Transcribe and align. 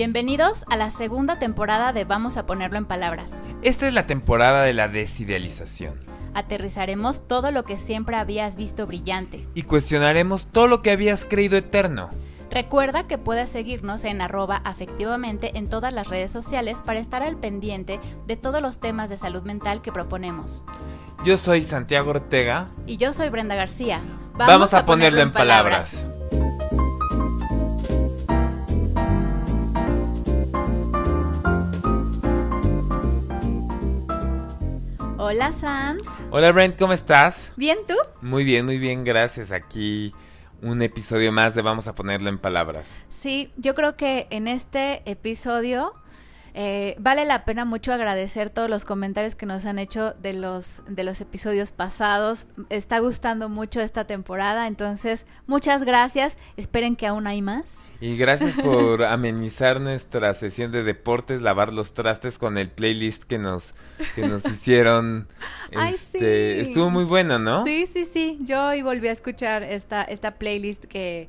Bienvenidos 0.00 0.64
a 0.70 0.78
la 0.78 0.90
segunda 0.90 1.38
temporada 1.38 1.92
de 1.92 2.06
Vamos 2.06 2.38
a 2.38 2.46
ponerlo 2.46 2.78
en 2.78 2.86
palabras. 2.86 3.42
Esta 3.60 3.86
es 3.86 3.92
la 3.92 4.06
temporada 4.06 4.62
de 4.62 4.72
la 4.72 4.88
desidealización. 4.88 6.00
Aterrizaremos 6.32 7.28
todo 7.28 7.50
lo 7.50 7.64
que 7.64 7.76
siempre 7.76 8.16
habías 8.16 8.56
visto 8.56 8.86
brillante. 8.86 9.46
Y 9.52 9.64
cuestionaremos 9.64 10.46
todo 10.46 10.68
lo 10.68 10.80
que 10.80 10.90
habías 10.90 11.26
creído 11.26 11.58
eterno. 11.58 12.08
Recuerda 12.50 13.06
que 13.06 13.18
puedes 13.18 13.50
seguirnos 13.50 14.04
en 14.04 14.22
arroba 14.22 14.62
afectivamente 14.64 15.58
en 15.58 15.68
todas 15.68 15.92
las 15.92 16.08
redes 16.08 16.32
sociales 16.32 16.80
para 16.80 16.98
estar 16.98 17.22
al 17.22 17.36
pendiente 17.36 18.00
de 18.26 18.36
todos 18.36 18.62
los 18.62 18.80
temas 18.80 19.10
de 19.10 19.18
salud 19.18 19.42
mental 19.42 19.82
que 19.82 19.92
proponemos. 19.92 20.62
Yo 21.24 21.36
soy 21.36 21.62
Santiago 21.62 22.08
Ortega. 22.08 22.70
Y 22.86 22.96
yo 22.96 23.12
soy 23.12 23.28
Brenda 23.28 23.54
García. 23.54 24.00
Vamos, 24.38 24.72
a, 24.72 24.86
ponerlo, 24.86 25.20
en 25.20 25.30
palabras. 25.30 26.06
Hola 35.30 35.52
Sant. 35.52 36.02
Hola 36.32 36.50
Brent, 36.50 36.76
¿cómo 36.76 36.92
estás? 36.92 37.52
¿Bien 37.54 37.78
tú? 37.86 37.94
Muy 38.20 38.42
bien, 38.42 38.66
muy 38.66 38.78
bien, 38.78 39.04
gracias. 39.04 39.52
Aquí 39.52 40.12
un 40.60 40.82
episodio 40.82 41.30
más 41.30 41.54
de 41.54 41.62
Vamos 41.62 41.86
a 41.86 41.94
ponerlo 41.94 42.28
en 42.30 42.36
palabras. 42.36 43.00
Sí, 43.10 43.52
yo 43.56 43.76
creo 43.76 43.96
que 43.96 44.26
en 44.30 44.48
este 44.48 45.08
episodio 45.08 45.94
eh, 46.54 46.96
vale 46.98 47.24
la 47.24 47.44
pena 47.44 47.64
mucho 47.64 47.92
agradecer 47.92 48.50
todos 48.50 48.68
los 48.68 48.84
comentarios 48.84 49.34
que 49.34 49.46
nos 49.46 49.64
han 49.66 49.78
hecho 49.78 50.14
de 50.14 50.34
los, 50.34 50.82
de 50.88 51.04
los 51.04 51.20
episodios 51.20 51.72
pasados. 51.72 52.46
Está 52.68 52.98
gustando 52.98 53.48
mucho 53.48 53.80
esta 53.80 54.06
temporada, 54.06 54.66
entonces 54.66 55.26
muchas 55.46 55.84
gracias. 55.84 56.38
Esperen 56.56 56.96
que 56.96 57.06
aún 57.06 57.26
hay 57.26 57.42
más. 57.42 57.86
Y 58.00 58.16
gracias 58.16 58.56
por 58.56 59.04
amenizar 59.04 59.80
nuestra 59.80 60.34
sesión 60.34 60.72
de 60.72 60.82
deportes, 60.82 61.42
lavar 61.42 61.72
los 61.72 61.94
trastes 61.94 62.38
con 62.38 62.58
el 62.58 62.70
playlist 62.70 63.24
que 63.24 63.38
nos, 63.38 63.74
que 64.14 64.26
nos 64.26 64.44
hicieron. 64.44 65.28
Ay, 65.76 65.94
este, 65.94 66.54
sí. 66.54 66.60
Estuvo 66.70 66.90
muy 66.90 67.04
bueno, 67.04 67.38
¿no? 67.38 67.64
Sí, 67.64 67.86
sí, 67.86 68.04
sí. 68.04 68.38
Yo 68.42 68.68
hoy 68.68 68.82
volví 68.82 69.08
a 69.08 69.12
escuchar 69.12 69.62
esta, 69.62 70.02
esta 70.02 70.36
playlist 70.36 70.84
que 70.84 71.28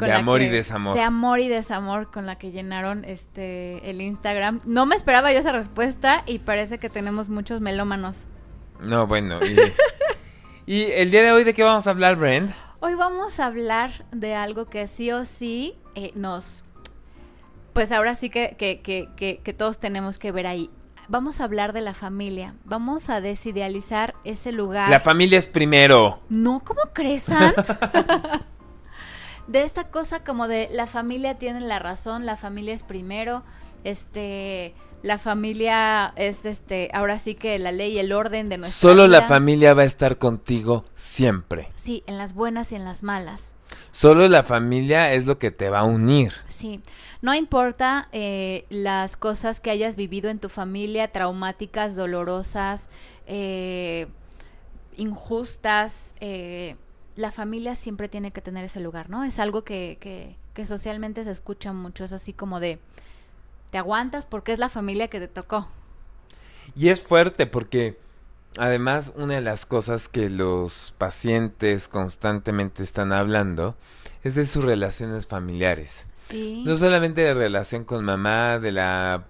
con 0.00 0.08
de 0.08 0.14
amor 0.14 0.42
y 0.42 0.48
desamor. 0.48 0.96
De 0.96 1.02
amor 1.02 1.40
y 1.40 1.48
desamor 1.48 2.10
con 2.10 2.26
la 2.26 2.36
que 2.36 2.50
llenaron 2.50 3.04
este 3.04 3.88
el 3.88 4.00
Instagram. 4.00 4.60
No 4.64 4.86
me 4.86 4.96
esperaba 4.96 5.32
yo 5.32 5.38
esa 5.38 5.52
respuesta 5.52 6.24
y 6.26 6.40
parece 6.40 6.78
que 6.78 6.90
tenemos 6.90 7.28
muchos 7.28 7.60
melómanos. 7.60 8.24
No, 8.80 9.06
bueno. 9.06 9.38
Y, 10.66 10.72
y 10.72 10.84
el 10.92 11.10
día 11.10 11.22
de 11.22 11.32
hoy, 11.32 11.44
¿de 11.44 11.54
qué 11.54 11.62
vamos 11.62 11.86
a 11.86 11.90
hablar, 11.90 12.16
Brent? 12.16 12.50
Hoy 12.80 12.94
vamos 12.94 13.38
a 13.38 13.46
hablar 13.46 14.06
de 14.10 14.34
algo 14.34 14.66
que 14.66 14.86
sí 14.86 15.12
o 15.12 15.24
sí 15.24 15.76
eh, 15.94 16.12
nos... 16.14 16.64
Pues 17.74 17.92
ahora 17.92 18.14
sí 18.14 18.30
que, 18.30 18.56
que, 18.58 18.80
que, 18.80 19.08
que, 19.16 19.40
que 19.44 19.52
todos 19.52 19.78
tenemos 19.78 20.18
que 20.18 20.32
ver 20.32 20.46
ahí. 20.46 20.70
Vamos 21.08 21.40
a 21.40 21.44
hablar 21.44 21.72
de 21.72 21.80
la 21.82 21.92
familia. 21.92 22.54
Vamos 22.64 23.10
a 23.10 23.20
desidealizar 23.20 24.14
ese 24.24 24.52
lugar. 24.52 24.88
La 24.90 25.00
familia 25.00 25.38
es 25.38 25.48
primero. 25.48 26.20
No, 26.28 26.62
¿cómo 26.64 26.80
crees, 26.92 27.24
Sant? 27.24 27.68
de 29.50 29.64
esta 29.64 29.88
cosa 29.88 30.22
como 30.22 30.46
de 30.46 30.68
la 30.70 30.86
familia 30.86 31.36
tiene 31.36 31.60
la 31.60 31.80
razón, 31.80 32.24
la 32.24 32.36
familia 32.36 32.72
es 32.72 32.84
primero, 32.84 33.42
este, 33.82 34.74
la 35.02 35.18
familia 35.18 36.12
es 36.14 36.46
este, 36.46 36.88
ahora 36.94 37.18
sí 37.18 37.34
que 37.34 37.58
la 37.58 37.72
ley 37.72 37.94
y 37.94 37.98
el 37.98 38.12
orden 38.12 38.48
de 38.48 38.58
nuestra 38.58 38.90
Solo 38.90 39.08
la 39.08 39.22
familia 39.22 39.74
va 39.74 39.82
a 39.82 39.86
estar 39.86 40.18
contigo 40.18 40.84
siempre. 40.94 41.68
Sí, 41.74 42.04
en 42.06 42.16
las 42.16 42.34
buenas 42.34 42.70
y 42.70 42.76
en 42.76 42.84
las 42.84 43.02
malas. 43.02 43.56
Solo 43.90 44.28
la 44.28 44.44
familia 44.44 45.12
es 45.14 45.26
lo 45.26 45.40
que 45.40 45.50
te 45.50 45.68
va 45.68 45.80
a 45.80 45.84
unir. 45.84 46.32
Sí, 46.46 46.80
no 47.20 47.34
importa 47.34 48.08
eh, 48.12 48.66
las 48.70 49.16
cosas 49.16 49.58
que 49.58 49.70
hayas 49.70 49.96
vivido 49.96 50.30
en 50.30 50.38
tu 50.38 50.48
familia, 50.48 51.10
traumáticas, 51.10 51.96
dolorosas, 51.96 52.88
eh, 53.26 54.06
injustas, 54.96 56.14
eh, 56.20 56.76
la 57.20 57.30
familia 57.30 57.74
siempre 57.74 58.08
tiene 58.08 58.32
que 58.32 58.40
tener 58.40 58.64
ese 58.64 58.80
lugar, 58.80 59.10
¿no? 59.10 59.24
Es 59.24 59.38
algo 59.38 59.62
que, 59.62 59.98
que, 60.00 60.36
que 60.54 60.66
socialmente 60.66 61.22
se 61.24 61.30
escucha 61.30 61.72
mucho, 61.72 62.04
es 62.04 62.12
así 62.12 62.32
como 62.32 62.60
de, 62.60 62.78
te 63.70 63.78
aguantas 63.78 64.26
porque 64.26 64.52
es 64.52 64.58
la 64.58 64.68
familia 64.68 65.08
que 65.08 65.20
te 65.20 65.28
tocó. 65.28 65.68
Y 66.74 66.88
es 66.88 67.02
fuerte 67.02 67.46
porque 67.46 67.98
además 68.56 69.12
una 69.16 69.34
de 69.34 69.40
las 69.40 69.66
cosas 69.66 70.08
que 70.08 70.28
los 70.28 70.94
pacientes 70.98 71.88
constantemente 71.88 72.82
están 72.82 73.12
hablando 73.12 73.76
es 74.22 74.34
de 74.34 74.46
sus 74.46 74.64
relaciones 74.64 75.26
familiares. 75.26 76.06
Sí. 76.14 76.62
No 76.66 76.76
solamente 76.76 77.22
de 77.22 77.34
relación 77.34 77.84
con 77.84 78.04
mamá, 78.04 78.58
de 78.58 78.72
la 78.72 79.24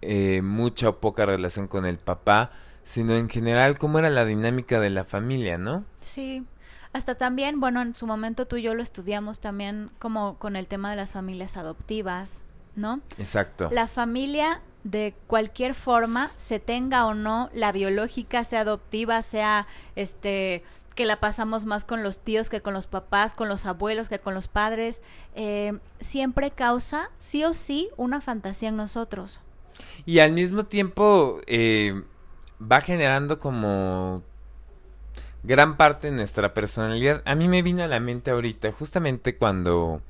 eh, 0.00 0.42
mucha 0.42 0.88
o 0.88 1.00
poca 1.00 1.26
relación 1.26 1.68
con 1.68 1.86
el 1.86 1.98
papá, 1.98 2.50
sino 2.82 3.14
en 3.14 3.28
general 3.28 3.78
cómo 3.78 3.98
era 3.98 4.10
la 4.10 4.24
dinámica 4.24 4.80
de 4.80 4.90
la 4.90 5.04
familia, 5.04 5.58
¿no? 5.58 5.84
Sí, 6.00 6.44
hasta 6.92 7.14
también, 7.16 7.60
bueno, 7.60 7.80
en 7.82 7.94
su 7.94 8.06
momento 8.06 8.46
tú 8.46 8.56
y 8.56 8.62
yo 8.62 8.74
lo 8.74 8.82
estudiamos 8.82 9.40
también 9.40 9.90
como 9.98 10.38
con 10.38 10.56
el 10.56 10.66
tema 10.66 10.90
de 10.90 10.96
las 10.96 11.12
familias 11.12 11.56
adoptivas, 11.56 12.44
¿no? 12.76 13.00
Exacto. 13.18 13.68
La 13.72 13.86
familia 13.86 14.60
de 14.84 15.14
cualquier 15.26 15.74
forma, 15.74 16.30
se 16.36 16.58
tenga 16.58 17.06
o 17.06 17.14
no, 17.14 17.50
la 17.52 17.72
biológica, 17.72 18.44
sea 18.44 18.60
adoptiva, 18.60 19.22
sea 19.22 19.66
este 19.94 20.64
que 20.94 21.06
la 21.06 21.20
pasamos 21.20 21.64
más 21.64 21.86
con 21.86 22.02
los 22.02 22.18
tíos 22.18 22.50
que 22.50 22.60
con 22.60 22.74
los 22.74 22.86
papás, 22.86 23.32
con 23.32 23.48
los 23.48 23.64
abuelos 23.64 24.10
que 24.10 24.18
con 24.18 24.34
los 24.34 24.48
padres, 24.48 25.02
eh, 25.34 25.78
siempre 26.00 26.50
causa 26.50 27.10
sí 27.16 27.44
o 27.44 27.54
sí 27.54 27.88
una 27.96 28.20
fantasía 28.20 28.68
en 28.68 28.76
nosotros. 28.76 29.40
Y 30.04 30.18
al 30.18 30.32
mismo 30.32 30.64
tiempo 30.64 31.40
eh, 31.46 32.02
va 32.60 32.82
generando 32.82 33.38
como 33.38 34.22
gran 35.42 35.76
parte 35.76 36.10
de 36.10 36.16
nuestra 36.16 36.54
personalidad. 36.54 37.22
A 37.24 37.34
mí 37.34 37.48
me 37.48 37.62
vino 37.62 37.82
a 37.82 37.88
la 37.88 38.00
mente 38.00 38.30
ahorita, 38.30 38.72
justamente 38.72 39.36
cuando 39.36 40.00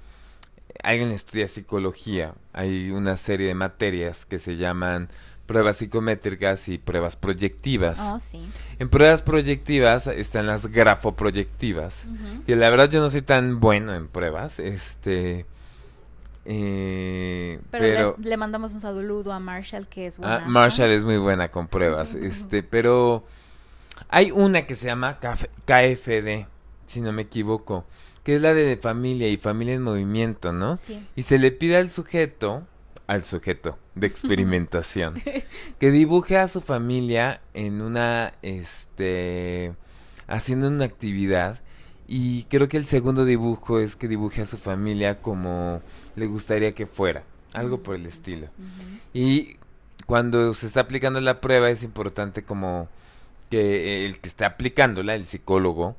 alguien 0.82 1.10
estudia 1.10 1.48
psicología, 1.48 2.34
hay 2.52 2.90
una 2.90 3.16
serie 3.16 3.46
de 3.48 3.54
materias 3.54 4.26
que 4.26 4.38
se 4.38 4.56
llaman 4.56 5.08
pruebas 5.46 5.76
psicométricas 5.76 6.68
y 6.68 6.78
pruebas 6.78 7.16
proyectivas. 7.16 8.00
Oh, 8.00 8.18
sí. 8.18 8.40
En 8.78 8.88
pruebas 8.88 9.22
proyectivas 9.22 10.06
están 10.06 10.46
las 10.46 10.66
grafoproyectivas. 10.66 12.06
Y 12.46 12.54
la 12.54 12.70
verdad 12.70 12.88
yo 12.90 13.00
no 13.00 13.10
soy 13.10 13.22
tan 13.22 13.60
bueno 13.60 13.94
en 13.94 14.08
pruebas, 14.08 14.58
este... 14.60 15.44
eh, 16.44 17.60
Pero, 17.70 17.84
pero 17.84 18.16
les- 18.18 18.26
le 18.26 18.36
mandamos 18.36 18.72
un 18.74 18.80
saludo 18.80 19.32
a 19.32 19.38
Marshall, 19.40 19.86
que 19.88 20.06
es 20.06 20.18
Ah, 20.18 20.38
buena. 20.38 20.46
Marshall 20.46 20.90
es 20.90 21.04
muy 21.04 21.16
buena 21.18 21.48
con 21.50 21.68
pruebas, 21.68 22.14
este, 22.14 22.62
pero 22.62 23.24
hay 24.12 24.30
una 24.30 24.66
que 24.66 24.74
se 24.74 24.86
llama 24.86 25.18
KF 25.18 25.46
KFD, 25.64 26.46
si 26.86 27.00
no 27.00 27.12
me 27.12 27.22
equivoco, 27.22 27.86
que 28.22 28.36
es 28.36 28.42
la 28.42 28.52
de 28.52 28.76
familia 28.76 29.28
y 29.28 29.38
familia 29.38 29.74
en 29.74 29.82
movimiento, 29.82 30.52
¿no? 30.52 30.76
Sí. 30.76 31.02
Y 31.16 31.22
se 31.22 31.38
le 31.38 31.50
pide 31.50 31.78
al 31.78 31.88
sujeto, 31.88 32.66
al 33.06 33.24
sujeto 33.24 33.78
de 33.94 34.06
experimentación, 34.08 35.20
que 35.80 35.90
dibuje 35.90 36.36
a 36.36 36.46
su 36.46 36.60
familia 36.60 37.40
en 37.54 37.80
una, 37.80 38.34
este, 38.42 39.72
haciendo 40.26 40.68
una 40.68 40.84
actividad. 40.84 41.60
Y 42.06 42.42
creo 42.44 42.68
que 42.68 42.76
el 42.76 42.84
segundo 42.84 43.24
dibujo 43.24 43.78
es 43.78 43.96
que 43.96 44.08
dibuje 44.08 44.42
a 44.42 44.44
su 44.44 44.58
familia 44.58 45.22
como 45.22 45.80
le 46.16 46.26
gustaría 46.26 46.74
que 46.74 46.86
fuera, 46.86 47.24
algo 47.54 47.82
por 47.82 47.94
el 47.94 48.04
estilo. 48.04 48.48
Y 49.14 49.56
cuando 50.04 50.52
se 50.52 50.66
está 50.66 50.80
aplicando 50.80 51.18
la 51.22 51.40
prueba 51.40 51.70
es 51.70 51.82
importante 51.82 52.42
como 52.42 52.90
que 53.52 54.06
el 54.06 54.18
que 54.18 54.30
está 54.30 54.46
aplicándola, 54.46 55.14
el 55.14 55.26
psicólogo, 55.26 55.94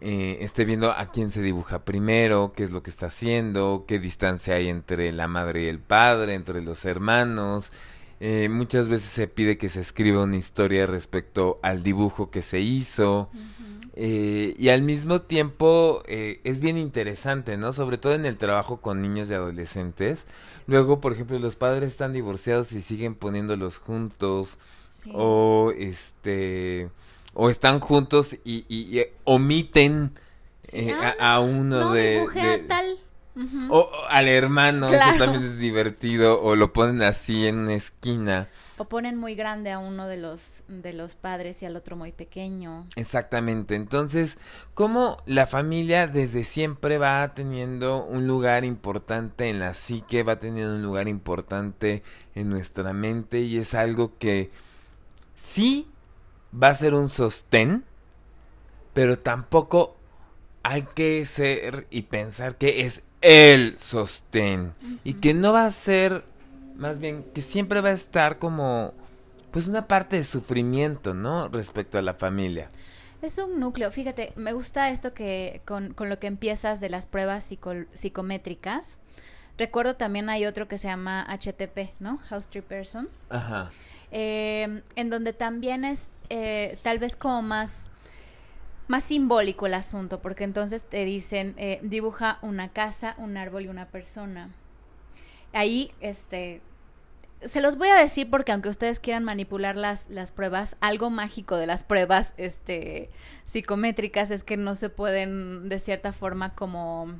eh, 0.00 0.38
esté 0.40 0.64
viendo 0.64 0.90
a 0.90 1.12
quién 1.12 1.30
se 1.30 1.42
dibuja 1.42 1.84
primero, 1.84 2.54
qué 2.56 2.64
es 2.64 2.70
lo 2.70 2.82
que 2.82 2.88
está 2.88 3.06
haciendo, 3.06 3.84
qué 3.86 3.98
distancia 3.98 4.54
hay 4.54 4.70
entre 4.70 5.12
la 5.12 5.28
madre 5.28 5.64
y 5.64 5.68
el 5.68 5.80
padre, 5.80 6.32
entre 6.34 6.62
los 6.62 6.86
hermanos. 6.86 7.72
Eh, 8.20 8.48
muchas 8.48 8.88
veces 8.88 9.10
se 9.10 9.28
pide 9.28 9.58
que 9.58 9.68
se 9.68 9.80
escriba 9.80 10.22
una 10.22 10.38
historia 10.38 10.86
respecto 10.86 11.60
al 11.62 11.82
dibujo 11.82 12.30
que 12.30 12.40
se 12.40 12.60
hizo. 12.60 13.28
Eh, 14.00 14.54
y 14.56 14.70
al 14.70 14.82
mismo 14.82 15.20
tiempo 15.20 16.02
eh, 16.06 16.40
es 16.44 16.60
bien 16.60 16.78
interesante, 16.78 17.58
¿no? 17.58 17.74
Sobre 17.74 17.98
todo 17.98 18.14
en 18.14 18.24
el 18.24 18.38
trabajo 18.38 18.80
con 18.80 19.02
niños 19.02 19.28
y 19.28 19.34
adolescentes. 19.34 20.24
Luego, 20.66 21.00
por 21.00 21.12
ejemplo, 21.12 21.38
los 21.38 21.56
padres 21.56 21.90
están 21.90 22.14
divorciados 22.14 22.72
y 22.72 22.80
siguen 22.80 23.14
poniéndolos 23.14 23.76
juntos. 23.76 24.58
Sí. 24.88 25.10
O 25.14 25.72
este. 25.76 26.90
O 27.34 27.50
están 27.50 27.78
juntos 27.78 28.34
y, 28.44 28.64
y- 28.68 28.98
y 28.98 29.04
omiten 29.24 30.12
Sí, 30.62 30.78
eh, 30.80 30.94
ah, 31.00 31.14
a, 31.20 31.34
a 31.36 31.40
uno 31.40 31.80
no 31.80 31.92
de. 31.92 32.14
dibujé 32.18 32.40
de- 32.40 32.54
a 32.64 32.66
tal. 32.68 32.98
O, 33.70 33.88
al 34.08 34.26
hermano, 34.26 34.88
eso 34.92 34.98
también 35.16 35.44
es 35.44 35.58
divertido. 35.58 36.42
O 36.42 36.56
lo 36.56 36.72
ponen 36.72 37.02
así 37.02 37.46
en 37.46 37.58
una 37.58 37.74
esquina. 37.74 38.48
O 38.78 38.86
ponen 38.86 39.16
muy 39.16 39.36
grande 39.36 39.70
a 39.70 39.78
uno 39.78 40.08
de 40.08 40.16
los, 40.16 40.64
de 40.66 40.92
los 40.92 41.14
padres 41.14 41.62
y 41.62 41.66
al 41.66 41.76
otro 41.76 41.94
muy 41.94 42.10
pequeño. 42.10 42.88
Exactamente. 42.96 43.76
Entonces, 43.76 44.38
como 44.74 45.18
la 45.24 45.46
familia 45.46 46.08
desde 46.08 46.42
siempre 46.42 46.98
va 46.98 47.32
teniendo 47.32 48.04
un 48.04 48.26
lugar 48.26 48.64
importante 48.64 49.48
en 49.48 49.60
la 49.60 49.72
psique, 49.72 50.24
va 50.24 50.40
teniendo 50.40 50.74
un 50.74 50.82
lugar 50.82 51.06
importante 51.06 52.02
en 52.34 52.48
nuestra 52.50 52.92
mente 52.92 53.38
y 53.38 53.58
es 53.58 53.74
algo 53.74 54.18
que 54.18 54.50
sí 55.38 55.88
va 56.52 56.68
a 56.68 56.74
ser 56.74 56.94
un 56.94 57.08
sostén, 57.08 57.84
pero 58.92 59.18
tampoco 59.18 59.96
hay 60.62 60.82
que 60.82 61.24
ser 61.24 61.86
y 61.90 62.02
pensar 62.02 62.56
que 62.56 62.84
es 62.84 63.02
el 63.20 63.78
sostén 63.78 64.74
y 65.04 65.14
que 65.14 65.34
no 65.34 65.52
va 65.52 65.64
a 65.64 65.70
ser 65.70 66.24
más 66.76 66.98
bien 66.98 67.24
que 67.34 67.40
siempre 67.40 67.80
va 67.80 67.88
a 67.88 67.92
estar 67.92 68.38
como 68.38 68.94
pues 69.50 69.66
una 69.66 69.88
parte 69.88 70.16
de 70.16 70.24
sufrimiento, 70.24 71.14
¿no? 71.14 71.48
respecto 71.48 71.98
a 71.98 72.02
la 72.02 72.14
familia. 72.14 72.68
Es 73.22 73.38
un 73.38 73.58
núcleo, 73.58 73.90
fíjate, 73.90 74.32
me 74.36 74.52
gusta 74.52 74.90
esto 74.90 75.12
que 75.12 75.62
con, 75.64 75.92
con 75.94 76.08
lo 76.08 76.20
que 76.20 76.28
empiezas 76.28 76.80
de 76.80 76.90
las 76.90 77.06
pruebas 77.06 77.50
psicométricas. 77.92 78.98
Recuerdo 79.56 79.96
también 79.96 80.28
hay 80.28 80.46
otro 80.46 80.68
que 80.68 80.78
se 80.78 80.86
llama 80.86 81.26
HTP, 81.28 81.94
¿no? 81.98 82.18
House 82.28 82.46
Tree 82.46 82.62
Person. 82.62 83.08
Ajá. 83.28 83.72
Eh, 84.10 84.82
en 84.96 85.10
donde 85.10 85.32
también 85.32 85.84
es 85.84 86.10
eh, 86.30 86.78
tal 86.82 86.98
vez 86.98 87.16
como 87.16 87.42
más 87.42 87.90
más 88.88 89.04
simbólico 89.04 89.66
el 89.66 89.74
asunto, 89.74 90.20
porque 90.20 90.44
entonces 90.44 90.86
te 90.86 91.04
dicen, 91.04 91.54
eh, 91.58 91.78
dibuja 91.82 92.38
una 92.42 92.70
casa, 92.70 93.14
un 93.18 93.36
árbol 93.36 93.64
y 93.64 93.68
una 93.68 93.86
persona. 93.86 94.50
Ahí, 95.52 95.92
este, 96.00 96.62
se 97.42 97.60
los 97.60 97.76
voy 97.76 97.88
a 97.88 97.96
decir 97.96 98.28
porque 98.30 98.52
aunque 98.52 98.70
ustedes 98.70 98.98
quieran 98.98 99.24
manipular 99.24 99.76
las, 99.76 100.08
las 100.08 100.32
pruebas, 100.32 100.76
algo 100.80 101.10
mágico 101.10 101.56
de 101.56 101.66
las 101.66 101.84
pruebas, 101.84 102.32
este, 102.38 103.10
psicométricas 103.44 104.30
es 104.30 104.42
que 104.42 104.56
no 104.56 104.74
se 104.74 104.88
pueden 104.88 105.68
de 105.68 105.78
cierta 105.78 106.12
forma 106.12 106.54
como 106.54 107.14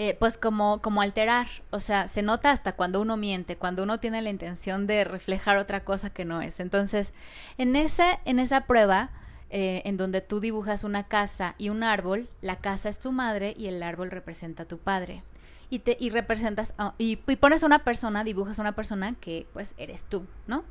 eh, 0.00 0.16
pues 0.16 0.38
como, 0.38 0.80
como 0.80 1.02
alterar. 1.02 1.48
O 1.70 1.80
sea, 1.80 2.06
se 2.06 2.22
nota 2.22 2.52
hasta 2.52 2.76
cuando 2.76 3.00
uno 3.00 3.16
miente, 3.16 3.56
cuando 3.56 3.82
uno 3.82 3.98
tiene 3.98 4.22
la 4.22 4.30
intención 4.30 4.86
de 4.86 5.02
reflejar 5.02 5.58
otra 5.58 5.84
cosa 5.84 6.10
que 6.10 6.24
no 6.24 6.40
es. 6.40 6.60
Entonces, 6.60 7.14
en, 7.58 7.74
ese, 7.74 8.20
en 8.24 8.38
esa 8.38 8.60
prueba, 8.62 9.10
eh, 9.50 9.82
en 9.84 9.96
donde 9.96 10.20
tú 10.20 10.38
dibujas 10.38 10.84
una 10.84 11.08
casa 11.08 11.56
y 11.58 11.68
un 11.70 11.82
árbol, 11.82 12.28
la 12.42 12.56
casa 12.56 12.88
es 12.88 13.00
tu 13.00 13.10
madre 13.10 13.54
y 13.58 13.66
el 13.66 13.82
árbol 13.82 14.12
representa 14.12 14.62
a 14.62 14.68
tu 14.68 14.78
padre. 14.78 15.24
Y, 15.68 15.80
te, 15.80 15.96
y 15.98 16.10
representas, 16.10 16.74
y, 16.96 17.18
y, 17.26 17.36
pones 17.36 17.64
a 17.64 17.66
una 17.66 17.80
persona, 17.80 18.22
dibujas 18.22 18.60
una 18.60 18.76
persona 18.76 19.16
que 19.20 19.48
pues 19.52 19.74
eres 19.78 20.04
tú, 20.04 20.26
¿no? 20.46 20.62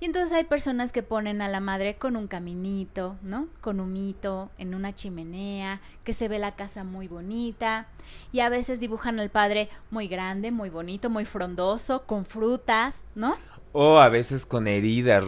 Y 0.00 0.04
entonces 0.04 0.32
hay 0.32 0.44
personas 0.44 0.92
que 0.92 1.02
ponen 1.02 1.42
a 1.42 1.48
la 1.48 1.58
madre 1.58 1.96
con 1.96 2.16
un 2.16 2.28
caminito, 2.28 3.16
¿no? 3.22 3.48
Con 3.60 3.80
un 3.80 3.92
mito, 3.92 4.50
en 4.56 4.74
una 4.74 4.94
chimenea, 4.94 5.80
que 6.04 6.12
se 6.12 6.28
ve 6.28 6.38
la 6.38 6.54
casa 6.54 6.84
muy 6.84 7.08
bonita. 7.08 7.88
Y 8.30 8.40
a 8.40 8.48
veces 8.48 8.78
dibujan 8.78 9.18
al 9.18 9.30
padre 9.30 9.68
muy 9.90 10.06
grande, 10.06 10.52
muy 10.52 10.70
bonito, 10.70 11.10
muy 11.10 11.24
frondoso, 11.24 12.06
con 12.06 12.24
frutas, 12.24 13.08
¿no? 13.16 13.34
O 13.72 13.98
a 13.98 14.08
veces 14.08 14.46
con 14.46 14.68
heridas, 14.68 15.24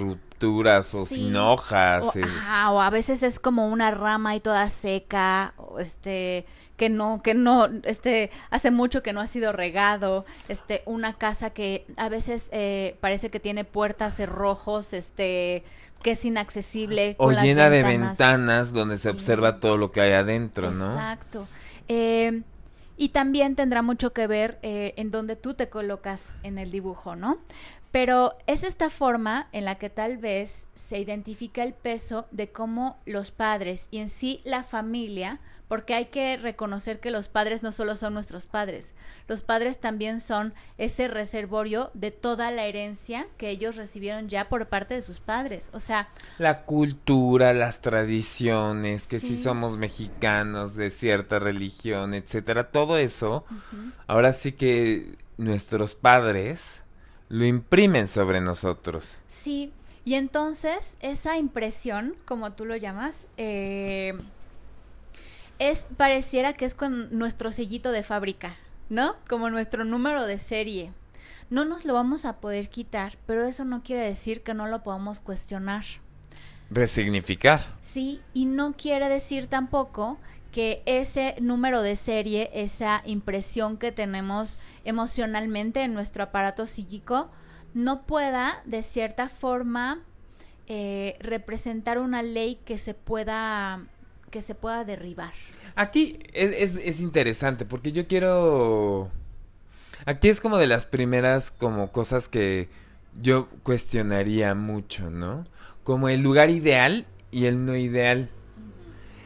o 0.95 1.05
sin 1.05 1.37
hojas. 1.37 2.05
O, 2.05 2.73
o 2.73 2.81
a 2.81 2.91
veces 2.91 3.23
es 3.23 3.41
como 3.41 3.69
una 3.69 3.91
rama 3.91 4.37
y 4.37 4.41
toda 4.41 4.69
seca, 4.69 5.53
o 5.57 5.79
este 5.81 6.47
que 6.81 6.89
no, 6.89 7.21
que 7.23 7.35
no, 7.35 7.69
este, 7.83 8.31
hace 8.49 8.71
mucho 8.71 9.03
que 9.03 9.13
no 9.13 9.21
ha 9.21 9.27
sido 9.27 9.53
regado, 9.53 10.25
este, 10.49 10.83
una 10.87 11.19
casa 11.19 11.51
que 11.51 11.85
a 11.99 12.09
veces 12.09 12.49
eh, 12.55 12.97
parece 13.03 13.29
que 13.29 13.39
tiene 13.39 13.65
puertas 13.65 14.17
cerrojos, 14.17 14.95
este, 14.95 15.63
que 16.03 16.13
es 16.13 16.25
inaccesible. 16.25 17.17
O 17.19 17.33
llena 17.33 17.69
de 17.69 17.83
ventanas 17.83 18.73
donde 18.73 18.97
se 18.97 19.11
observa 19.11 19.61
todo 19.61 19.77
lo 19.77 19.93
que 19.93 20.01
hay 20.01 20.13
adentro, 20.13 20.71
¿no? 20.71 20.95
Exacto. 20.95 21.47
Eh, 21.89 22.45
y 22.97 23.11
también 23.11 23.57
tendrá 23.57 23.83
mucho 23.83 24.15
que 24.15 24.27
ver 24.27 24.59
eh, 24.63 24.95
en 24.97 25.11
donde 25.11 25.37
tú 25.37 25.53
te 25.53 25.69
colocas 25.69 26.39
en 26.45 26.57
el 26.57 26.71
dibujo, 26.71 27.15
¿no? 27.15 27.41
Pero 27.91 28.39
es 28.47 28.65
esta 28.65 28.89
forma 28.89 29.49
en 29.53 29.67
la 29.67 29.75
que 29.75 29.91
tal 29.91 30.17
vez 30.17 30.69
se 30.73 30.99
identifica 30.99 31.63
el 31.63 31.75
peso 31.75 32.27
de 32.31 32.51
cómo 32.51 32.97
los 33.05 33.33
padres 33.33 33.89
y 33.91 33.99
en 33.99 34.09
sí 34.09 34.41
la 34.45 34.63
familia, 34.63 35.41
porque 35.71 35.95
hay 35.95 36.07
que 36.07 36.37
reconocer 36.37 36.99
que 36.99 37.13
los 37.13 37.29
padres 37.29 37.63
no 37.63 37.71
solo 37.71 37.95
son 37.95 38.13
nuestros 38.13 38.47
padres, 38.47 38.95
los 39.29 39.45
padres 39.45 39.79
también 39.79 40.19
son 40.19 40.53
ese 40.79 41.07
reservorio 41.07 41.93
de 41.95 42.11
toda 42.11 42.51
la 42.51 42.67
herencia 42.67 43.29
que 43.37 43.51
ellos 43.51 43.77
recibieron 43.77 44.29
ya 44.29 44.49
por 44.49 44.67
parte 44.67 44.95
de 44.95 45.03
sus 45.03 45.21
padres. 45.21 45.71
O 45.73 45.79
sea, 45.79 46.09
la 46.39 46.65
cultura, 46.65 47.55
las 47.55 47.83
tradiciones, 47.83 49.07
que 49.07 49.21
si 49.21 49.37
somos 49.37 49.77
mexicanos 49.77 50.75
de 50.75 50.91
cierta 50.91 51.39
religión, 51.39 52.15
etcétera, 52.15 52.73
todo 52.73 52.99
eso, 52.99 53.45
ahora 54.09 54.33
sí 54.33 54.51
que 54.51 55.17
nuestros 55.37 55.95
padres 55.95 56.83
lo 57.29 57.45
imprimen 57.45 58.09
sobre 58.09 58.41
nosotros. 58.41 59.19
Sí, 59.29 59.73
y 60.05 60.15
entonces 60.15 60.99
esa 61.01 61.37
impresión, 61.37 62.17
como 62.25 62.55
tú 62.55 62.65
lo 62.65 62.75
llamas, 62.75 63.29
eh, 63.37 64.19
es 65.61 65.87
pareciera 65.97 66.55
que 66.55 66.65
es 66.65 66.75
con 66.75 67.17
nuestro 67.17 67.53
sellito 67.53 67.93
de 67.93 68.03
fábrica, 68.03 68.57
¿no? 68.89 69.15
Como 69.29 69.51
nuestro 69.51 69.85
número 69.85 70.27
de 70.27 70.39
serie. 70.39 70.93
No 71.51 71.65
nos 71.67 71.85
lo 71.85 71.93
vamos 71.93 72.25
a 72.25 72.41
poder 72.41 72.71
quitar, 72.71 73.19
pero 73.27 73.47
eso 73.47 73.65
no 73.65 73.83
quiere 73.83 74.05
decir 74.05 74.43
que 74.43 74.55
no 74.55 74.67
lo 74.67 74.83
podamos 74.83 75.21
cuestionar. 75.21 75.85
Resignificar. 76.71 77.61
Sí, 77.81 78.23
y 78.33 78.47
no 78.47 78.73
quiere 78.73 79.09
decir 79.11 79.49
tampoco 79.49 80.19
que 80.51 80.83
ese 80.87 81.37
número 81.41 81.83
de 81.83 81.95
serie, 81.95 82.51
esa 82.55 83.03
impresión 83.05 83.77
que 83.77 83.93
tenemos 83.93 84.59
emocionalmente 84.85 85.83
en 85.83 85.93
nuestro 85.93 86.23
aparato 86.23 86.67
psíquico, 86.67 87.31
no 87.75 88.07
pueda 88.07 88.63
de 88.65 88.83
cierta 88.83 89.29
forma 89.29 90.01
eh, 90.69 91.17
representar 91.21 91.99
una 91.99 92.23
ley 92.23 92.59
que 92.65 92.79
se 92.79 92.95
pueda 92.95 93.87
que 94.31 94.43
se 94.43 94.55
pueda 94.55 94.85
derribar. 94.85 95.33
Aquí 95.75 96.19
es, 96.33 96.77
es, 96.77 97.01
interesante 97.01 97.65
porque 97.65 97.93
yo 97.93 98.07
quiero 98.07 99.11
aquí 100.07 100.29
es 100.29 100.41
como 100.41 100.59
de 100.59 100.67
las 100.67 100.87
primeras 100.87 101.51
como 101.51 101.93
cosas 101.93 102.29
que 102.29 102.69
yo 103.21 103.49
cuestionaría 103.63 104.55
mucho, 104.55 105.11
¿no? 105.11 105.47
Como 105.83 106.09
el 106.09 106.23
lugar 106.23 106.51
ideal 106.51 107.07
y 107.31 107.47
el 107.47 107.65
no 107.65 107.77
ideal. 107.77 108.31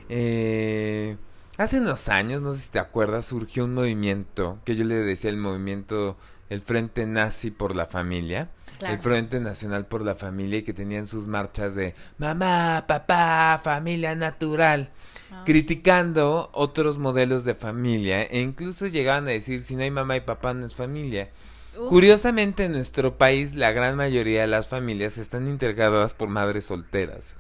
Eh, 0.09 1.17
hace 1.56 1.81
unos 1.81 2.09
años, 2.09 2.43
no 2.43 2.53
sé 2.53 2.61
si 2.61 2.71
te 2.71 2.79
acuerdas, 2.79 3.27
surgió 3.27 3.65
un 3.65 3.75
movimiento 3.75 4.58
que 4.65 4.77
yo 4.77 4.84
le 4.84 4.94
decía 4.94 5.31
el 5.31 5.37
movimiento, 5.37 6.17
el 6.51 6.61
Frente 6.61 7.06
Nazi 7.06 7.51
por 7.51 7.75
la 7.75 7.87
Familia, 7.87 8.51
el 8.84 8.98
Frente 8.98 9.41
Nacional 9.41 9.86
por 9.86 10.05
la 10.05 10.14
Familia, 10.14 10.58
y 10.58 10.62
que 10.62 10.72
tenían 10.72 11.06
sus 11.06 11.26
marchas 11.26 11.74
de 11.74 11.94
mamá, 12.19 12.84
papá, 12.86 13.60
familia 13.62 14.14
natural, 14.14 14.91
ah. 15.31 15.43
criticando 15.44 16.50
otros 16.53 16.98
modelos 16.98 17.44
de 17.44 17.55
familia, 17.55 18.22
e 18.22 18.41
incluso 18.41 18.86
llegaban 18.86 19.26
a 19.26 19.31
decir 19.31 19.62
si 19.62 19.76
no 19.76 19.82
hay 19.82 19.91
mamá 19.91 20.17
y 20.17 20.20
papá 20.20 20.55
no 20.55 20.67
es 20.67 20.74
familia. 20.74 21.31
Curiosamente 21.88 22.64
en 22.64 22.72
nuestro 22.72 23.19
país 23.19 23.55
la 23.56 23.72
gran 23.72 23.96
mayoría 23.96 24.43
de 24.43 24.46
las 24.46 24.69
familias 24.69 25.19
están 25.19 25.48
integradas 25.48 26.14
por 26.14 26.29
madres 26.29 26.67
solteras. 26.67 27.34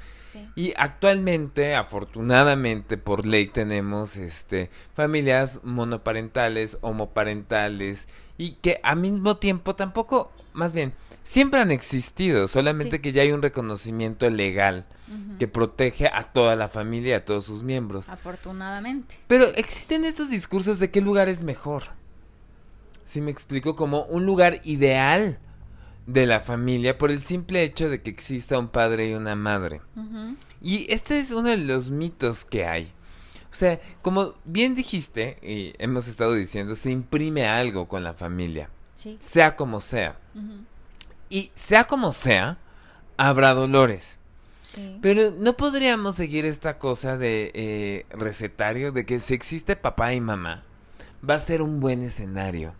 Y 0.56 0.72
actualmente, 0.76 1.76
afortunadamente, 1.76 2.98
por 2.98 3.24
ley 3.24 3.46
tenemos 3.46 4.16
este 4.16 4.68
familias 4.92 5.60
monoparentales, 5.62 6.78
homoparentales 6.80 8.08
y 8.36 8.52
que 8.52 8.80
al 8.82 8.96
mismo 8.96 9.36
tiempo 9.36 9.76
tampoco, 9.76 10.32
más 10.54 10.72
bien, 10.72 10.94
siempre 11.22 11.60
han 11.60 11.70
existido, 11.70 12.48
solamente 12.48 13.00
que 13.00 13.12
ya 13.12 13.22
hay 13.22 13.32
un 13.32 13.42
reconocimiento 13.42 14.30
legal 14.30 14.86
que 15.38 15.48
protege 15.48 16.08
a 16.08 16.32
toda 16.32 16.56
la 16.56 16.68
familia 16.68 17.10
y 17.10 17.14
a 17.14 17.24
todos 17.24 17.44
sus 17.44 17.62
miembros. 17.62 18.08
Afortunadamente. 18.08 19.18
Pero 19.26 19.46
existen 19.56 20.04
estos 20.04 20.30
discursos 20.30 20.78
de 20.78 20.90
qué 20.90 21.00
lugar 21.00 21.28
es 21.28 21.42
mejor. 21.42 21.82
Si 23.04 23.20
me 23.20 23.30
explico 23.30 23.76
como 23.76 24.04
un 24.04 24.24
lugar 24.24 24.60
ideal 24.64 25.38
de 26.06 26.26
la 26.26 26.40
familia 26.40 26.98
por 26.98 27.10
el 27.10 27.20
simple 27.20 27.62
hecho 27.64 27.90
de 27.90 28.00
que 28.00 28.10
exista 28.10 28.58
un 28.58 28.68
padre 28.68 29.08
y 29.08 29.14
una 29.14 29.34
madre. 29.34 29.82
Y 30.62 30.90
este 30.92 31.18
es 31.18 31.32
uno 31.32 31.50
de 31.50 31.58
los 31.58 31.90
mitos 31.90 32.44
que 32.44 32.64
hay. 32.64 32.92
O 33.50 33.56
sea, 33.56 33.80
como 34.02 34.34
bien 34.44 34.74
dijiste 34.74 35.38
y 35.42 35.74
hemos 35.78 36.08
estado 36.08 36.34
diciendo, 36.34 36.74
se 36.74 36.90
imprime 36.90 37.46
algo 37.46 37.88
con 37.88 38.02
la 38.02 38.14
familia. 38.14 38.70
Sea 39.18 39.56
como 39.56 39.80
sea. 39.80 40.18
Y 41.28 41.50
sea 41.54 41.84
como 41.84 42.12
sea, 42.12 42.58
habrá 43.16 43.54
dolores. 43.54 44.18
Pero 45.00 45.30
no 45.38 45.56
podríamos 45.56 46.16
seguir 46.16 46.44
esta 46.44 46.78
cosa 46.78 47.16
de 47.16 47.52
eh, 47.54 48.06
recetario 48.10 48.90
de 48.90 49.06
que 49.06 49.20
si 49.20 49.34
existe 49.34 49.76
papá 49.76 50.14
y 50.14 50.20
mamá, 50.20 50.64
va 51.28 51.34
a 51.34 51.38
ser 51.38 51.62
un 51.62 51.80
buen 51.80 52.02
escenario. 52.02 52.74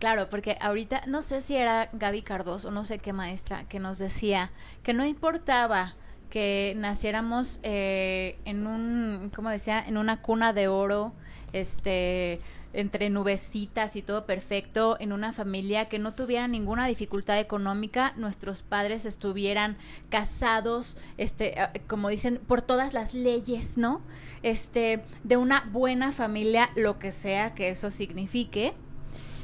Claro, 0.00 0.28
porque 0.28 0.56
ahorita 0.60 1.02
no 1.06 1.22
sé 1.22 1.40
si 1.40 1.56
era 1.56 1.88
Gaby 1.92 2.22
Cardoso, 2.22 2.70
no 2.70 2.84
sé 2.84 2.98
qué 2.98 3.12
maestra, 3.12 3.64
que 3.68 3.80
nos 3.80 3.98
decía 3.98 4.50
que 4.82 4.92
no 4.92 5.04
importaba 5.04 5.94
que 6.30 6.74
naciéramos 6.76 7.58
eh, 7.62 8.38
en 8.44 8.66
un, 8.66 9.32
¿cómo 9.34 9.50
decía? 9.50 9.82
En 9.84 9.96
una 9.96 10.20
cuna 10.20 10.52
de 10.52 10.68
oro, 10.68 11.12
este, 11.52 12.40
entre 12.72 13.10
nubecitas 13.10 13.96
y 13.96 14.02
todo 14.02 14.26
perfecto, 14.26 14.96
en 15.00 15.12
una 15.12 15.32
familia 15.32 15.88
que 15.88 15.98
no 15.98 16.12
tuviera 16.12 16.48
ninguna 16.48 16.86
dificultad 16.86 17.38
económica, 17.38 18.12
nuestros 18.16 18.62
padres 18.62 19.06
estuvieran 19.06 19.76
casados, 20.10 20.96
este, 21.16 21.54
ah, 21.58 21.72
como 21.86 22.08
dicen, 22.08 22.40
por 22.46 22.62
todas 22.62 22.92
las 22.92 23.14
leyes, 23.14 23.78
¿no? 23.78 24.02
Este, 24.42 25.02
de 25.24 25.36
una 25.36 25.68
buena 25.72 26.12
familia, 26.12 26.70
lo 26.76 26.98
que 26.98 27.12
sea 27.12 27.54
que 27.54 27.70
eso 27.70 27.90
signifique. 27.90 28.74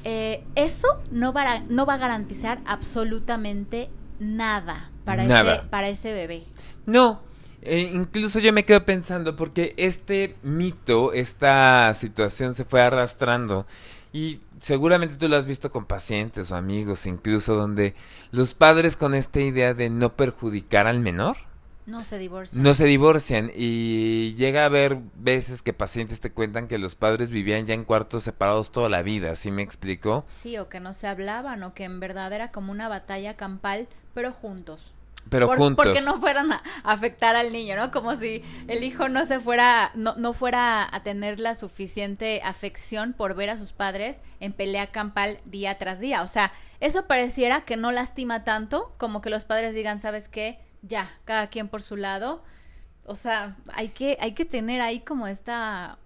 Eh, 0.05 0.45
eso 0.55 0.87
no 1.11 1.33
va, 1.33 1.51
a, 1.51 1.61
no 1.61 1.87
va 1.87 1.95
a 1.95 1.99
garantizar 1.99 2.61
absolutamente 2.67 3.89
nada 4.19 4.91
para, 5.05 5.23
Ese, 5.23 5.63
para 5.69 5.89
ese 5.89 6.13
bebé. 6.13 6.45
No, 6.87 7.23
eh, 7.65 7.91
incluso 7.95 8.41
yo 8.41 8.53
me 8.53 8.65
quedo 8.65 8.85
pensando 8.85 9.37
porque 9.37 9.75
este 9.77 10.37
mito, 10.43 11.13
esta 11.13 11.93
situación 11.95 12.55
se 12.55 12.65
fue 12.65 12.83
arrastrando 12.83 13.67
y 14.13 14.41
seguramente 14.61 15.17
tú 15.17 15.29
lo 15.29 15.37
has 15.37 15.47
visto 15.47 15.71
con 15.71 15.87
pacientes 15.87 16.53
o 16.53 16.57
amigos 16.57 17.07
incluso 17.07 17.57
donde 17.57 17.95
los 18.33 18.55
padres 18.55 18.97
con 18.97 19.15
esta 19.15 19.41
idea 19.41 19.75
de 19.75 19.91
no 19.91 20.15
perjudicar 20.15 20.87
al 20.87 21.01
menor. 21.01 21.37
No 21.87 22.03
se 22.03 22.19
divorcian. 22.19 22.63
No 22.63 22.73
se 22.73 22.85
divorcian 22.85 23.51
y 23.55 24.35
llega 24.37 24.63
a 24.63 24.67
haber 24.67 24.99
veces 25.17 25.61
que 25.61 25.73
pacientes 25.73 26.21
te 26.21 26.33
cuentan 26.33 26.67
que 26.67 26.79
los 26.79 26.95
padres 26.95 27.31
vivían 27.31 27.67
ya 27.67 27.75
en 27.75 27.85
cuartos 27.85 28.25
separados 28.25 28.73
toda 28.73 28.89
la 28.89 29.03
vida, 29.03 29.35
¿sí 29.37 29.51
me 29.51 29.63
explico? 29.63 30.25
Sí, 30.31 30.57
o 30.57 30.69
que 30.69 30.81
no 30.81 30.95
se 30.95 31.09
hablaban 31.09 31.63
o 31.63 31.75
que 31.75 31.85
en 31.85 32.01
verdad 32.01 32.33
era 32.33 32.51
como 32.53 32.73
una 32.73 32.89
batalla 32.89 33.37
campal, 33.37 33.89
pero 34.15 34.33
juntos 34.33 34.94
pero 35.29 35.49
juntos. 35.49 35.85
Porque 35.85 36.01
no 36.03 36.21
fueran 36.21 36.53
a 36.53 36.63
afectar 36.83 37.37
al 37.37 37.53
niño, 37.53 37.77
¿no? 37.77 37.91
Como 37.91 38.17
si 38.17 38.43
el 38.69 38.85
hijo 38.85 39.09
no 39.09 39.25
se 39.25 39.41
fuera, 39.41 39.91
no, 39.95 40.15
no 40.17 40.33
fuera 40.33 40.89
a 40.91 41.03
tener 41.03 41.41
la 41.41 41.55
suficiente 41.55 42.41
afección 42.45 43.13
por 43.13 43.35
ver 43.35 43.51
a 43.51 43.59
sus 43.59 43.73
padres 43.73 44.23
en 44.41 44.53
pelea 44.53 44.89
campal 44.89 45.41
día 45.45 45.79
tras 45.79 46.01
día. 46.01 46.23
O 46.23 46.29
sea, 46.29 46.53
eso 46.81 47.07
pareciera 47.07 47.63
que 47.63 47.77
no 47.77 47.93
lastima 47.93 48.45
tanto 48.45 48.93
como 48.99 49.21
que 49.21 49.31
los 49.31 49.45
padres 49.45 49.75
digan, 49.75 50.01
¿sabes 50.01 50.29
qué? 50.29 50.59
Ya, 50.83 51.11
cada 51.25 51.49
quien 51.49 51.69
por 51.69 51.83
su 51.83 51.97
lado. 51.97 52.43
O 53.07 53.17
sea, 53.17 53.57
hay 53.73 53.89
que, 53.89 54.17
hay 54.21 54.33
que 54.33 54.45
tener 54.45 54.81
ahí 54.81 55.01
como 55.01 55.27
esta 55.27 55.99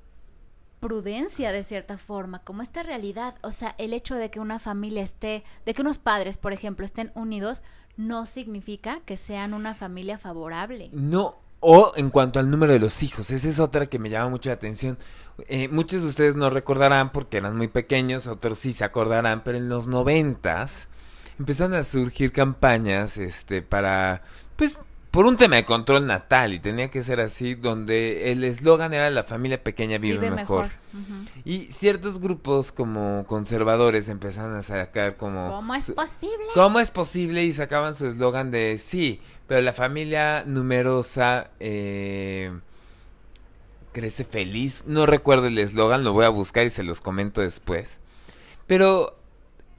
prudencia 0.81 1.53
de 1.53 1.63
cierta 1.63 1.99
forma, 1.99 2.45
como 2.45 2.63
esta 2.63 2.83
realidad, 2.83 3.35
o 3.43 3.51
sea, 3.51 3.75
el 3.79 3.93
hecho 3.93 4.15
de 4.15 4.31
que 4.31 4.41
una 4.41 4.59
familia 4.59 5.03
esté, 5.03 5.45
de 5.67 5.75
que 5.75 5.83
unos 5.83 5.99
padres, 5.99 6.39
por 6.39 6.53
ejemplo, 6.53 6.85
estén 6.85 7.11
unidos, 7.15 7.63
no 7.99 8.25
significa 8.27 9.01
que 9.05 9.19
sean 9.19 9.53
una 9.53 9.75
familia 9.75 10.17
favorable. 10.17 10.89
No, 10.93 11.35
o 11.61 11.93
en 11.97 12.11
cuanto 12.11 12.39
al 12.39 12.49
número 12.49 12.73
de 12.73 12.79
los 12.79 13.03
hijos, 13.03 13.31
esa 13.33 13.49
es 13.49 13.59
otra 13.59 13.87
que 13.87 13.99
me 13.99 14.09
llama 14.09 14.31
mucha 14.31 14.53
atención. 14.53 14.97
Eh, 15.49 15.69
muchos 15.69 16.03
de 16.03 16.09
ustedes 16.09 16.37
no 16.37 16.49
recordarán 16.49 17.11
porque 17.13 17.37
eran 17.39 17.57
muy 17.57 17.69
pequeños, 17.69 18.29
otros 18.29 18.59
sí 18.59 18.73
se 18.73 18.85
acordarán, 18.85 19.43
pero 19.43 19.59
en 19.59 19.69
los 19.69 19.89
noventas 19.89 20.89
empezaron 21.41 21.75
a 21.75 21.83
surgir 21.83 22.33
campañas 22.33 23.19
este, 23.19 23.63
para, 23.63 24.23
pues, 24.57 24.79
por 25.19 25.27
un 25.27 25.37
tema 25.37 25.57
de 25.57 25.65
control 25.65 26.07
natal 26.07 26.55
y 26.55 26.61
tenía 26.61 26.93
que 26.93 27.03
ser 27.03 27.19
así, 27.19 27.57
donde 27.57 28.31
el 28.31 28.45
eslogan 28.45 28.95
era 28.95 29.11
la 29.11 29.25
familia 29.25 29.61
pequeña 29.65 29.99
vive, 29.99 30.31
mejor. 30.31 30.71
Y 31.45 31.73
ciertos 31.73 32.21
grupos 32.21 32.71
como 32.71 33.25
conservadores 33.27 34.09
empezaron 34.11 34.55
a 34.55 34.63
sacar 34.63 35.17
como... 35.17 35.49
¿Cómo 35.49 35.75
es 35.75 35.91
posible? 35.91 36.47
¿Cómo 36.55 36.79
es 36.79 36.93
posible? 36.93 37.43
Y 37.43 37.51
sacaban 37.51 37.97
su 37.97 38.07
eslogan 38.07 38.53
de 38.53 38.79
sí, 38.79 39.21
pero 39.49 39.61
la 39.61 39.73
familia 39.73 40.45
numerosa 40.47 41.51
eh, 41.59 42.57
crece 43.91 44.23
feliz. 44.23 44.85
No 44.87 45.05
recuerdo 45.05 45.49
el 45.49 45.59
eslogan, 45.59 46.05
lo 46.05 46.13
voy 46.13 46.27
a 46.27 46.29
buscar 46.29 46.65
y 46.65 46.71
se 46.71 46.85
los 46.85 47.01
comento 47.01 47.41
después. 47.41 47.99
Pero 48.69 49.19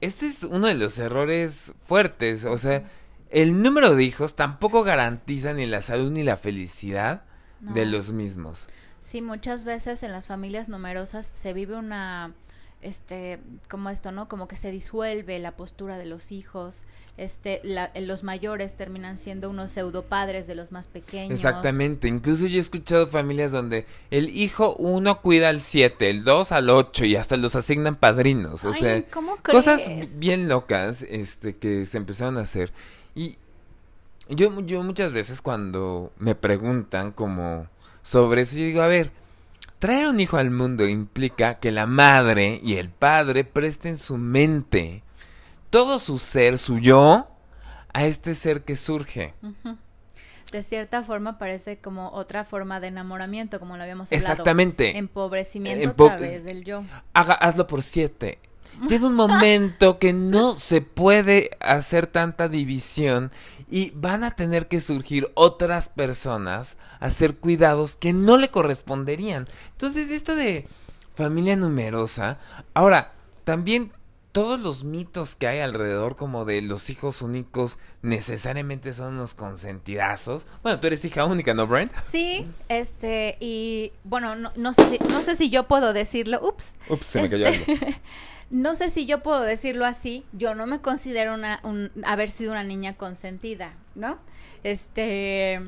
este 0.02 0.26
es 0.26 0.44
uno 0.44 0.66
de 0.66 0.74
los 0.74 0.98
errores 0.98 1.72
fuertes, 1.78 2.44
o 2.44 2.58
sea 2.58 2.84
el 3.30 3.62
número 3.62 3.94
de 3.94 4.02
hijos 4.02 4.34
tampoco 4.34 4.82
garantiza 4.82 5.52
ni 5.52 5.66
la 5.66 5.82
salud 5.82 6.10
ni 6.10 6.22
la 6.22 6.36
felicidad 6.36 7.24
de 7.60 7.86
los 7.86 8.12
mismos. 8.12 8.68
Sí, 9.00 9.22
muchas 9.22 9.64
veces 9.64 10.02
en 10.02 10.12
las 10.12 10.26
familias 10.26 10.68
numerosas 10.68 11.30
se 11.32 11.52
vive 11.52 11.76
una 11.76 12.34
este 12.82 13.38
como 13.68 13.90
esto 13.90 14.10
no 14.10 14.28
como 14.28 14.48
que 14.48 14.56
se 14.56 14.70
disuelve 14.70 15.38
la 15.38 15.52
postura 15.52 15.98
de 15.98 16.06
los 16.06 16.32
hijos 16.32 16.84
este 17.18 17.60
los 18.00 18.24
mayores 18.24 18.74
terminan 18.74 19.18
siendo 19.18 19.50
unos 19.50 19.72
pseudo 19.72 20.04
padres 20.04 20.46
de 20.46 20.54
los 20.54 20.72
más 20.72 20.86
pequeños. 20.86 21.32
Exactamente 21.32 22.08
incluso 22.08 22.46
yo 22.46 22.56
he 22.56 22.60
escuchado 22.60 23.06
familias 23.06 23.52
donde 23.52 23.84
el 24.10 24.30
hijo 24.30 24.74
uno 24.76 25.20
cuida 25.20 25.50
al 25.50 25.60
siete 25.60 26.08
el 26.08 26.24
dos 26.24 26.52
al 26.52 26.70
ocho 26.70 27.04
y 27.04 27.16
hasta 27.16 27.36
los 27.36 27.54
asignan 27.54 27.96
padrinos 27.96 28.64
o 28.64 28.72
sea 28.72 29.04
cosas 29.42 30.18
bien 30.18 30.48
locas 30.48 31.04
este 31.08 31.56
que 31.56 31.86
se 31.86 31.98
empezaron 31.98 32.38
a 32.38 32.42
hacer. 32.42 32.72
Y 33.14 33.36
yo, 34.28 34.60
yo 34.60 34.82
muchas 34.82 35.12
veces 35.12 35.42
cuando 35.42 36.12
me 36.18 36.34
preguntan 36.34 37.12
como 37.12 37.66
sobre 38.02 38.42
eso, 38.42 38.56
yo 38.56 38.64
digo, 38.64 38.82
a 38.82 38.86
ver, 38.86 39.10
traer 39.80 40.06
un 40.06 40.20
hijo 40.20 40.36
al 40.36 40.50
mundo 40.50 40.86
implica 40.86 41.58
que 41.58 41.72
la 41.72 41.86
madre 41.86 42.60
y 42.62 42.76
el 42.76 42.90
padre 42.90 43.44
presten 43.44 43.96
su 43.98 44.18
mente, 44.18 45.02
todo 45.70 45.98
su 45.98 46.18
ser, 46.18 46.58
su 46.58 46.78
yo, 46.78 47.26
a 47.92 48.04
este 48.04 48.34
ser 48.36 48.62
que 48.62 48.76
surge. 48.76 49.34
De 50.52 50.62
cierta 50.62 51.02
forma 51.02 51.38
parece 51.38 51.78
como 51.78 52.10
otra 52.10 52.44
forma 52.44 52.78
de 52.78 52.88
enamoramiento, 52.88 53.58
como 53.58 53.76
lo 53.76 53.82
habíamos 53.82 54.12
hablado. 54.12 54.32
Exactamente. 54.32 54.98
Empobrecimiento 54.98 55.90
a 55.90 55.94
través 55.94 56.44
del 56.44 56.62
yo. 56.64 56.84
Haga, 57.14 57.34
hazlo 57.34 57.66
por 57.66 57.82
siete. 57.82 58.38
Llega 58.88 59.06
un 59.06 59.14
momento 59.14 59.98
que 59.98 60.12
no 60.12 60.52
se 60.54 60.80
puede 60.80 61.50
hacer 61.60 62.06
tanta 62.06 62.48
división 62.48 63.30
y 63.68 63.90
van 63.94 64.24
a 64.24 64.30
tener 64.32 64.68
que 64.68 64.80
surgir 64.80 65.30
otras 65.34 65.88
personas 65.88 66.76
a 66.98 67.06
hacer 67.06 67.36
cuidados 67.36 67.96
que 67.96 68.12
no 68.12 68.36
le 68.36 68.50
corresponderían. 68.50 69.48
Entonces, 69.72 70.10
esto 70.10 70.34
de 70.34 70.66
familia 71.14 71.56
numerosa, 71.56 72.38
ahora, 72.74 73.12
también 73.44 73.92
todos 74.32 74.60
los 74.60 74.84
mitos 74.84 75.34
que 75.34 75.48
hay 75.48 75.60
alrededor 75.60 76.16
como 76.16 76.44
de 76.44 76.62
los 76.62 76.90
hijos 76.90 77.22
únicos 77.22 77.78
necesariamente 78.02 78.92
son 78.92 79.14
unos 79.14 79.34
consentidazos. 79.34 80.46
Bueno, 80.62 80.80
tú 80.80 80.86
eres 80.86 81.04
hija 81.04 81.24
única, 81.24 81.54
¿no, 81.54 81.66
Brent? 81.66 81.92
Sí, 82.00 82.46
este, 82.68 83.36
y 83.40 83.92
bueno, 84.04 84.36
no, 84.36 84.72
sé, 84.72 84.84
si, 84.86 84.98
no 85.08 85.22
sé 85.22 85.36
si 85.36 85.50
yo 85.50 85.66
puedo 85.66 85.92
decirlo. 85.92 86.40
Ups. 86.42 86.76
Ups, 86.88 87.06
se 87.06 87.22
me 87.22 87.28
cayó 87.28 87.46
este, 87.46 87.72
algo. 87.72 87.96
no 88.50 88.74
sé 88.74 88.90
si 88.90 89.06
yo 89.06 89.22
puedo 89.22 89.40
decirlo 89.40 89.84
así, 89.84 90.24
yo 90.32 90.54
no 90.54 90.66
me 90.66 90.80
considero 90.80 91.34
una, 91.34 91.60
haber 92.04 92.30
sido 92.30 92.52
una 92.52 92.64
niña 92.64 92.96
consentida, 92.96 93.74
¿no? 93.94 94.18
Este, 94.62 95.60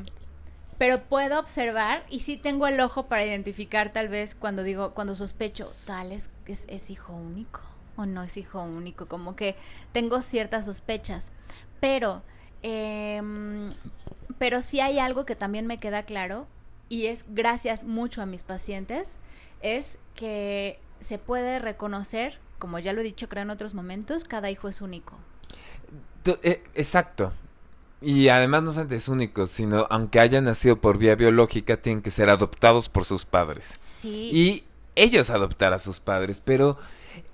pero 0.79 1.03
puedo 1.05 1.39
observar 1.39 2.05
y 2.11 2.21
sí 2.21 2.37
tengo 2.37 2.67
el 2.67 2.81
ojo 2.81 3.07
para 3.07 3.25
identificar 3.25 3.93
tal 3.93 4.09
vez 4.09 4.35
cuando 4.35 4.63
digo, 4.63 4.95
cuando 4.95 5.15
sospecho, 5.15 5.73
tal 5.85 6.13
es, 6.13 6.31
es, 6.47 6.91
hijo 6.91 7.13
único 7.13 7.61
o 7.97 8.07
no 8.07 8.23
es 8.23 8.37
hijo 8.37 8.63
único, 8.63 9.07
como 9.07 9.37
que 9.37 9.57
tengo 9.93 10.23
ciertas 10.23 10.67
sospechas, 10.67 11.33
pero, 11.81 12.23
em, 12.63 13.73
pero 14.39 14.63
sí 14.63 14.81
hay 14.81 14.99
algo 14.99 15.25
que 15.27 15.37
también 15.37 15.67
me 15.67 15.79
queda 15.79 16.05
claro 16.05 16.47
y 16.89 17.07
es 17.07 17.25
gracias 17.29 17.85
mucho 17.85 18.23
a 18.23 18.27
mis 18.27 18.43
pacientes, 18.43 19.19
es 19.61 19.99
que 20.15 20.79
se 21.01 21.19
puede 21.19 21.59
reconocer 21.59 22.41
como 22.63 22.79
ya 22.79 22.93
lo 22.93 23.01
he 23.01 23.05
dicho 23.05 23.29
creo 23.29 23.43
en 23.43 23.51
otros 23.51 23.75
momentos, 23.75 24.23
cada 24.23 24.49
hijo 24.49 24.69
es 24.69 24.83
único. 24.83 25.17
Eh, 26.45 26.63
exacto. 26.75 27.33
Y 28.01 28.29
además 28.29 28.63
no 28.63 28.71
solamente 28.71 28.95
es 28.95 29.09
único, 29.09 29.49
sino 29.49 29.89
aunque 29.91 30.21
hayan 30.21 30.45
nacido 30.45 30.81
por 30.81 30.97
vía 30.97 31.17
biológica, 31.17 31.77
tienen 31.77 32.03
que 32.03 32.11
ser 32.11 32.31
adoptados 32.31 32.89
por 32.89 33.05
sus 33.05 33.25
padres. 33.25 33.81
Sí. 33.91 34.31
Y 34.33 34.65
ellos 34.95 35.31
adoptar 35.31 35.73
a 35.73 35.79
sus 35.79 36.01
padres, 36.01 36.43
pero 36.45 36.79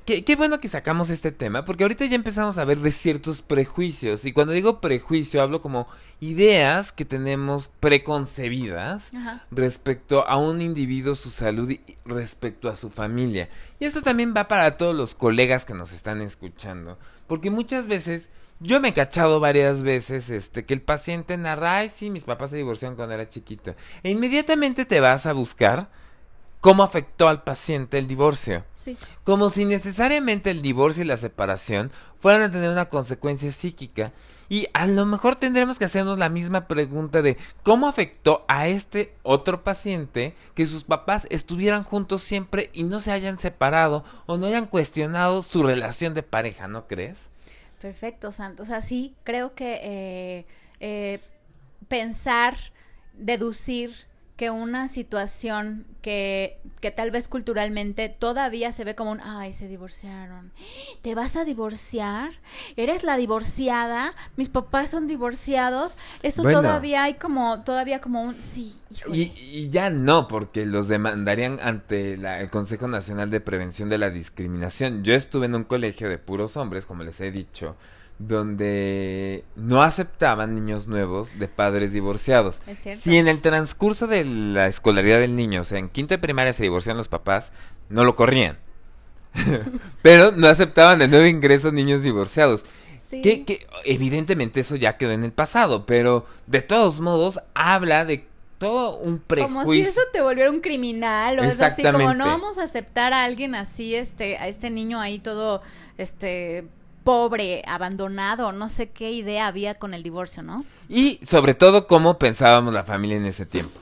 Qué, 0.08 0.36
bueno 0.36 0.58
que 0.58 0.68
sacamos 0.68 1.10
este 1.10 1.32
tema, 1.32 1.66
porque 1.66 1.84
ahorita 1.84 2.06
ya 2.06 2.14
empezamos 2.14 2.56
a 2.56 2.64
ver 2.64 2.80
de 2.80 2.90
ciertos 2.90 3.42
prejuicios. 3.42 4.24
Y 4.24 4.32
cuando 4.32 4.54
digo 4.54 4.80
prejuicio, 4.80 5.42
hablo 5.42 5.60
como 5.60 5.86
ideas 6.18 6.92
que 6.92 7.04
tenemos 7.04 7.70
preconcebidas 7.78 9.12
respecto 9.50 10.26
a 10.26 10.38
un 10.38 10.62
individuo, 10.62 11.14
su 11.14 11.28
salud 11.28 11.70
y 11.70 11.82
respecto 12.06 12.70
a 12.70 12.76
su 12.76 12.88
familia. 12.88 13.50
Y 13.80 13.84
esto 13.84 14.00
también 14.00 14.32
va 14.34 14.48
para 14.48 14.78
todos 14.78 14.96
los 14.96 15.14
colegas 15.14 15.66
que 15.66 15.74
nos 15.74 15.92
están 15.92 16.22
escuchando. 16.22 16.98
Porque 17.26 17.50
muchas 17.50 17.86
veces, 17.86 18.30
yo 18.60 18.80
me 18.80 18.88
he 18.88 18.94
cachado 18.94 19.40
varias 19.40 19.82
veces 19.82 20.30
este, 20.30 20.64
que 20.64 20.72
el 20.72 20.80
paciente 20.80 21.36
narra, 21.36 21.76
ay, 21.76 21.90
sí, 21.90 22.08
mis 22.08 22.24
papás 22.24 22.48
se 22.48 22.56
divorciaron 22.56 22.96
cuando 22.96 23.14
era 23.14 23.28
chiquito. 23.28 23.74
E 24.02 24.08
inmediatamente 24.08 24.86
te 24.86 25.00
vas 25.00 25.26
a 25.26 25.34
buscar 25.34 25.90
cómo 26.60 26.82
afectó 26.82 27.28
al 27.28 27.42
paciente 27.42 27.98
el 27.98 28.08
divorcio. 28.08 28.64
Sí. 28.74 28.96
Como 29.24 29.50
si 29.50 29.64
necesariamente 29.64 30.50
el 30.50 30.62
divorcio 30.62 31.04
y 31.04 31.06
la 31.06 31.16
separación 31.16 31.90
fueran 32.18 32.42
a 32.42 32.50
tener 32.50 32.70
una 32.70 32.88
consecuencia 32.88 33.50
psíquica. 33.50 34.12
Y 34.48 34.66
a 34.72 34.86
lo 34.86 35.04
mejor 35.04 35.36
tendremos 35.36 35.78
que 35.78 35.84
hacernos 35.84 36.18
la 36.18 36.30
misma 36.30 36.66
pregunta 36.66 37.20
de 37.22 37.36
cómo 37.62 37.86
afectó 37.86 38.44
a 38.48 38.66
este 38.66 39.14
otro 39.22 39.62
paciente 39.62 40.34
que 40.54 40.66
sus 40.66 40.84
papás 40.84 41.26
estuvieran 41.30 41.84
juntos 41.84 42.22
siempre 42.22 42.70
y 42.72 42.84
no 42.84 43.00
se 43.00 43.12
hayan 43.12 43.38
separado 43.38 44.04
o 44.26 44.38
no 44.38 44.46
hayan 44.46 44.66
cuestionado 44.66 45.42
su 45.42 45.62
relación 45.62 46.14
de 46.14 46.22
pareja, 46.22 46.66
¿no 46.66 46.86
crees? 46.86 47.28
Perfecto, 47.80 48.32
Santos. 48.32 48.68
O 48.68 48.70
sea, 48.70 48.82
sí, 48.82 49.14
creo 49.22 49.54
que 49.54 49.80
eh, 49.82 50.46
eh, 50.80 51.20
pensar, 51.88 52.56
deducir 53.12 54.07
que 54.38 54.50
una 54.50 54.86
situación 54.86 55.84
que, 56.00 56.60
que, 56.80 56.92
tal 56.92 57.10
vez 57.10 57.26
culturalmente 57.26 58.08
todavía 58.08 58.70
se 58.70 58.84
ve 58.84 58.94
como 58.94 59.10
un, 59.10 59.20
ay, 59.20 59.52
se 59.52 59.66
divorciaron. 59.66 60.52
¿Te 61.02 61.16
vas 61.16 61.34
a 61.34 61.44
divorciar? 61.44 62.30
¿Eres 62.76 63.02
la 63.02 63.16
divorciada? 63.16 64.14
Mis 64.36 64.48
papás 64.48 64.90
son 64.90 65.08
divorciados. 65.08 65.98
Eso 66.22 66.44
todavía 66.44 67.02
hay 67.02 67.14
como, 67.14 67.64
todavía 67.64 68.00
como 68.00 68.22
un, 68.22 68.40
sí, 68.40 68.72
Y, 69.12 69.32
y, 69.40 69.70
ya 69.70 69.90
no, 69.90 70.28
porque 70.28 70.66
los 70.66 70.86
demandarían 70.86 71.58
ante 71.60 72.16
la, 72.16 72.40
el 72.40 72.48
Consejo 72.48 72.86
Nacional 72.86 73.30
de 73.30 73.40
Prevención 73.40 73.88
de 73.88 73.98
la 73.98 74.10
Discriminación. 74.10 75.02
Yo 75.02 75.14
estuve 75.14 75.46
en 75.46 75.56
un 75.56 75.64
colegio 75.64 76.08
de 76.08 76.18
puros 76.18 76.56
hombres, 76.56 76.86
como 76.86 77.02
les 77.02 77.20
he 77.20 77.32
dicho 77.32 77.74
donde 78.18 79.44
no 79.54 79.82
aceptaban 79.82 80.54
niños 80.54 80.88
nuevos 80.88 81.38
de 81.38 81.48
padres 81.48 81.92
divorciados. 81.92 82.62
Si 82.74 83.16
en 83.16 83.28
el 83.28 83.40
transcurso 83.40 84.06
de 84.06 84.24
la 84.24 84.66
escolaridad 84.66 85.20
del 85.20 85.36
niño, 85.36 85.60
o 85.60 85.64
sea, 85.64 85.78
en 85.78 85.88
quinto 85.88 86.14
de 86.14 86.18
primaria 86.18 86.52
se 86.52 86.64
divorcian 86.64 86.96
los 86.96 87.08
papás, 87.08 87.52
no 87.88 88.04
lo 88.04 88.16
corrían. 88.16 88.58
Pero 90.02 90.32
no 90.32 90.48
aceptaban 90.48 90.98
de 90.98 91.08
nuevo 91.08 91.26
ingreso 91.26 91.70
niños 91.70 92.02
divorciados. 92.02 92.64
Que, 93.10 93.44
que 93.44 93.66
evidentemente 93.84 94.60
eso 94.60 94.76
ya 94.76 94.98
quedó 94.98 95.12
en 95.12 95.24
el 95.24 95.32
pasado, 95.32 95.86
pero 95.86 96.26
de 96.46 96.60
todos 96.60 97.00
modos 97.00 97.40
habla 97.54 98.04
de 98.04 98.26
todo 98.58 98.98
un 98.98 99.18
prejuicio. 99.20 99.60
Como 99.60 99.72
si 99.72 99.80
eso 99.80 100.00
te 100.12 100.20
volviera 100.20 100.50
un 100.50 100.60
criminal 100.60 101.38
o 101.38 101.42
es 101.42 101.60
así 101.62 101.82
como 101.82 102.12
no 102.12 102.26
vamos 102.26 102.58
a 102.58 102.64
aceptar 102.64 103.12
a 103.14 103.24
alguien 103.24 103.54
así, 103.54 103.94
este, 103.94 104.36
a 104.36 104.48
este 104.48 104.68
niño 104.68 105.00
ahí 105.00 105.20
todo, 105.20 105.62
este, 105.96 106.66
pobre, 107.08 107.62
abandonado, 107.66 108.52
no 108.52 108.68
sé 108.68 108.86
qué 108.86 109.10
idea 109.12 109.46
había 109.46 109.76
con 109.76 109.94
el 109.94 110.02
divorcio, 110.02 110.42
¿no? 110.42 110.62
Y 110.90 111.18
sobre 111.22 111.54
todo 111.54 111.86
cómo 111.86 112.18
pensábamos 112.18 112.74
la 112.74 112.84
familia 112.84 113.16
en 113.16 113.24
ese 113.24 113.46
tiempo. 113.46 113.80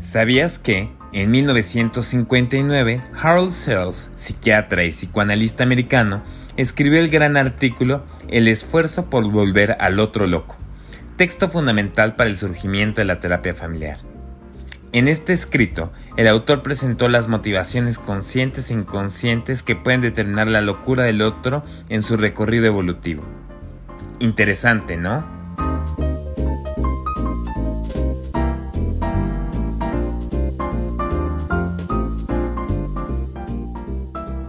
¿Sabías 0.00 0.58
que 0.58 0.90
en 1.12 1.30
1959 1.30 3.02
Harold 3.22 3.52
Searles, 3.52 4.10
psiquiatra 4.16 4.82
y 4.82 4.90
psicoanalista 4.90 5.62
americano, 5.62 6.24
escribió 6.56 6.98
el 6.98 7.08
gran 7.08 7.36
artículo 7.36 8.02
El 8.26 8.48
esfuerzo 8.48 9.08
por 9.08 9.30
volver 9.30 9.76
al 9.78 10.00
otro 10.00 10.26
loco, 10.26 10.56
texto 11.14 11.48
fundamental 11.48 12.16
para 12.16 12.28
el 12.28 12.36
surgimiento 12.36 13.00
de 13.00 13.04
la 13.04 13.20
terapia 13.20 13.54
familiar? 13.54 13.98
En 14.90 15.06
este 15.06 15.34
escrito, 15.34 15.92
el 16.16 16.26
autor 16.28 16.62
presentó 16.62 17.08
las 17.08 17.28
motivaciones 17.28 17.98
conscientes 17.98 18.70
e 18.70 18.74
inconscientes 18.74 19.62
que 19.62 19.76
pueden 19.76 20.00
determinar 20.00 20.46
la 20.46 20.62
locura 20.62 21.04
del 21.04 21.20
otro 21.20 21.62
en 21.90 22.00
su 22.02 22.16
recorrido 22.16 22.64
evolutivo. 22.64 23.22
Interesante, 24.18 24.96
¿no? 24.96 25.26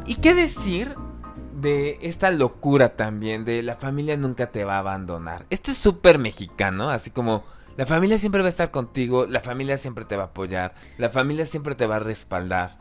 ¿Y 0.08 0.16
qué 0.22 0.34
decir 0.34 0.96
de 1.60 2.00
esta 2.02 2.32
locura 2.32 2.96
también 2.96 3.44
de 3.44 3.62
la 3.62 3.76
familia 3.76 4.16
nunca 4.16 4.52
te 4.52 4.64
va 4.64 4.78
a 4.78 4.80
abandonar? 4.80 5.46
Esto 5.50 5.72
es 5.72 5.78
súper 5.78 6.18
mexicano, 6.18 6.92
así 6.92 7.12
como 7.12 7.44
la 7.80 7.86
familia 7.86 8.18
siempre 8.18 8.42
va 8.42 8.48
a 8.48 8.50
estar 8.50 8.72
contigo, 8.72 9.26
la 9.26 9.40
familia 9.40 9.78
siempre 9.78 10.04
te 10.04 10.18
va 10.18 10.24
a 10.24 10.26
apoyar, 10.26 10.74
la 10.98 11.10
familia 11.10 11.46
siempre 11.46 11.76
te 11.76 11.88
va 11.88 11.96
a 11.96 12.00
respaldar. 12.00 12.78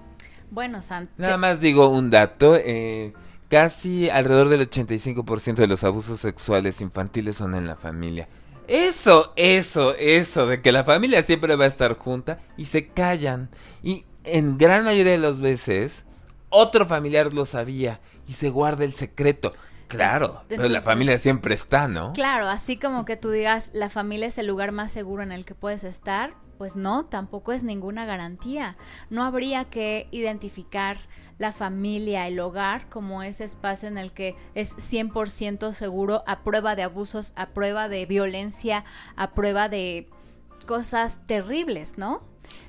Bueno, 0.50 0.82
Sant. 0.82 1.08
Nada 1.16 1.36
más 1.36 1.60
digo 1.60 1.88
un 1.88 2.10
dato, 2.10 2.56
eh, 2.56 3.12
casi 3.48 4.10
alrededor 4.10 4.48
del 4.48 4.68
85% 4.68 5.54
de 5.54 5.68
los 5.68 5.84
abusos 5.84 6.18
sexuales 6.18 6.80
infantiles 6.80 7.36
son 7.36 7.54
en 7.54 7.68
la 7.68 7.76
familia. 7.76 8.28
Eso, 8.66 9.32
eso, 9.36 9.94
eso, 9.94 10.48
de 10.48 10.62
que 10.62 10.72
la 10.72 10.82
familia 10.82 11.22
siempre 11.22 11.54
va 11.54 11.62
a 11.62 11.68
estar 11.68 11.94
junta 11.94 12.40
y 12.56 12.64
se 12.64 12.88
callan. 12.88 13.50
Y 13.84 14.04
en 14.24 14.58
gran 14.58 14.84
mayoría 14.84 15.12
de 15.12 15.18
las 15.18 15.38
veces, 15.38 16.06
otro 16.48 16.86
familiar 16.86 17.32
lo 17.32 17.44
sabía 17.44 18.00
y 18.26 18.32
se 18.32 18.50
guarda 18.50 18.84
el 18.84 18.94
secreto. 18.94 19.52
Claro, 19.88 20.44
pero 20.48 20.68
la 20.68 20.82
familia 20.82 21.18
siempre 21.18 21.54
está, 21.54 21.88
¿no? 21.88 22.12
Claro, 22.12 22.46
así 22.48 22.76
como 22.76 23.04
que 23.04 23.16
tú 23.16 23.30
digas, 23.30 23.70
la 23.72 23.88
familia 23.88 24.26
es 24.26 24.38
el 24.38 24.46
lugar 24.46 24.70
más 24.70 24.92
seguro 24.92 25.22
en 25.22 25.32
el 25.32 25.44
que 25.44 25.54
puedes 25.54 25.82
estar, 25.82 26.34
pues 26.58 26.76
no, 26.76 27.06
tampoco 27.06 27.52
es 27.52 27.64
ninguna 27.64 28.04
garantía. 28.04 28.76
No 29.08 29.22
habría 29.22 29.64
que 29.64 30.08
identificar 30.10 30.98
la 31.38 31.52
familia, 31.52 32.26
el 32.26 32.38
hogar, 32.40 32.88
como 32.90 33.22
ese 33.22 33.44
espacio 33.44 33.88
en 33.88 33.96
el 33.96 34.12
que 34.12 34.36
es 34.54 34.76
100% 34.76 35.72
seguro 35.72 36.24
a 36.26 36.42
prueba 36.42 36.76
de 36.76 36.82
abusos, 36.82 37.32
a 37.36 37.46
prueba 37.50 37.88
de 37.88 38.04
violencia, 38.06 38.84
a 39.16 39.30
prueba 39.30 39.68
de 39.68 40.08
cosas 40.66 41.20
terribles, 41.26 41.96
¿no? 41.96 42.22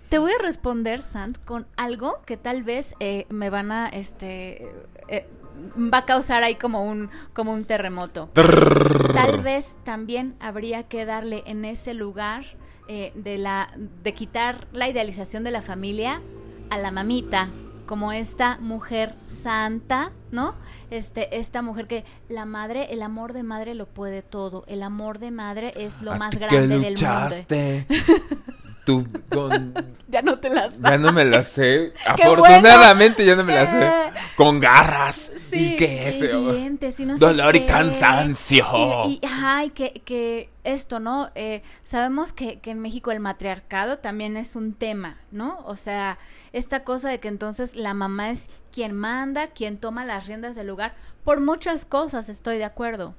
Te 0.10 0.17
voy 0.17 0.32
a 0.32 0.41
responder, 0.41 1.01
Sant, 1.01 1.38
con 1.45 1.67
algo 1.75 2.21
que 2.25 2.38
tal 2.38 2.63
vez 2.63 2.95
eh, 2.99 3.25
me 3.29 3.49
van 3.49 3.71
a, 3.71 3.89
este, 3.89 4.67
eh, 5.08 5.27
va 5.76 6.00
a 6.00 6.06
causar 6.06 6.43
ahí 6.43 6.56
como 6.56 6.84
un, 6.84 7.10
como 7.34 7.54
un 7.54 7.65
terremoto. 7.65 8.30
Tal 8.34 9.41
vez 9.41 9.78
también 9.84 10.36
habría 10.39 10.84
que 10.84 11.06
darle 11.06 11.43
en 11.45 11.65
ese 11.65 11.93
lugar 11.93 12.45
eh, 12.88 13.12
de, 13.15 13.38
la, 13.38 13.72
de 14.04 14.13
quitar 14.13 14.67
la 14.74 14.89
idealización 14.89 15.43
de 15.43 15.52
la 15.52 15.62
familia 15.62 16.22
a 16.69 16.78
la 16.78 16.91
mamita, 16.91 17.50
como 17.86 18.12
esta 18.12 18.58
mujer 18.62 19.15
santa, 19.26 20.12
¿no? 20.32 20.56
Este, 20.91 21.38
esta 21.38 21.63
mujer 21.63 21.88
que 21.88 22.06
la 22.28 22.45
madre, 22.45 22.93
el 22.93 23.02
amor 23.02 23.34
de 23.34 23.41
madre 23.41 23.74
lo 23.74 23.88
puede 23.88 24.22
todo. 24.22 24.63
El 24.67 24.84
amor 24.84 25.17
de 25.17 25.32
madre 25.32 25.74
es 25.76 26.04
lo 26.04 26.15
más 26.17 26.36
grande 26.36 26.80
del 26.80 26.95
mundo. 26.95 27.36
ya 30.08 30.21
no 30.21 30.39
te 30.39 30.49
las 30.49 30.80
Ya 30.80 30.97
no 30.97 31.12
me 31.12 31.25
las 31.25 31.47
sé. 31.47 31.93
Afortunadamente 32.06 33.25
ya 33.25 33.36
no 33.36 33.43
me 33.43 33.56
las 33.56 33.69
sé. 33.69 33.91
Con 34.36 34.60
garras. 34.60 35.32
y 35.52 35.75
qué 35.75 36.10
es. 36.10 36.19
Dientes, 36.19 36.99
y 36.99 37.06
no 37.06 37.17
Dolor 37.17 37.56
y 37.56 37.65
cansancio. 37.65 38.65
Y, 39.06 39.21
ay, 39.41 39.69
que, 39.69 40.02
que 40.06 40.49
esto, 40.63 40.99
¿no? 40.99 41.30
Eh, 41.36 41.62
sabemos 41.84 42.34
que, 42.34 42.60
que 42.60 42.71
en 42.71 42.80
México 42.80 43.12
el 43.12 43.19
matriarcado 43.19 43.99
también 43.99 44.38
es 44.38 44.56
un 44.56 44.73
tema, 44.73 45.17
¿no? 45.32 45.60
O 45.65 45.75
sea, 45.75 46.17
esta 46.54 46.84
cosa 46.84 47.10
de 47.10 47.19
que 47.19 47.28
entonces 47.28 47.75
la 47.75 47.93
mamá 47.93 48.30
es 48.30 48.49
quien 48.71 48.93
manda, 48.93 49.47
quien 49.47 49.78
toma 49.78 50.06
las 50.06 50.28
riendas 50.28 50.56
del 50.56 50.67
lugar. 50.67 50.95
Por 51.23 51.41
muchas 51.41 51.86
cosas 51.86 52.30
estoy 52.30 52.58
de 52.58 52.65
acuerdo. 52.65 53.15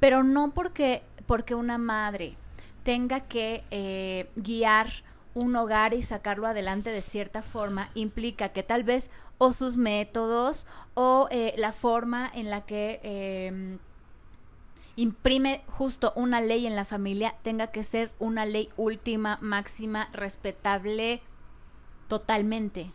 Pero 0.00 0.24
no 0.24 0.52
porque, 0.52 1.02
porque 1.26 1.54
una 1.54 1.78
madre 1.78 2.36
tenga 2.82 3.20
que 3.20 3.62
eh, 3.70 4.28
guiar 4.36 4.88
un 5.34 5.56
hogar 5.56 5.94
y 5.94 6.02
sacarlo 6.02 6.46
adelante 6.46 6.90
de 6.90 7.02
cierta 7.02 7.42
forma 7.42 7.90
implica 7.94 8.50
que 8.50 8.62
tal 8.62 8.84
vez 8.84 9.10
o 9.38 9.52
sus 9.52 9.76
métodos 9.76 10.66
o 10.94 11.28
eh, 11.30 11.54
la 11.56 11.72
forma 11.72 12.30
en 12.34 12.50
la 12.50 12.62
que 12.62 13.00
em, 13.02 13.78
imprime 14.96 15.62
justo 15.66 16.12
una 16.16 16.40
ley 16.40 16.66
en 16.66 16.76
la 16.76 16.84
familia 16.84 17.34
tenga 17.42 17.68
que 17.68 17.82
ser 17.82 18.10
una 18.18 18.44
ley 18.44 18.68
última, 18.76 19.38
máxima, 19.40 20.08
respetable 20.12 21.22
totalmente. 22.08 22.90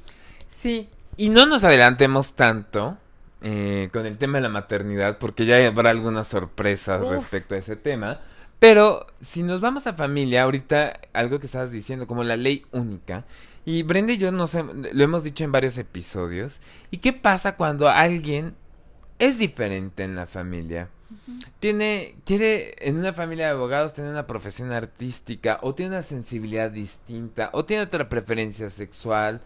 Sí, 0.46 0.90
y 1.16 1.30
no 1.30 1.48
nos 1.48 1.64
adelantemos 1.64 2.34
tanto 2.34 2.98
eh, 3.42 3.90
con 3.92 4.06
el 4.06 4.18
tema 4.18 4.38
de 4.38 4.44
la 4.44 4.50
maternidad 4.50 5.18
porque 5.18 5.46
ya 5.46 5.66
habrá 5.68 5.90
algunas 5.90 6.28
sorpresas 6.28 7.08
respecto 7.10 7.56
a 7.56 7.58
ese 7.58 7.76
tema. 7.76 8.20
Pero 8.60 9.06
si 9.22 9.44
nos 9.44 9.62
vamos 9.62 9.86
a 9.86 9.94
familia, 9.94 10.44
ahorita 10.44 11.00
algo 11.14 11.40
que 11.40 11.46
estabas 11.46 11.72
diciendo, 11.72 12.08
como 12.08 12.24
la 12.24 12.38
ley 12.38 12.66
única, 12.72 13.26
y 13.66 13.84
Brenda 13.84 14.14
y 14.14 14.18
yo 14.18 14.32
no 14.32 14.48
sé, 14.48 14.64
lo 14.64 15.04
hemos 15.04 15.24
dicho 15.24 15.44
en 15.44 15.52
varios 15.52 15.78
episodios, 15.78 16.60
¿y 16.90 16.98
qué 16.98 17.14
pasa 17.14 17.56
cuando 17.56 17.90
alguien 17.90 18.56
es 19.20 19.38
diferente 19.38 20.04
en 20.04 20.16
la 20.16 20.26
familia? 20.26 20.90
Tiene, 21.60 22.16
quiere 22.26 22.76
en 22.80 22.98
una 22.98 23.14
familia 23.14 23.46
de 23.46 23.52
abogados 23.52 23.94
tener 23.94 24.12
una 24.12 24.28
profesión 24.28 24.72
artística, 24.72 25.60
o 25.62 25.76
tiene 25.76 25.92
una 25.92 26.04
sensibilidad 26.04 26.72
distinta, 26.72 27.50
o 27.54 27.64
tiene 27.64 27.84
otra 27.84 28.10
preferencia 28.10 28.70
sexual, 28.70 29.42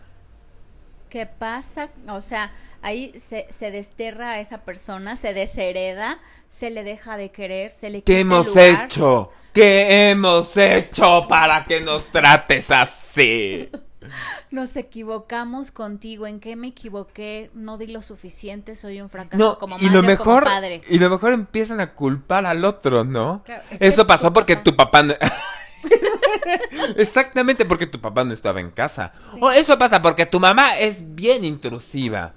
¿Qué 1.12 1.26
pasa? 1.26 1.90
O 2.08 2.22
sea, 2.22 2.54
ahí 2.82 3.12
se, 3.18 3.46
se 3.50 3.70
desterra 3.70 4.32
a 4.32 4.40
esa 4.40 4.60
persona, 4.60 5.18
se 5.18 5.34
deshereda, 5.34 6.20
se 6.48 6.70
le 6.70 6.86
deja 6.86 7.18
de 7.18 7.32
querer, 7.32 7.70
se 7.70 7.90
le 7.90 8.02
¿Qué 8.02 8.22
hemos 8.22 8.56
hecho? 8.56 9.30
¿Qué 9.52 10.10
hemos 10.10 10.56
hecho 10.56 11.26
para 11.28 11.66
que 11.66 11.82
nos 11.82 12.06
trates 12.06 12.72
así? 12.72 13.70
Nos 14.52 14.76
equivocamos 14.78 15.72
contigo. 15.72 16.28
¿En 16.28 16.40
qué 16.40 16.56
me 16.56 16.70
equivoqué? 16.70 17.52
No 17.54 17.78
di 17.78 17.88
lo 17.88 18.02
suficiente. 18.02 18.76
Soy 18.76 19.00
un 19.00 19.10
fracaso 19.10 19.60
como 19.60 19.76
madre 19.76 19.88
y 19.88 19.90
lo 19.94 20.02
mejor, 20.02 20.44
como 20.44 20.56
padre. 20.56 20.82
Y 20.90 20.98
lo 20.98 21.10
mejor 21.10 21.34
empiezan 21.34 21.80
a 21.82 21.94
culpar 21.94 22.46
al 22.46 22.66
otro, 22.66 23.04
¿no? 23.04 23.44
Eso 23.80 24.08
pasó 24.08 24.34
porque 24.34 24.56
tu 24.56 24.76
papá. 24.76 25.04
Exactamente, 26.98 27.66
porque 27.66 27.88
tu 27.88 28.00
papá 28.00 28.24
no 28.24 28.34
estaba 28.34 28.60
en 28.60 28.72
casa. 28.72 29.14
O 29.40 29.52
eso 29.52 29.78
pasa 29.78 30.02
porque 30.02 30.26
tu 30.26 30.40
mamá 30.40 30.78
es 30.78 31.16
bien 31.16 31.44
intrusiva. 31.44 32.34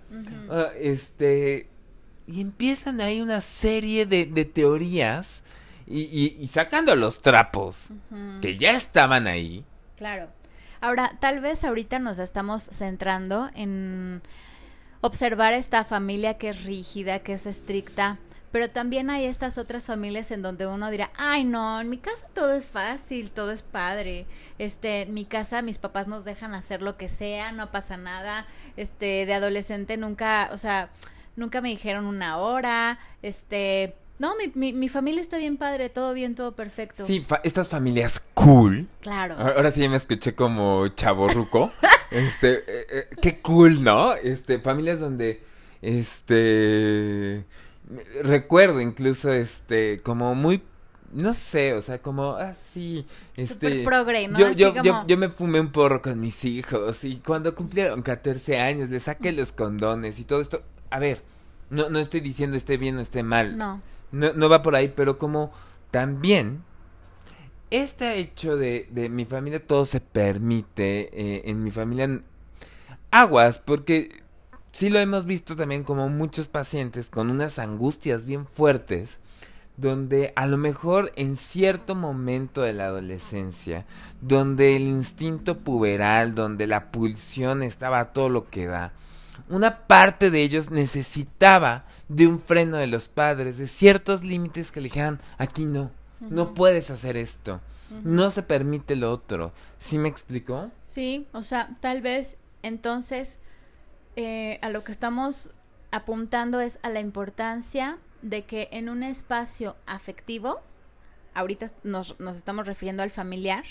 Ah, 0.51 0.69
este. 0.79 1.69
Y 2.27 2.41
empiezan 2.41 3.01
ahí 3.01 3.21
una 3.21 3.41
serie 3.41 4.07
de, 4.07 4.27
teorías 4.45 5.43
y, 5.87 6.49
sacando 6.51 6.97
los 6.97 7.21
trapos 7.21 7.89
que 8.41 8.57
ya 8.57 8.73
estaban 8.73 9.27
ahí. 9.27 9.65
Claro. 9.97 10.29
Ahora, 10.81 11.17
tal 11.21 11.41
vez 11.41 11.65
ahorita 11.65 11.99
nos 11.99 12.19
estamos 12.19 12.65
centrando 12.65 13.51
en 13.55 14.23
observar 15.01 15.53
esta 15.53 15.85
familia 15.85 16.39
que 16.39 16.51
es 16.51 16.65
rígida, 16.65 17.19
que 17.19 17.35
es 17.35 17.47
estricta, 17.47 18.19
pero 18.55 18.71
también 18.71 19.11
hay 19.11 19.25
estas 19.25 19.59
otras 19.59 19.87
familias 19.87 20.31
en 20.31 20.41
donde 20.41 20.69
uno 20.69 20.89
dirá, 20.89 21.11
ay 21.17 21.43
no, 21.43 21.81
en 21.81 21.91
mi 21.91 21.99
casa 21.99 22.29
todo 22.35 22.53
es 22.53 22.69
fácil, 22.69 23.33
todo 23.33 23.51
es 23.51 23.63
padre. 23.63 24.27
Este, 24.61 25.01
en 25.03 25.13
mi 25.13 25.25
casa 25.25 25.61
mis 25.61 25.79
papás 25.79 26.07
nos 26.07 26.25
dejan 26.25 26.55
hacer 26.55 26.81
lo 26.81 26.97
que 26.97 27.09
sea, 27.09 27.51
no 27.51 27.73
pasa 27.73 27.97
nada. 27.97 28.47
Este, 28.77 29.27
de 29.27 29.35
adolescente 29.35 29.97
nunca, 29.97 30.51
o 30.53 30.57
sea, 30.57 30.91
nunca 31.35 31.61
me 31.63 31.71
dijeron 31.71 32.05
una 32.05 32.39
hora, 32.39 33.01
este, 33.23 33.97
no, 34.21 34.35
mi, 34.55 34.73
mi, 34.73 34.89
familia 34.89 35.21
está 35.21 35.37
bien 35.39 35.57
padre, 35.57 35.89
todo 35.89 36.15
bien, 36.15 36.37
todo 36.37 36.55
perfecto. 36.55 37.05
Sí, 37.05 37.27
estas 37.43 37.69
familias 37.69 38.23
cool. 38.35 38.87
Claro. 39.01 39.35
Ahora 39.37 39.73
sí 39.73 39.89
me 39.89 39.97
escuché 39.97 40.37
como 40.37 40.87
chavo 40.95 41.27
ruco. 41.27 41.73
este, 42.13 42.59
eh, 42.59 42.87
eh, 42.89 43.09
qué 43.21 43.41
cool, 43.41 43.83
¿no? 43.83 44.15
Este, 44.15 44.61
familias 44.61 45.01
donde, 45.01 45.43
este, 45.83 47.45
recuerdo 48.23 48.81
incluso 48.81 49.33
este 49.33 50.01
como 50.03 50.35
muy 50.35 50.63
no 51.13 51.33
sé, 51.33 51.75
o 51.75 51.81
sea, 51.83 52.03
como 52.03 52.33
así, 52.33 53.07
ah, 53.09 53.33
este 53.37 53.85
progre, 53.85 54.27
¿no? 54.27 54.37
Yo, 54.37 54.51
yo, 54.51 54.75
yo, 54.83 55.07
yo, 55.07 55.17
me 55.17 55.29
fumé 55.29 55.61
un 55.61 55.71
porro 55.71 56.03
con 56.03 56.19
mis 56.21 56.45
hijos 56.45 57.05
y 57.05 57.19
cuando 57.19 57.55
cumplieron 57.55 58.03
14 58.03 58.59
años 58.59 58.91
les 58.91 59.05
saqué 59.05 59.31
los 59.31 59.53
condones 59.53 60.19
y 60.19 60.25
todo 60.25 60.41
esto. 60.41 60.63
A 60.91 60.99
ver, 60.99 61.23
no, 61.71 61.89
no 61.89 62.01
estoy 62.01 62.21
diciendo 62.21 62.57
esté 62.57 62.79
bien 62.79 62.99
o 62.99 63.01
esté 63.01 63.23
mal. 63.23 63.57
No. 63.57 63.81
No, 64.11 64.33
no 64.33 64.49
va 64.49 64.63
por 64.63 64.75
ahí, 64.75 64.93
pero 64.95 65.17
como 65.17 65.53
también 65.93 66.65
este 67.71 68.19
hecho 68.19 68.57
de, 68.57 68.89
de 68.91 69.09
mi 69.09 69.25
familia 69.25 69.65
todo 69.65 69.85
se 69.85 70.01
permite, 70.01 71.11
eh, 71.13 71.43
en 71.47 71.63
mi 71.63 71.71
familia 71.71 72.23
aguas, 73.13 73.61
porque 73.61 74.24
sí 74.75 74.91
lo 74.91 74.99
hemos 74.99 75.25
visto 75.25 75.55
también 75.55 75.85
como 75.85 76.09
muchos 76.09 76.49
pacientes 76.49 77.09
con 77.09 77.31
unas 77.31 77.61
angustias 77.61 78.25
bien 78.25 78.45
fuertes, 78.45 79.21
donde 79.77 80.33
a 80.35 80.47
lo 80.47 80.57
mejor 80.57 81.13
en 81.15 81.37
cierto 81.37 81.95
momento 81.95 82.63
de 82.63 82.73
la 82.73 82.87
adolescencia, 82.87 83.87
donde 84.21 84.75
el 84.75 84.83
instinto 84.83 85.61
puberal, 85.61 86.35
donde 86.35 86.67
la 86.67 86.91
pulsión 86.91 87.63
estaba 87.63 88.01
a 88.01 88.13
todo 88.13 88.29
lo 88.29 88.51
que 88.51 88.67
da, 88.67 88.93
una 89.49 89.87
parte 89.87 90.33
de 90.33 90.43
ellos 90.43 90.71
necesitaba 90.71 91.87
de 92.09 92.27
un 92.27 92.41
freno 92.41 92.77
de 92.77 92.89
los 92.89 93.07
padres, 93.07 93.59
de 93.59 93.69
ciertos 93.69 94.25
límites 94.25 94.73
que 94.73 94.81
le 94.81 94.89
dijeran, 94.89 95.21
aquí 95.39 95.67
no, 95.67 95.93
no 96.19 96.53
puedes 96.53 96.91
hacer 96.91 97.17
esto, 97.17 97.61
no 98.03 98.29
se 98.33 98.43
permite 98.43 98.97
lo 98.97 99.13
otro. 99.13 99.53
¿Sí 99.79 99.99
me 99.99 100.09
explicó? 100.09 100.73
Sí, 100.83 101.29
o 101.33 101.45
sea, 101.45 101.71
tal 101.81 102.03
vez 102.03 102.39
entonces 102.65 103.39
eh, 104.17 104.59
a 104.63 104.71
lo 104.71 104.85
que 104.85 104.93
estamos 104.93 105.51
apuntando 105.91 106.61
es 106.61 106.81
a 106.83 106.89
la 106.89 107.01
importancia 107.01 107.99
de 108.23 108.45
que 108.45 108.69
en 108.73 108.89
un 108.89 109.03
espacio 109.03 109.77
afectivo, 109.87 110.61
ahorita 111.35 111.67
nos, 111.83 112.19
nos 112.19 112.37
estamos 112.37 112.67
refiriendo 112.67 113.03
al 113.03 113.11
familiar, 113.11 113.65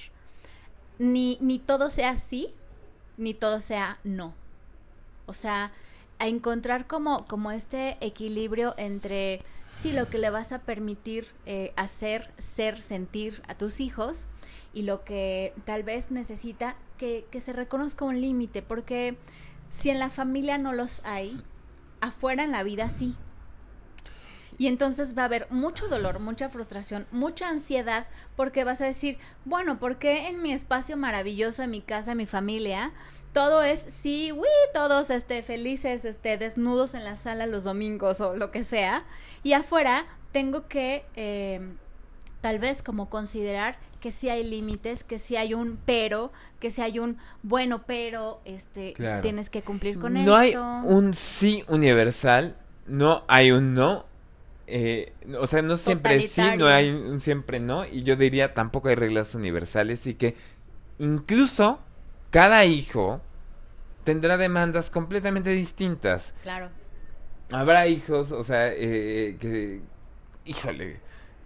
ni, 0.99 1.37
ni 1.41 1.59
todo 1.59 1.89
sea 1.89 2.15
sí, 2.17 2.53
ni 3.17 3.33
todo 3.33 3.61
sea 3.61 3.99
no. 4.03 4.33
O 5.25 5.33
sea, 5.33 5.71
a 6.19 6.27
encontrar 6.27 6.87
como, 6.87 7.25
como 7.25 7.51
este 7.51 7.97
equilibrio 7.99 8.75
entre 8.77 9.41
sí 9.69 9.91
lo 9.91 10.09
que 10.09 10.19
le 10.19 10.29
vas 10.29 10.53
a 10.53 10.59
permitir 10.59 11.27
eh, 11.45 11.73
hacer, 11.75 12.31
ser, 12.37 12.79
sentir 12.79 13.41
a 13.47 13.57
tus 13.57 13.79
hijos 13.79 14.27
y 14.73 14.83
lo 14.83 15.03
que 15.03 15.53
tal 15.65 15.83
vez 15.83 16.11
necesita 16.11 16.75
que, 16.97 17.25
que 17.31 17.41
se 17.41 17.53
reconozca 17.53 18.05
un 18.05 18.21
límite, 18.21 18.61
porque 18.61 19.17
si 19.73 19.89
en 19.89 19.97
la 19.97 20.11
familia 20.11 20.59
no 20.59 20.71
los 20.71 21.01
hay, 21.03 21.41
afuera 21.99 22.43
en 22.43 22.51
la 22.51 22.61
vida 22.61 22.89
sí. 22.89 23.15
Y 24.59 24.67
entonces 24.67 25.17
va 25.17 25.23
a 25.23 25.25
haber 25.25 25.49
mucho 25.49 25.87
dolor, 25.87 26.19
mucha 26.19 26.47
frustración, 26.47 27.07
mucha 27.09 27.49
ansiedad, 27.49 28.05
porque 28.35 28.65
vas 28.65 28.81
a 28.81 28.85
decir, 28.85 29.17
bueno, 29.45 29.79
¿por 29.79 29.97
qué 29.97 30.27
en 30.27 30.43
mi 30.43 30.53
espacio 30.53 30.95
maravilloso, 30.95 31.63
en 31.63 31.71
mi 31.71 31.81
casa, 31.81 32.11
en 32.11 32.19
mi 32.19 32.27
familia, 32.27 32.93
todo 33.33 33.63
es 33.63 33.79
sí, 33.79 34.31
uy, 34.31 34.45
todos 34.75 35.09
este, 35.09 35.41
felices, 35.41 36.05
este, 36.05 36.37
desnudos 36.37 36.93
en 36.93 37.03
la 37.03 37.15
sala 37.15 37.47
los 37.47 37.63
domingos 37.63 38.21
o 38.21 38.35
lo 38.35 38.51
que 38.51 38.63
sea, 38.63 39.03
y 39.41 39.53
afuera 39.53 40.05
tengo 40.31 40.67
que 40.67 41.03
eh, 41.15 41.75
tal 42.41 42.59
vez 42.59 42.83
como 42.83 43.09
considerar 43.09 43.79
que 44.03 44.11
sí 44.11 44.27
hay 44.27 44.43
límites, 44.43 45.05
que 45.05 45.17
sí 45.17 45.37
hay 45.37 45.53
un 45.53 45.79
pero, 45.85 46.33
que 46.59 46.69
sí 46.69 46.81
hay 46.81 46.99
un 46.99 47.17
bueno, 47.41 47.85
pero 47.85 48.41
este 48.43 48.93
tienes 49.21 49.49
que 49.49 49.61
cumplir 49.61 49.97
con 49.97 50.17
esto. 50.17 50.29
No 50.29 50.35
hay 50.35 50.53
un 50.57 51.13
sí 51.13 51.63
universal, 51.69 52.57
no 52.85 53.23
hay 53.29 53.51
un 53.53 53.73
no. 53.73 54.05
Eh, 54.67 55.13
o 55.39 55.47
sea, 55.47 55.61
no 55.61 55.77
siempre 55.77 56.19
sí, 56.19 56.41
no 56.57 56.67
hay 56.67 56.89
un 56.89 57.21
siempre 57.21 57.61
no. 57.61 57.85
Y 57.85 58.03
yo 58.03 58.17
diría 58.17 58.53
tampoco 58.53 58.89
hay 58.89 58.95
reglas 58.95 59.35
universales 59.35 60.05
y 60.05 60.15
que 60.15 60.35
incluso 60.99 61.79
cada 62.29 62.65
hijo 62.65 63.21
tendrá 64.03 64.35
demandas 64.35 64.89
completamente 64.89 65.51
distintas. 65.51 66.33
Claro. 66.43 66.69
Habrá 67.53 67.87
hijos, 67.87 68.33
o 68.33 68.43
sea, 68.43 68.67
eh, 68.67 69.37
que, 69.39 69.79
híjole, 70.43 70.99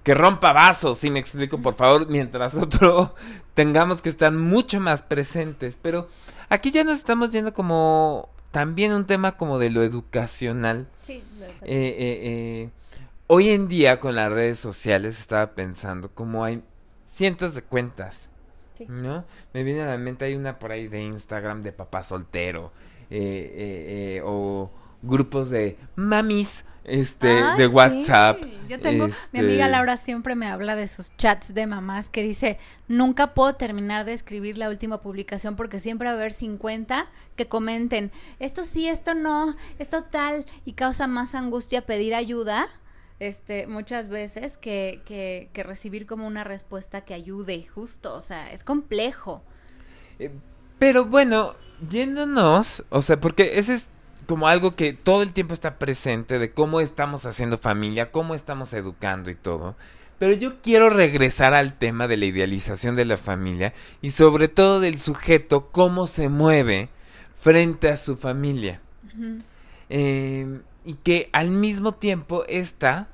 que 0.08 0.14
rompa 0.14 0.54
vasos, 0.54 1.00
si 1.00 1.12
me 1.12 1.20
explico, 1.20 1.62
por 1.62 1.74
favor, 1.74 2.08
mientras 2.08 2.56
otro 2.56 3.14
tengamos 3.56 4.02
que 4.02 4.08
estar 4.08 4.32
mucho 4.32 4.80
más 4.80 5.02
presentes. 5.02 5.78
Pero 5.82 6.08
aquí 6.48 6.72
ya 6.72 6.86
nos 6.86 6.98
estamos 7.00 7.30
yendo 7.32 7.54
como 7.54 8.30
también 8.52 8.94
un 8.94 9.06
tema 9.06 9.36
como 9.36 9.60
de 9.60 9.70
lo 9.70 9.84
educacional. 9.84 10.88
Sí, 11.02 11.22
eh, 11.62 11.66
eh, 11.66 12.20
eh, 12.24 12.70
hoy 13.28 13.50
en 13.50 13.68
día 13.68 14.00
con 14.00 14.16
las 14.16 14.32
redes 14.32 14.60
sociales 14.60 15.20
estaba 15.20 15.56
pensando 15.56 16.08
como 16.16 16.46
hay 16.46 16.64
cientos 17.06 17.54
de 17.54 17.64
cuentas. 17.64 18.30
¿No? 18.88 19.26
Me 19.54 19.64
viene 19.64 19.82
a 19.82 19.88
la 19.88 19.98
mente, 19.98 20.24
hay 20.24 20.36
una 20.36 20.58
por 20.58 20.72
ahí 20.72 20.88
de 20.88 21.02
Instagram 21.02 21.64
de 21.64 21.74
papá 21.74 22.02
soltero. 22.02 22.72
o 24.24 24.72
grupos 25.02 25.50
de 25.50 25.78
mamis 25.96 26.66
este 26.88 27.28
de 27.58 27.68
WhatsApp. 27.68 28.44
Yo 28.70 28.80
tengo 28.80 29.08
mi 29.34 29.40
amiga 29.40 29.66
este 29.66 29.72
Laura 29.72 29.98
siempre 29.98 30.36
me 30.36 30.48
habla 30.48 30.76
de 30.76 30.88
sus 30.88 31.16
chats 31.18 31.54
de 31.54 31.68
mamás 31.68 32.10
que 32.10 32.24
dice, 32.24 32.58
"Nunca 32.88 33.34
puedo 33.34 33.56
terminar 33.56 34.06
de 34.06 34.14
escribir 34.14 34.58
la 34.58 34.70
última 34.70 35.02
publicación 35.02 35.56
porque 35.56 35.80
siempre 35.80 36.08
va 36.08 36.14
a 36.14 36.16
haber 36.16 36.32
50 36.32 37.08
que 37.36 37.48
comenten, 37.48 38.12
esto 38.40 38.64
sí, 38.64 38.88
esto 38.88 39.14
no, 39.14 39.56
esto 39.80 40.04
tal 40.04 40.46
y 40.66 40.74
causa 40.74 41.08
más 41.08 41.36
angustia 41.36 41.86
pedir 41.86 42.16
ayuda." 42.16 42.68
Este, 43.20 43.66
muchas 43.66 44.10
veces 44.10 44.60
que, 44.60 45.02
que, 45.04 45.50
que 45.52 45.64
recibir 45.64 46.06
como 46.06 46.28
una 46.28 46.44
respuesta 46.44 47.02
que 47.02 47.16
ayude, 47.16 47.66
justo, 47.66 48.14
o 48.14 48.22
sea, 48.22 48.52
es 48.52 48.64
complejo. 48.64 49.44
Eh, 50.20 50.30
pero 50.78 51.06
bueno, 51.06 51.56
yéndonos, 51.90 52.84
o 52.90 53.02
sea, 53.02 53.20
porque 53.20 53.58
ese 53.58 53.74
es 53.74 53.90
como 54.28 54.48
algo 54.48 54.76
que 54.76 54.94
todo 54.94 55.24
el 55.24 55.34
tiempo 55.34 55.54
está 55.54 55.80
presente 55.80 56.38
de 56.38 56.52
cómo 56.52 56.82
estamos 56.82 57.26
haciendo 57.26 57.58
familia, 57.58 58.12
cómo 58.12 58.36
estamos 58.36 58.74
educando 58.74 59.32
y 59.32 59.36
todo. 59.36 59.76
Pero 60.20 60.34
yo 60.34 60.62
quiero 60.62 60.90
regresar 60.90 61.54
al 61.54 61.78
tema 61.78 62.08
de 62.08 62.18
la 62.18 62.26
idealización 62.26 62.96
de 62.96 63.06
la 63.06 63.18
familia 63.18 63.74
y 64.02 64.12
sobre 64.12 64.50
todo 64.50 64.80
del 64.80 64.98
sujeto, 64.98 65.70
cómo 65.72 66.08
se 66.08 66.28
mueve 66.28 66.90
frente 67.36 67.90
a 67.90 67.98
su 67.98 68.18
familia. 68.18 68.82
Em, 69.90 70.62
y 70.84 70.96
que 70.96 71.30
al 71.32 71.50
mismo 71.50 71.94
tiempo 71.94 72.44
esta, 72.48 73.08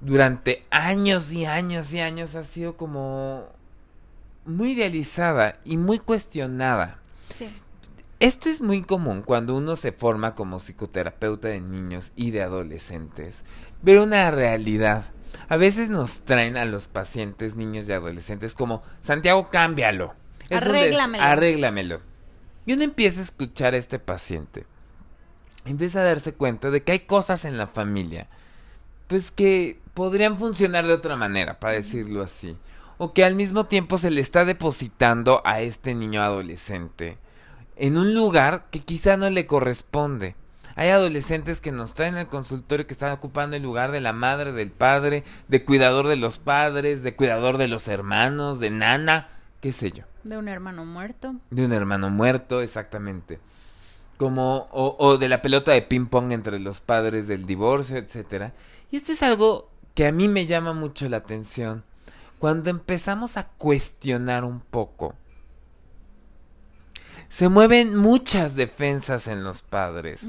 durante 0.00 0.64
años 0.70 1.30
y 1.32 1.44
años 1.44 1.94
y 1.94 2.00
años, 2.00 2.34
ha 2.34 2.42
sido 2.42 2.76
como 2.76 3.46
muy 4.44 4.72
idealizada 4.72 5.60
y 5.64 5.76
muy 5.76 5.98
cuestionada. 5.98 6.98
Sí 7.28 7.48
Esto 8.20 8.50
es 8.50 8.60
muy 8.60 8.82
común 8.82 9.22
cuando 9.22 9.56
uno 9.56 9.76
se 9.76 9.92
forma 9.92 10.34
como 10.34 10.58
psicoterapeuta 10.58 11.48
de 11.48 11.62
niños 11.62 12.12
y 12.16 12.32
de 12.32 12.42
adolescentes. 12.42 13.44
Ver 13.80 13.98
una 13.98 14.30
realidad. 14.30 15.06
A 15.48 15.56
veces 15.56 15.88
nos 15.88 16.20
traen 16.20 16.58
a 16.58 16.66
los 16.66 16.86
pacientes, 16.86 17.56
niños 17.56 17.88
y 17.88 17.94
adolescentes, 17.94 18.54
como 18.54 18.82
Santiago, 19.00 19.48
cámbialo. 19.48 20.14
arréglamelo. 20.50 21.24
arréglamelo. 21.24 22.00
Y 22.66 22.74
uno 22.74 22.84
empieza 22.84 23.20
a 23.20 23.24
escuchar 23.24 23.72
a 23.72 23.78
este 23.78 23.98
paciente. 23.98 24.66
Empieza 25.64 26.00
a 26.00 26.04
darse 26.04 26.34
cuenta 26.34 26.70
de 26.70 26.82
que 26.82 26.92
hay 26.92 27.00
cosas 27.00 27.46
en 27.46 27.56
la 27.56 27.68
familia, 27.68 28.28
pues 29.06 29.30
que 29.30 29.80
podrían 29.94 30.36
funcionar 30.36 30.86
de 30.86 30.92
otra 30.92 31.16
manera, 31.16 31.58
para 31.58 31.72
decirlo 31.72 32.22
así. 32.22 32.58
O 32.98 33.14
que 33.14 33.24
al 33.24 33.34
mismo 33.34 33.64
tiempo 33.64 33.96
se 33.96 34.10
le 34.10 34.20
está 34.20 34.44
depositando 34.44 35.40
a 35.46 35.62
este 35.62 35.94
niño 35.94 36.20
adolescente 36.20 37.16
en 37.80 37.96
un 37.96 38.14
lugar 38.14 38.66
que 38.70 38.80
quizá 38.80 39.16
no 39.16 39.30
le 39.30 39.46
corresponde. 39.46 40.36
Hay 40.76 40.90
adolescentes 40.90 41.62
que 41.62 41.72
nos 41.72 41.94
traen 41.94 42.14
al 42.14 42.28
consultorio 42.28 42.86
que 42.86 42.92
están 42.92 43.10
ocupando 43.10 43.56
el 43.56 43.62
lugar 43.62 43.90
de 43.90 44.02
la 44.02 44.12
madre, 44.12 44.52
del 44.52 44.70
padre, 44.70 45.24
de 45.48 45.64
cuidador 45.64 46.06
de 46.06 46.16
los 46.16 46.36
padres, 46.36 47.02
de 47.02 47.16
cuidador 47.16 47.56
de 47.56 47.68
los 47.68 47.88
hermanos, 47.88 48.60
de 48.60 48.70
nana, 48.70 49.28
qué 49.62 49.72
sé 49.72 49.92
yo. 49.92 50.04
De 50.24 50.36
un 50.36 50.48
hermano 50.48 50.84
muerto. 50.84 51.36
De 51.50 51.64
un 51.64 51.72
hermano 51.72 52.10
muerto, 52.10 52.60
exactamente. 52.60 53.40
Como, 54.18 54.68
o, 54.72 54.96
o 54.98 55.16
de 55.16 55.30
la 55.30 55.40
pelota 55.40 55.72
de 55.72 55.80
ping 55.80 56.06
pong 56.06 56.32
entre 56.32 56.58
los 56.58 56.82
padres 56.82 57.28
del 57.28 57.46
divorcio, 57.46 57.96
etcétera. 57.96 58.52
Y 58.90 58.96
esto 58.96 59.12
es 59.12 59.22
algo 59.22 59.70
que 59.94 60.06
a 60.06 60.12
mí 60.12 60.28
me 60.28 60.44
llama 60.44 60.74
mucho 60.74 61.08
la 61.08 61.16
atención. 61.16 61.84
Cuando 62.38 62.68
empezamos 62.68 63.38
a 63.38 63.48
cuestionar 63.48 64.44
un 64.44 64.60
poco 64.60 65.14
se 67.30 67.48
mueven 67.48 67.96
muchas 67.96 68.56
defensas 68.56 69.28
en 69.28 69.44
los 69.44 69.62
padres. 69.62 70.20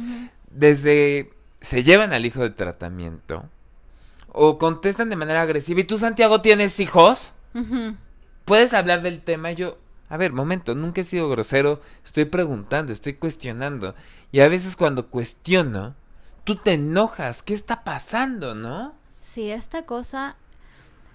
Desde 0.51 1.33
se 1.59 1.83
llevan 1.83 2.13
al 2.13 2.25
hijo 2.25 2.41
de 2.41 2.51
tratamiento 2.51 3.43
o 4.31 4.57
contestan 4.57 5.09
de 5.09 5.15
manera 5.15 5.41
agresiva. 5.41 5.81
¿Y 5.81 5.83
tú, 5.83 5.97
Santiago, 5.97 6.41
tienes 6.41 6.79
hijos? 6.79 7.33
¿Puedes 8.45 8.73
hablar 8.73 9.01
del 9.01 9.21
tema? 9.21 9.51
Yo, 9.51 9.77
a 10.09 10.17
ver, 10.17 10.31
momento, 10.31 10.75
nunca 10.75 11.01
he 11.01 11.03
sido 11.03 11.27
grosero. 11.27 11.81
Estoy 12.05 12.25
preguntando, 12.25 12.93
estoy 12.93 13.15
cuestionando. 13.15 13.95
Y 14.31 14.41
a 14.41 14.47
veces 14.47 14.77
cuando 14.77 15.07
cuestiono, 15.07 15.95
tú 16.43 16.55
te 16.55 16.73
enojas. 16.73 17.41
¿Qué 17.41 17.55
está 17.55 17.83
pasando, 17.83 18.53
no? 18.53 18.93
Sí, 19.21 19.49
esta 19.49 19.85
cosa 19.85 20.37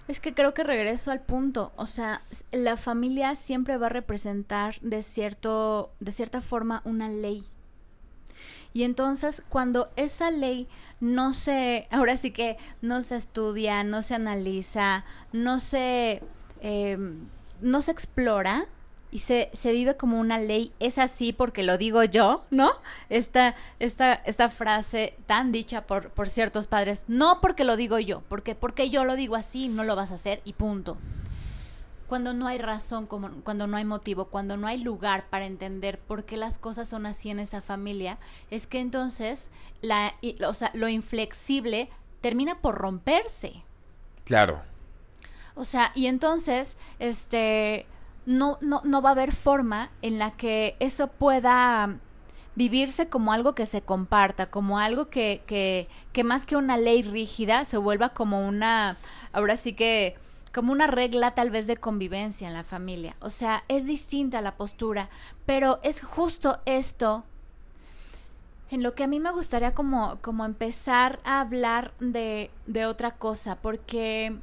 es 0.07 0.19
que 0.19 0.33
creo 0.33 0.53
que 0.53 0.63
regreso 0.63 1.11
al 1.11 1.21
punto, 1.21 1.73
o 1.75 1.85
sea, 1.85 2.21
la 2.51 2.77
familia 2.77 3.35
siempre 3.35 3.77
va 3.77 3.87
a 3.87 3.89
representar 3.89 4.79
de 4.81 5.01
cierto 5.01 5.91
de 5.99 6.11
cierta 6.11 6.41
forma 6.41 6.81
una 6.85 7.09
ley. 7.09 7.43
Y 8.73 8.83
entonces 8.83 9.43
cuando 9.49 9.91
esa 9.95 10.31
ley 10.31 10.67
no 10.99 11.33
se, 11.33 11.87
ahora 11.91 12.15
sí 12.17 12.31
que 12.31 12.57
no 12.81 13.01
se 13.01 13.15
estudia, 13.17 13.83
no 13.83 14.01
se 14.01 14.15
analiza, 14.15 15.03
no 15.33 15.59
se, 15.59 16.21
eh, 16.61 16.97
no 17.61 17.81
se 17.81 17.91
explora, 17.91 18.65
y 19.09 19.19
se, 19.19 19.49
se 19.53 19.71
vive 19.71 19.95
como 19.95 20.19
una 20.19 20.37
ley, 20.37 20.73
es 20.79 20.97
así 20.97 21.31
porque 21.31 21.63
lo 21.63 21.77
digo 21.77 22.03
yo, 22.03 22.43
¿no? 22.49 22.71
Esta, 23.09 23.55
esta, 23.79 24.13
esta 24.13 24.49
frase 24.49 25.15
tan 25.25 25.51
dicha 25.51 25.87
por, 25.87 26.09
por 26.09 26.27
ciertos 26.27 26.67
padres, 26.67 27.05
no 27.07 27.39
porque 27.39 27.63
lo 27.63 27.77
digo 27.77 27.99
yo, 27.99 28.21
porque, 28.27 28.53
porque 28.55 28.89
yo 28.89 29.05
lo 29.05 29.15
digo 29.15 29.35
así, 29.35 29.69
no 29.69 29.83
lo 29.83 29.95
vas 29.95 30.11
a 30.11 30.15
hacer 30.15 30.41
y 30.43 30.53
punto. 30.53 30.97
Cuando 32.07 32.33
no 32.33 32.47
hay 32.47 32.57
razón, 32.57 33.05
como, 33.05 33.29
cuando 33.43 33.67
no 33.67 33.75
hay 33.75 33.83
motivo, 33.85 34.25
cuando 34.25 34.55
no 34.55 34.67
hay 34.67 34.77
lugar 34.77 35.25
para 35.29 35.45
entender 35.45 35.99
por 35.99 36.23
qué 36.23 36.37
las 36.37 36.57
cosas 36.57 36.87
son 36.87 37.05
así 37.05 37.29
en 37.29 37.39
esa 37.39 37.61
familia, 37.61 38.17
es 38.49 38.65
que 38.67 38.79
entonces 38.79 39.51
la, 39.81 40.13
o 40.45 40.53
sea, 40.53 40.71
lo 40.73 40.87
inflexible 40.87 41.89
termina 42.21 42.59
por 42.59 42.75
romperse. 42.75 43.63
Claro. 44.23 44.61
O 45.55 45.65
sea, 45.65 45.91
y 45.95 46.07
entonces, 46.07 46.77
este, 46.99 47.87
no, 48.27 48.57
no, 48.59 48.81
no 48.83 49.01
va 49.01 49.09
a 49.09 49.11
haber 49.13 49.33
forma 49.33 49.89
en 50.01 50.19
la 50.19 50.31
que 50.31 50.75
eso 50.81 51.07
pueda 51.07 51.97
vivirse 52.55 53.07
como 53.07 53.31
algo 53.31 53.55
que 53.55 53.65
se 53.65 53.81
comparta, 53.81 54.51
como 54.51 54.79
algo 54.79 55.09
que, 55.09 55.41
que, 55.47 55.87
que 56.11 56.23
más 56.25 56.45
que 56.45 56.57
una 56.57 56.75
ley 56.75 57.03
rígida 57.03 57.63
se 57.63 57.77
vuelva 57.77 58.09
como 58.09 58.45
una, 58.45 58.97
ahora 59.31 59.55
sí 59.55 59.73
que 59.73 60.17
como 60.53 60.73
una 60.73 60.87
regla 60.87 61.31
tal 61.31 61.51
vez 61.51 61.67
de 61.67 61.77
convivencia 61.77 62.49
en 62.49 62.53
la 62.53 62.65
familia. 62.65 63.15
O 63.21 63.29
sea, 63.29 63.63
es 63.69 63.85
distinta 63.85 64.41
la 64.41 64.57
postura, 64.57 65.09
pero 65.45 65.79
es 65.81 66.01
justo 66.01 66.59
esto 66.65 67.23
en 68.69 68.83
lo 68.83 68.93
que 68.93 69.05
a 69.05 69.07
mí 69.07 69.21
me 69.21 69.31
gustaría 69.31 69.73
como, 69.73 70.17
como 70.21 70.43
empezar 70.43 71.21
a 71.23 71.39
hablar 71.39 71.93
de, 72.01 72.51
de 72.65 72.85
otra 72.85 73.11
cosa, 73.11 73.55
porque 73.55 74.35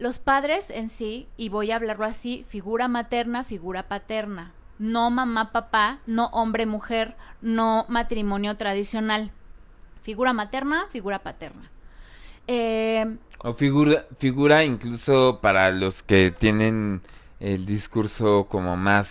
los 0.00 0.18
padres 0.18 0.70
en 0.70 0.88
sí, 0.88 1.28
y 1.36 1.50
voy 1.50 1.70
a 1.70 1.76
hablarlo 1.76 2.06
así, 2.06 2.46
figura 2.48 2.88
materna, 2.88 3.44
figura 3.44 3.86
paterna. 3.86 4.54
No 4.78 5.10
mamá, 5.10 5.52
papá, 5.52 6.00
no 6.06 6.26
hombre, 6.32 6.64
mujer, 6.64 7.16
no 7.42 7.84
matrimonio 7.88 8.56
tradicional. 8.56 9.30
Figura 10.02 10.32
materna, 10.32 10.86
figura 10.90 11.18
paterna. 11.22 11.70
Eh, 12.46 13.18
o 13.42 13.52
figura, 13.52 14.06
figura 14.16 14.64
incluso 14.64 15.40
para 15.42 15.70
los 15.70 16.02
que 16.02 16.30
tienen 16.30 17.02
el 17.38 17.66
discurso 17.66 18.46
como 18.48 18.78
más 18.78 19.06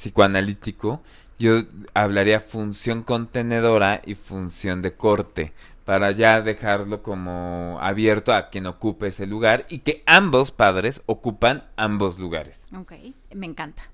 psicoanalítico, 0.00 1.00
yo 1.38 1.62
hablaría 1.94 2.40
función 2.40 3.02
contenedora 3.02 4.02
y 4.04 4.14
función 4.14 4.82
de 4.82 4.94
corte 4.94 5.54
para 5.86 6.10
ya 6.10 6.42
dejarlo 6.42 7.00
como 7.00 7.78
abierto 7.80 8.34
a 8.34 8.50
quien 8.50 8.66
ocupe 8.66 9.06
ese 9.06 9.24
lugar 9.24 9.64
y 9.68 9.78
que 9.78 10.02
ambos 10.04 10.50
padres 10.50 11.04
ocupan 11.06 11.64
ambos 11.76 12.18
lugares. 12.18 12.66
Ok, 12.76 12.92
me 13.32 13.46
encanta. 13.46 13.84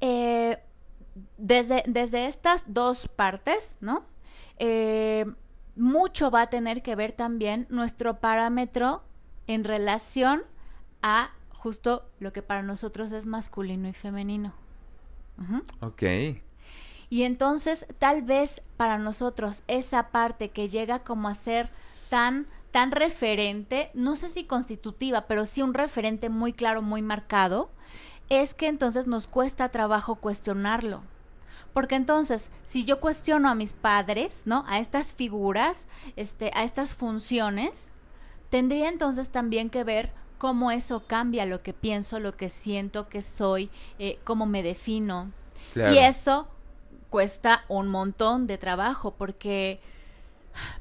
Eh, 0.00 0.58
desde, 1.38 1.84
desde 1.86 2.26
estas 2.26 2.64
dos 2.66 3.06
partes, 3.06 3.78
¿no? 3.80 4.04
Eh, 4.58 5.24
mucho 5.76 6.32
va 6.32 6.42
a 6.42 6.50
tener 6.50 6.82
que 6.82 6.96
ver 6.96 7.12
también 7.12 7.68
nuestro 7.70 8.18
parámetro 8.18 9.04
en 9.46 9.62
relación 9.62 10.42
a 11.00 11.30
justo 11.50 12.10
lo 12.18 12.32
que 12.32 12.42
para 12.42 12.62
nosotros 12.62 13.12
es 13.12 13.24
masculino 13.24 13.88
y 13.88 13.92
femenino. 13.92 14.52
Ok. 15.78 16.02
Y 17.14 17.22
entonces 17.22 17.86
tal 18.00 18.22
vez 18.22 18.62
para 18.76 18.98
nosotros 18.98 19.62
esa 19.68 20.08
parte 20.08 20.48
que 20.48 20.68
llega 20.68 21.04
como 21.04 21.28
a 21.28 21.36
ser 21.36 21.70
tan 22.10 22.48
tan 22.72 22.90
referente, 22.90 23.92
no 23.94 24.16
sé 24.16 24.28
si 24.28 24.42
constitutiva, 24.42 25.28
pero 25.28 25.46
sí 25.46 25.62
un 25.62 25.74
referente 25.74 26.28
muy 26.28 26.52
claro, 26.52 26.82
muy 26.82 27.02
marcado, 27.02 27.70
es 28.30 28.54
que 28.54 28.66
entonces 28.66 29.06
nos 29.06 29.28
cuesta 29.28 29.68
trabajo 29.68 30.16
cuestionarlo. 30.16 31.02
Porque 31.72 31.94
entonces, 31.94 32.50
si 32.64 32.84
yo 32.84 32.98
cuestiono 32.98 33.48
a 33.48 33.54
mis 33.54 33.74
padres, 33.74 34.42
¿no? 34.44 34.64
A 34.66 34.80
estas 34.80 35.12
figuras, 35.12 35.86
este, 36.16 36.50
a 36.52 36.64
estas 36.64 36.94
funciones, 36.94 37.92
tendría 38.50 38.88
entonces 38.88 39.30
también 39.30 39.70
que 39.70 39.84
ver 39.84 40.12
cómo 40.36 40.72
eso 40.72 41.06
cambia 41.06 41.46
lo 41.46 41.62
que 41.62 41.74
pienso, 41.74 42.18
lo 42.18 42.36
que 42.36 42.48
siento 42.48 43.08
que 43.08 43.22
soy, 43.22 43.70
eh, 44.00 44.18
cómo 44.24 44.46
me 44.46 44.64
defino. 44.64 45.30
Y 45.76 45.98
eso 45.98 46.48
cuesta 47.14 47.64
un 47.68 47.86
montón 47.86 48.48
de 48.48 48.58
trabajo 48.58 49.14
porque 49.16 49.78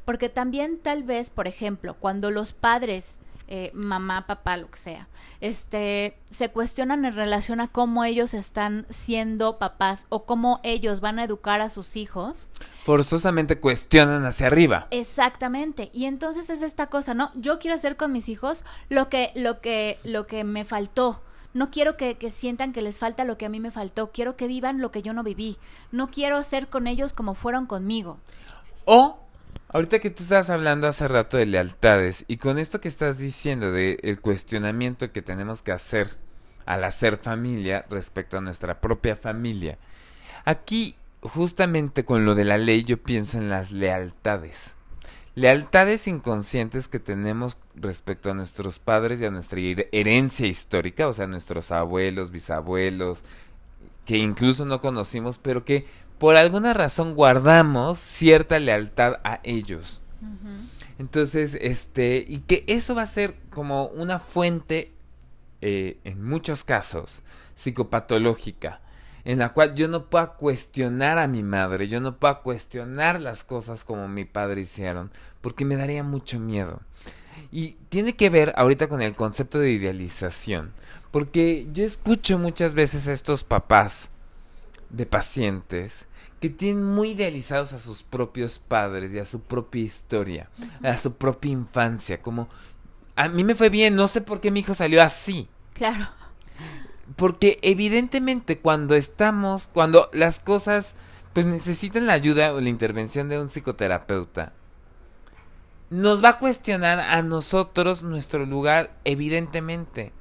porque 0.04 0.30
también 0.30 0.80
tal 0.80 1.04
vez, 1.04 1.30
por 1.30 1.48
ejemplo, 1.48 1.94
cuando 1.94 2.32
los 2.32 2.54
padres 2.54 3.20
eh, 3.48 3.70
mamá, 3.76 4.26
papá, 4.26 4.58
lo 4.58 4.68
que 4.72 4.78
sea, 4.78 5.08
este, 5.42 6.18
se 6.32 6.50
cuestionan 6.50 7.06
en 7.06 7.14
relación 7.14 7.62
a 7.62 7.68
cómo 7.68 8.04
ellos 8.04 8.34
están 8.34 8.88
siendo 8.90 9.60
papás 9.60 10.08
o 10.10 10.26
cómo 10.26 10.60
ellos 10.64 11.02
van 11.02 11.20
a 11.20 11.26
educar 11.26 11.62
a 11.62 11.70
sus 11.70 11.96
hijos. 11.96 12.50
Forzosamente 12.82 13.60
cuestionan 13.60 14.26
hacia 14.26 14.48
arriba. 14.48 14.88
Exactamente. 14.90 15.92
Y 15.94 16.06
entonces 16.06 16.50
es 16.50 16.64
esta 16.64 16.88
cosa, 16.88 17.14
¿no? 17.14 17.30
Yo 17.36 17.60
quiero 17.60 17.76
hacer 17.76 17.96
con 17.96 18.12
mis 18.12 18.28
hijos 18.28 18.66
lo 18.90 19.08
que, 19.08 19.32
lo 19.36 19.62
que, 19.62 20.00
lo 20.04 20.26
que 20.26 20.44
me 20.44 20.66
faltó 20.66 21.22
no 21.54 21.72
quiero 21.72 21.98
que, 21.98 22.18
sientan 22.30 22.74
que 22.74 22.82
les 22.82 23.00
falta 23.00 23.26
lo 23.26 23.38
que 23.38 23.46
a 23.46 23.50
mí 23.50 23.60
me 23.60 23.72
faltó, 23.72 24.12
quiero 24.12 24.36
que 24.36 24.48
vivan 24.48 24.82
lo 24.82 24.92
que 24.92 25.02
yo 25.02 25.14
no 25.14 25.24
viví, 25.24 25.58
no 25.92 26.10
quiero 26.10 26.42
ser 26.44 26.68
con 26.68 26.88
ellos 26.88 27.14
como 27.14 27.36
fueron 27.36 27.66
conmigo. 27.66 28.20
O, 28.86 29.20
ahorita 29.70 30.00
que 30.00 30.10
tú 30.10 30.24
estabas 30.24 30.50
hablando 30.50 30.88
hace 30.88 31.08
rato 31.08 31.38
de 31.38 31.46
lealtades, 31.46 32.26
y 32.28 32.38
con 32.38 32.58
esto 32.58 32.82
que 32.82 32.88
estás 32.88 33.18
diciendo 33.18 33.72
de 33.72 34.00
el 34.04 34.20
cuestionamiento 34.20 35.12
que 35.12 35.22
tenemos 35.22 35.62
que 35.62 35.72
hacer 35.72 36.18
al 36.66 36.84
hacer 36.84 37.18
familia 37.18 37.86
respecto 37.90 38.38
a 38.38 38.42
nuestra 38.42 38.82
propia 38.82 39.16
familia, 39.16 39.78
aquí 40.46 40.96
justamente 41.22 42.04
con 42.04 42.26
lo 42.26 42.36
de 42.36 42.46
la 42.46 42.58
ley 42.58 42.84
yo 42.84 43.02
pienso 43.02 43.38
en 43.38 43.50
las 43.50 43.72
lealtades 43.72 44.76
lealtades 45.36 46.08
inconscientes 46.08 46.88
que 46.88 47.00
tenemos 47.00 47.58
respecto 47.76 48.30
a 48.30 48.34
nuestros 48.34 48.80
padres 48.80 49.22
y 49.22 49.26
a 49.26 49.32
nuestra 49.32 49.60
herencia 49.92 50.48
histórica, 50.48 51.08
o 51.08 51.14
sea, 51.14 51.28
nuestros 51.28 51.72
abuelos, 51.72 52.32
bisabuelos, 52.32 53.24
que 54.06 54.18
incluso 54.18 54.66
no 54.66 54.80
conocimos, 54.80 55.40
pero 55.40 55.66
que 55.66 55.86
por 56.20 56.36
alguna 56.36 56.74
razón 56.74 57.16
guardamos 57.16 58.00
cierta 58.00 58.60
lealtad 58.60 59.16
a 59.24 59.40
ellos. 59.44 60.04
Entonces, 61.00 61.58
este, 61.60 62.24
y 62.28 62.40
que 62.40 62.64
eso 62.68 62.96
va 62.96 63.02
a 63.02 63.08
ser 63.08 63.36
como 63.50 63.88
una 63.88 64.20
fuente, 64.20 64.94
eh, 65.62 65.98
en 66.04 66.24
muchos 66.24 66.64
casos, 66.64 67.24
psicopatológica, 67.56 68.82
en 69.26 69.40
la 69.40 69.54
cual 69.54 69.76
yo 69.76 69.88
no 69.88 70.10
pueda 70.10 70.34
cuestionar 70.34 71.18
a 71.18 71.28
mi 71.28 71.44
madre, 71.44 71.88
yo 71.88 72.00
no 72.00 72.18
pueda 72.18 72.42
cuestionar 72.42 73.22
las 73.22 73.44
cosas 73.44 73.84
como 73.84 74.08
mi 74.08 74.26
padre 74.26 74.62
hicieron, 74.62 75.12
porque 75.42 75.66
me 75.66 75.76
daría 75.76 76.04
mucho 76.04 76.40
miedo. 76.40 76.82
Y 77.52 77.78
tiene 77.90 78.16
que 78.16 78.30
ver 78.30 78.54
ahorita 78.58 78.88
con 78.88 79.02
el 79.02 79.16
concepto 79.16 79.60
de 79.60 79.72
idealización, 79.72 80.74
porque 81.12 81.68
yo 81.74 81.86
escucho 81.86 82.38
muchas 82.38 82.74
veces 82.74 83.08
a 83.08 83.14
estos 83.14 83.44
papás 83.44 84.10
de 84.90 85.06
pacientes 85.06 86.08
que 86.40 86.50
tienen 86.50 86.84
muy 86.84 87.12
idealizados 87.12 87.72
a 87.74 87.80
sus 87.80 88.04
propios 88.04 88.60
padres 88.60 89.14
y 89.14 89.20
a 89.20 89.26
su 89.26 89.42
propia 89.42 89.82
historia, 89.82 90.50
a 90.84 90.98
su 90.98 91.14
propia 91.14 91.52
infancia, 91.52 92.22
como 92.22 92.50
a 93.16 93.30
mí 93.30 93.44
me 93.44 93.56
fue 93.56 93.70
bien, 93.70 93.96
no 93.96 94.08
sé 94.08 94.22
por 94.22 94.42
qué 94.42 94.52
mi 94.52 94.60
hijo 94.60 94.74
salió 94.74 95.02
así. 95.02 95.48
Claro. 95.74 96.10
Porque 97.16 97.60
evidentemente 97.62 98.60
cuando 98.60 98.96
estamos, 98.96 99.70
cuando 99.74 100.10
las 100.14 100.40
cosas 100.40 100.96
pues 101.34 101.46
necesitan 101.46 102.06
la 102.06 102.14
ayuda 102.14 102.54
o 102.54 102.62
la 102.62 102.70
intervención 102.70 103.28
de 103.28 103.40
un 103.40 103.50
psicoterapeuta, 103.50 104.54
nos 105.90 106.24
va 106.24 106.30
a 106.30 106.40
cuestionar 106.40 107.00
a 107.00 107.22
nosotros 107.22 108.04
nuestro 108.04 108.46
lugar, 108.46 108.96
evidentemente. 109.04 110.12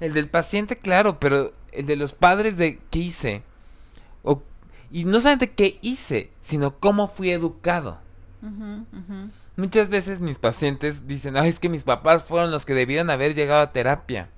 El 0.00 0.12
del 0.12 0.28
paciente, 0.28 0.76
claro, 0.76 1.18
pero 1.18 1.52
el 1.72 1.86
de 1.86 1.96
los 1.96 2.12
padres 2.12 2.56
de 2.56 2.80
qué 2.90 2.98
hice. 2.98 3.42
O, 4.22 4.42
y 4.90 5.04
no 5.04 5.20
solamente 5.20 5.52
qué 5.52 5.78
hice, 5.80 6.30
sino 6.40 6.78
cómo 6.78 7.08
fui 7.08 7.30
educado. 7.30 7.98
Muchas 9.56 9.88
veces 9.88 10.20
mis 10.20 10.38
pacientes 10.38 11.06
dicen, 11.06 11.36
ay, 11.36 11.48
es 11.48 11.58
que 11.58 11.68
mis 11.68 11.84
papás 11.84 12.24
fueron 12.24 12.50
los 12.50 12.66
que 12.66 12.74
debieron 12.74 13.10
haber 13.10 13.34
llegado 13.34 13.62
a 13.62 13.72
terapia. 13.72 14.28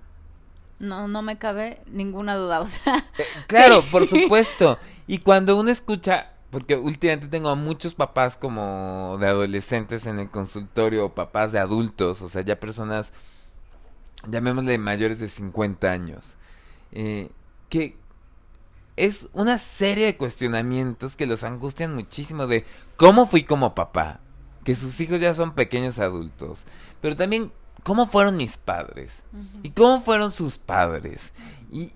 No, 0.78 1.08
no 1.08 1.22
me 1.22 1.38
cabe 1.38 1.80
ninguna 1.86 2.36
duda, 2.36 2.60
o 2.60 2.66
sea. 2.66 2.96
Eh, 3.18 3.24
claro, 3.46 3.82
por 3.90 4.06
supuesto. 4.06 4.78
Y 5.06 5.18
cuando 5.18 5.58
uno 5.58 5.70
escucha, 5.70 6.32
porque 6.50 6.76
últimamente 6.76 7.28
tengo 7.28 7.48
a 7.48 7.56
muchos 7.56 7.94
papás 7.94 8.36
como 8.36 9.16
de 9.18 9.26
adolescentes 9.26 10.06
en 10.06 10.18
el 10.18 10.30
consultorio, 10.30 11.06
o 11.06 11.14
papás 11.14 11.52
de 11.52 11.58
adultos, 11.58 12.22
o 12.22 12.28
sea, 12.28 12.42
ya 12.42 12.60
personas, 12.60 13.12
llamémosle 14.28 14.78
mayores 14.78 15.18
de 15.18 15.28
50 15.28 15.90
años, 15.90 16.36
eh, 16.92 17.30
que 17.68 17.96
es 18.96 19.28
una 19.32 19.58
serie 19.58 20.06
de 20.06 20.16
cuestionamientos 20.16 21.16
que 21.16 21.26
los 21.26 21.44
angustian 21.44 21.94
muchísimo 21.94 22.46
de 22.46 22.64
cómo 22.96 23.26
fui 23.26 23.44
como 23.44 23.74
papá, 23.74 24.20
que 24.64 24.74
sus 24.74 25.00
hijos 25.00 25.20
ya 25.20 25.34
son 25.34 25.54
pequeños 25.54 25.98
adultos, 25.98 26.64
pero 27.00 27.14
también 27.14 27.52
cómo 27.82 28.06
fueron 28.06 28.36
mis 28.36 28.56
padres 28.56 29.22
y 29.62 29.70
cómo 29.70 30.00
fueron 30.00 30.30
sus 30.30 30.58
padres. 30.58 31.32
Y, 31.70 31.92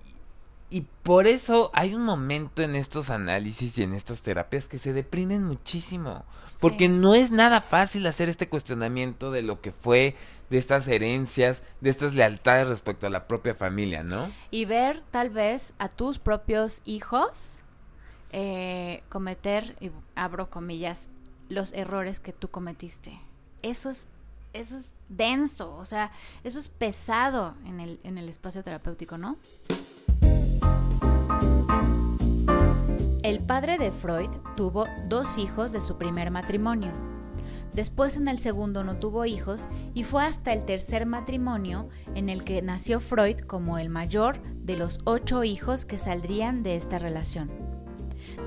y 0.69 0.81
por 1.03 1.27
eso 1.27 1.71
hay 1.73 1.93
un 1.93 2.03
momento 2.03 2.61
en 2.63 2.75
estos 2.75 3.09
análisis 3.09 3.77
y 3.77 3.83
en 3.83 3.93
estas 3.93 4.21
terapias 4.21 4.67
que 4.67 4.79
se 4.79 4.93
deprimen 4.93 5.43
muchísimo. 5.43 6.25
Porque 6.61 6.87
no 6.87 7.15
es 7.15 7.31
nada 7.31 7.61
fácil 7.61 8.05
hacer 8.05 8.29
este 8.29 8.47
cuestionamiento 8.47 9.31
de 9.31 9.41
lo 9.41 9.59
que 9.59 9.71
fue, 9.71 10.15
de 10.49 10.57
estas 10.57 10.87
herencias, 10.87 11.63
de 11.81 11.89
estas 11.89 12.13
lealtades 12.13 12.69
respecto 12.69 13.07
a 13.07 13.09
la 13.09 13.27
propia 13.27 13.53
familia, 13.53 14.03
¿no? 14.03 14.31
Y 14.51 14.65
ver 14.65 15.03
tal 15.11 15.29
vez 15.29 15.73
a 15.79 15.89
tus 15.89 16.19
propios 16.19 16.81
hijos 16.85 17.59
eh, 18.31 19.03
cometer, 19.09 19.75
y 19.79 19.91
abro 20.15 20.49
comillas, 20.49 21.11
los 21.49 21.71
errores 21.73 22.19
que 22.19 22.33
tú 22.33 22.49
cometiste. 22.49 23.19
Eso 23.61 23.91
es 23.91 24.07
eso 24.53 24.77
es 24.77 24.93
denso, 25.09 25.75
o 25.75 25.85
sea, 25.85 26.11
eso 26.43 26.59
es 26.59 26.69
pesado 26.69 27.55
en 27.65 27.79
el, 27.79 27.99
en 28.03 28.17
el 28.17 28.29
espacio 28.29 28.63
terapéutico, 28.63 29.17
¿no? 29.17 29.37
El 33.23 33.39
padre 33.39 33.77
de 33.77 33.91
Freud 33.91 34.29
tuvo 34.55 34.85
dos 35.07 35.37
hijos 35.37 35.71
de 35.71 35.81
su 35.81 35.97
primer 35.97 36.29
matrimonio. 36.29 36.91
Después 37.73 38.17
en 38.17 38.27
el 38.27 38.37
segundo 38.37 38.83
no 38.83 38.97
tuvo 38.97 39.25
hijos 39.25 39.67
y 39.95 40.03
fue 40.03 40.23
hasta 40.23 40.53
el 40.53 40.63
tercer 40.63 41.07
matrimonio 41.07 41.89
en 42.13 42.29
el 42.29 42.43
que 42.43 42.61
nació 42.61 42.99
Freud 42.99 43.39
como 43.39 43.79
el 43.79 43.89
mayor 43.89 44.39
de 44.43 44.77
los 44.77 44.99
ocho 45.05 45.43
hijos 45.43 45.85
que 45.85 45.97
saldrían 45.97 46.61
de 46.61 46.75
esta 46.75 46.99
relación. 46.99 47.49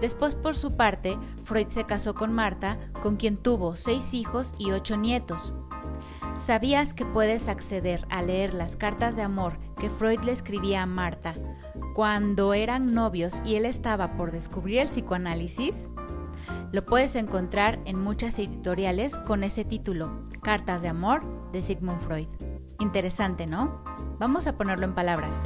Después 0.00 0.34
por 0.34 0.54
su 0.54 0.76
parte, 0.76 1.18
Freud 1.44 1.68
se 1.68 1.84
casó 1.84 2.14
con 2.14 2.32
Marta, 2.32 2.78
con 3.02 3.16
quien 3.16 3.36
tuvo 3.36 3.76
seis 3.76 4.14
hijos 4.14 4.54
y 4.58 4.72
ocho 4.72 4.96
nietos. 4.96 5.52
¿Sabías 6.36 6.92
que 6.92 7.06
puedes 7.06 7.48
acceder 7.48 8.06
a 8.10 8.22
leer 8.22 8.52
las 8.52 8.76
cartas 8.76 9.16
de 9.16 9.22
amor 9.22 9.58
que 9.78 9.88
Freud 9.88 10.20
le 10.20 10.32
escribía 10.32 10.82
a 10.82 10.86
Marta 10.86 11.34
cuando 11.94 12.52
eran 12.52 12.92
novios 12.92 13.40
y 13.46 13.54
él 13.54 13.64
estaba 13.64 14.16
por 14.16 14.32
descubrir 14.32 14.80
el 14.80 14.88
psicoanálisis? 14.88 15.90
Lo 16.72 16.84
puedes 16.84 17.16
encontrar 17.16 17.80
en 17.86 17.98
muchas 17.98 18.38
editoriales 18.38 19.16
con 19.16 19.44
ese 19.44 19.64
título, 19.64 20.24
Cartas 20.42 20.82
de 20.82 20.88
Amor 20.88 21.24
de 21.52 21.62
Sigmund 21.62 22.00
Freud. 22.00 22.28
Interesante, 22.80 23.46
¿no? 23.46 23.82
Vamos 24.18 24.46
a 24.46 24.58
ponerlo 24.58 24.84
en 24.84 24.94
palabras. 24.94 25.44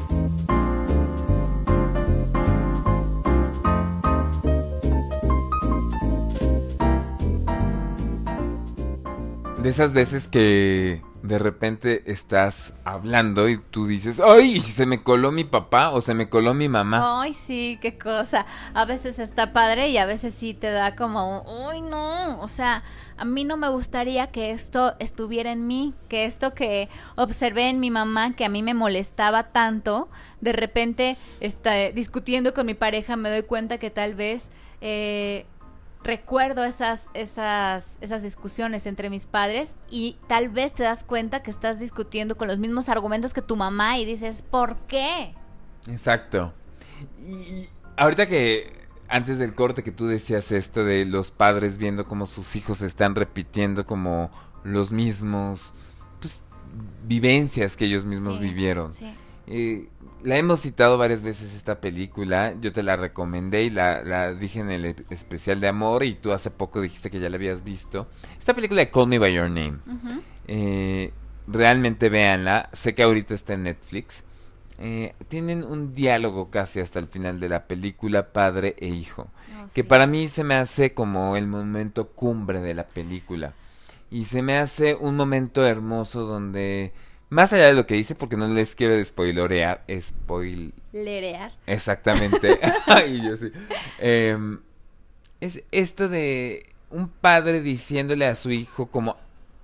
De 9.62 9.68
esas 9.68 9.92
veces 9.92 10.26
que 10.26 11.02
de 11.22 11.38
repente 11.38 12.02
estás 12.10 12.72
hablando 12.84 13.46
y 13.50 13.58
tú 13.58 13.86
dices, 13.86 14.18
ay, 14.18 14.58
se 14.60 14.86
me 14.86 15.02
coló 15.02 15.32
mi 15.32 15.44
papá 15.44 15.90
o 15.90 16.00
se 16.00 16.14
me 16.14 16.30
coló 16.30 16.54
mi 16.54 16.70
mamá. 16.70 17.20
Ay, 17.20 17.34
sí, 17.34 17.78
qué 17.82 17.98
cosa. 17.98 18.46
A 18.72 18.86
veces 18.86 19.18
está 19.18 19.52
padre 19.52 19.90
y 19.90 19.98
a 19.98 20.06
veces 20.06 20.32
sí 20.32 20.54
te 20.54 20.70
da 20.70 20.96
como, 20.96 21.42
uy, 21.68 21.82
no, 21.82 22.40
o 22.40 22.48
sea, 22.48 22.82
a 23.18 23.24
mí 23.26 23.44
no 23.44 23.58
me 23.58 23.68
gustaría 23.68 24.28
que 24.28 24.52
esto 24.52 24.94
estuviera 24.98 25.52
en 25.52 25.66
mí, 25.66 25.92
que 26.08 26.24
esto 26.24 26.54
que 26.54 26.88
observé 27.16 27.68
en 27.68 27.80
mi 27.80 27.90
mamá, 27.90 28.32
que 28.34 28.46
a 28.46 28.48
mí 28.48 28.62
me 28.62 28.72
molestaba 28.72 29.52
tanto, 29.52 30.08
de 30.40 30.52
repente 30.52 31.18
está 31.40 31.74
discutiendo 31.90 32.54
con 32.54 32.64
mi 32.64 32.74
pareja 32.74 33.16
me 33.16 33.28
doy 33.28 33.42
cuenta 33.42 33.78
que 33.78 33.90
tal 33.90 34.14
vez... 34.14 34.50
Eh, 34.80 35.44
recuerdo 36.02 36.64
esas, 36.64 37.10
esas, 37.14 37.98
esas 38.00 38.22
discusiones 38.22 38.86
entre 38.86 39.10
mis 39.10 39.26
padres 39.26 39.76
y 39.90 40.16
tal 40.28 40.48
vez 40.48 40.72
te 40.72 40.82
das 40.82 41.04
cuenta 41.04 41.42
que 41.42 41.50
estás 41.50 41.78
discutiendo 41.78 42.36
con 42.36 42.48
los 42.48 42.58
mismos 42.58 42.88
argumentos 42.88 43.34
que 43.34 43.42
tu 43.42 43.56
mamá 43.56 43.98
y 43.98 44.04
dices, 44.04 44.42
¿por 44.42 44.76
qué? 44.86 45.34
Exacto. 45.88 46.52
Y 47.18 47.68
ahorita 47.96 48.26
que 48.26 48.72
antes 49.08 49.38
del 49.38 49.54
corte 49.54 49.82
que 49.82 49.92
tú 49.92 50.06
decías 50.06 50.52
esto 50.52 50.84
de 50.84 51.04
los 51.04 51.30
padres 51.30 51.76
viendo 51.76 52.06
como 52.06 52.26
sus 52.26 52.56
hijos 52.56 52.80
están 52.82 53.14
repitiendo 53.14 53.84
como 53.84 54.30
los 54.64 54.92
mismos 54.92 55.74
pues, 56.20 56.40
vivencias 57.06 57.76
que 57.76 57.86
ellos 57.86 58.06
mismos 58.06 58.38
vivieron. 58.38 58.90
Sí. 58.90 59.12
Eh, 59.46 59.88
la 60.22 60.36
hemos 60.36 60.60
citado 60.60 60.98
varias 60.98 61.22
veces 61.22 61.54
esta 61.54 61.80
película. 61.80 62.54
Yo 62.60 62.72
te 62.72 62.82
la 62.82 62.96
recomendé 62.96 63.64
y 63.64 63.70
la, 63.70 64.34
dije 64.34 64.60
en 64.60 64.70
el 64.70 64.96
especial 65.10 65.60
de 65.60 65.68
amor. 65.68 66.04
Y 66.04 66.14
tú 66.14 66.32
hace 66.32 66.50
poco 66.50 66.80
dijiste 66.80 67.10
que 67.10 67.20
ya 67.20 67.30
la 67.30 67.36
habías 67.36 67.64
visto. 67.64 68.08
Esta 68.38 68.54
película 68.54 68.80
de 68.80 68.90
Call 68.90 69.08
Me 69.08 69.18
By 69.18 69.32
Your 69.32 69.50
Name. 69.50 69.78
Eh, 70.46 71.12
realmente 71.46 72.08
véanla. 72.08 72.68
Sé 72.72 72.94
que 72.94 73.02
ahorita 73.02 73.34
está 73.34 73.54
en 73.54 73.64
Netflix. 73.64 74.24
Eh, 74.82 75.14
tienen 75.28 75.62
un 75.62 75.92
diálogo 75.92 76.50
casi 76.50 76.80
hasta 76.80 76.98
el 76.98 77.06
final 77.06 77.38
de 77.38 77.50
la 77.50 77.66
película, 77.66 78.32
padre 78.32 78.76
e 78.78 78.88
hijo. 78.88 79.28
Oh, 79.62 79.68
que 79.74 79.84
para 79.84 80.06
mí 80.06 80.28
se 80.28 80.42
me 80.42 80.54
hace 80.54 80.94
como 80.94 81.36
el 81.36 81.46
momento 81.46 82.08
cumbre 82.08 82.60
de 82.60 82.74
la 82.74 82.86
película. 82.86 83.52
Y 84.10 84.24
se 84.24 84.42
me 84.42 84.56
hace 84.58 84.94
un 84.94 85.16
momento 85.16 85.66
hermoso 85.66 86.24
donde 86.24 86.92
más 87.30 87.52
allá 87.52 87.66
de 87.66 87.74
lo 87.74 87.86
que 87.86 87.94
dice, 87.94 88.14
porque 88.14 88.36
no 88.36 88.48
les 88.48 88.74
quiero 88.74 89.02
spoilorear, 89.02 89.84
spoilerear. 90.00 91.52
Exactamente. 91.66 92.58
Ay, 92.86 93.22
yo 93.24 93.36
sí. 93.36 93.50
Em, 94.00 94.60
es 95.40 95.62
esto 95.70 96.08
de 96.08 96.66
un 96.90 97.08
padre 97.08 97.62
diciéndole 97.62 98.26
a 98.26 98.34
su 98.34 98.50
hijo 98.50 98.86
como 98.86 99.16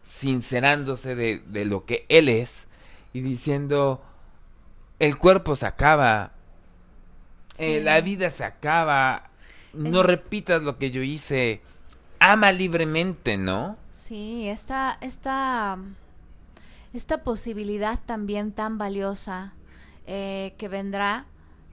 sincerándose 0.02 1.16
de, 1.16 1.42
de 1.46 1.64
lo 1.64 1.85
que 1.85 2.07
él 2.09 2.29
es 2.29 2.66
y 3.12 3.21
diciendo, 3.21 4.00
el 5.00 5.19
cuerpo 5.19 5.56
se 5.56 5.67
acaba, 5.67 6.33
eh, 7.58 7.81
la 7.81 8.00
vida 8.00 8.31
se 8.31 8.44
acaba, 8.44 9.31
no 9.73 10.04
repitas 10.04 10.62
lo 10.62 10.79
que 10.79 10.92
yo 10.92 11.02
hice, 11.02 11.60
ama 12.21 12.52
libremente, 12.52 13.37
¿no? 13.37 13.77
Sí, 13.90 14.48
esta, 14.48 14.98
esta 15.00 15.79
esta 16.97 17.23
posibilidad 17.23 17.99
también 18.05 18.53
tan 18.53 18.79
valiosa 18.79 19.55
eh, 20.07 20.55
que 20.59 20.69
vendrá 20.69 21.27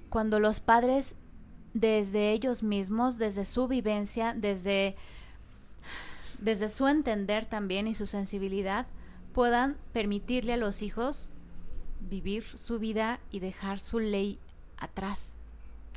cuando 0.09 0.39
los 0.39 0.59
padres 0.59 1.15
desde 1.73 2.31
ellos 2.31 2.63
mismos, 2.63 3.17
desde 3.17 3.45
su 3.45 3.67
vivencia, 3.67 4.33
desde, 4.35 4.95
desde 6.39 6.69
su 6.69 6.87
entender 6.87 7.45
también 7.45 7.87
y 7.87 7.93
su 7.93 8.05
sensibilidad, 8.05 8.85
puedan 9.33 9.77
permitirle 9.91 10.53
a 10.53 10.57
los 10.57 10.81
hijos 10.81 11.31
vivir 12.09 12.45
su 12.55 12.79
vida 12.79 13.19
y 13.31 13.39
dejar 13.39 13.79
su 13.79 13.99
ley 13.99 14.39
atrás. 14.77 15.35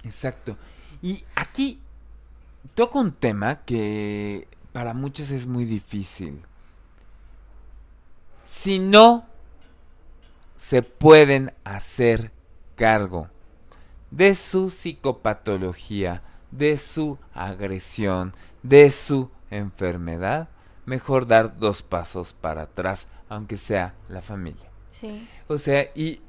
Exacto. 0.05 0.57
Y 1.03 1.25
aquí 1.35 1.81
toco 2.75 3.01
un 3.01 3.13
tema 3.13 3.65
que 3.65 4.49
para 4.73 4.95
muchos 4.95 5.31
es 5.31 5.47
muy 5.47 5.65
difícil. 5.65 6.43
Si 8.47 8.79
no 8.79 9.27
se 10.55 10.83
pueden 10.83 11.53
hacer 11.65 12.33
cargo 12.77 13.29
de 14.11 14.35
su 14.35 14.71
psicopatología, 14.71 16.23
de 16.51 16.79
su 16.79 17.19
agresión, 17.35 18.33
de 18.63 18.91
su 18.91 19.31
enfermedad, 19.51 20.49
mejor 20.87 21.27
dar 21.27 21.59
dos 21.59 21.83
pasos 21.83 22.33
para 22.33 22.63
atrás, 22.63 23.09
aunque 23.29 23.57
sea 23.57 23.95
la 24.09 24.23
familia. 24.23 24.71
Sí. 24.89 25.29
O 25.49 25.59
sea, 25.59 25.91
y 25.95 26.21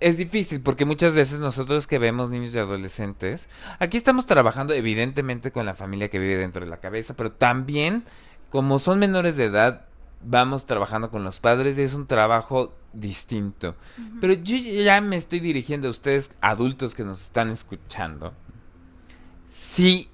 es 0.00 0.18
difícil 0.18 0.60
porque 0.60 0.84
muchas 0.84 1.14
veces 1.14 1.40
nosotros 1.40 1.86
que 1.86 1.98
vemos 1.98 2.30
niños 2.30 2.54
y 2.54 2.58
adolescentes, 2.58 3.48
aquí 3.78 3.96
estamos 3.96 4.26
trabajando 4.26 4.74
evidentemente 4.74 5.50
con 5.50 5.66
la 5.66 5.74
familia 5.74 6.08
que 6.08 6.18
vive 6.18 6.36
dentro 6.36 6.64
de 6.64 6.70
la 6.70 6.80
cabeza, 6.80 7.14
pero 7.16 7.32
también 7.32 8.04
como 8.50 8.78
son 8.78 8.98
menores 8.98 9.36
de 9.36 9.44
edad, 9.44 9.87
vamos 10.22 10.66
trabajando 10.66 11.10
con 11.10 11.24
los 11.24 11.40
padres 11.40 11.78
y 11.78 11.82
es 11.82 11.94
un 11.94 12.06
trabajo 12.06 12.74
distinto. 12.92 13.76
Pero 14.20 14.34
yo 14.34 14.56
ya 14.56 15.00
me 15.00 15.16
estoy 15.16 15.40
dirigiendo 15.40 15.88
a 15.88 15.90
ustedes, 15.90 16.30
adultos 16.40 16.94
que 16.94 17.04
nos 17.04 17.20
están 17.20 17.50
escuchando. 17.50 18.32
Si 19.46 20.10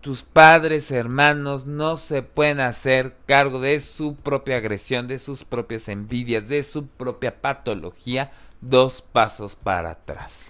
tus 0.00 0.22
padres, 0.22 0.90
hermanos, 0.90 1.66
no 1.66 1.96
se 1.96 2.22
pueden 2.22 2.60
hacer 2.60 3.16
cargo 3.26 3.60
de 3.60 3.78
su 3.80 4.14
propia 4.14 4.56
agresión, 4.56 5.06
de 5.06 5.18
sus 5.18 5.44
propias 5.44 5.88
envidias, 5.88 6.48
de 6.48 6.62
su 6.62 6.86
propia 6.86 7.40
patología, 7.40 8.30
dos 8.60 9.02
pasos 9.02 9.56
para 9.56 9.90
atrás. 9.90 10.46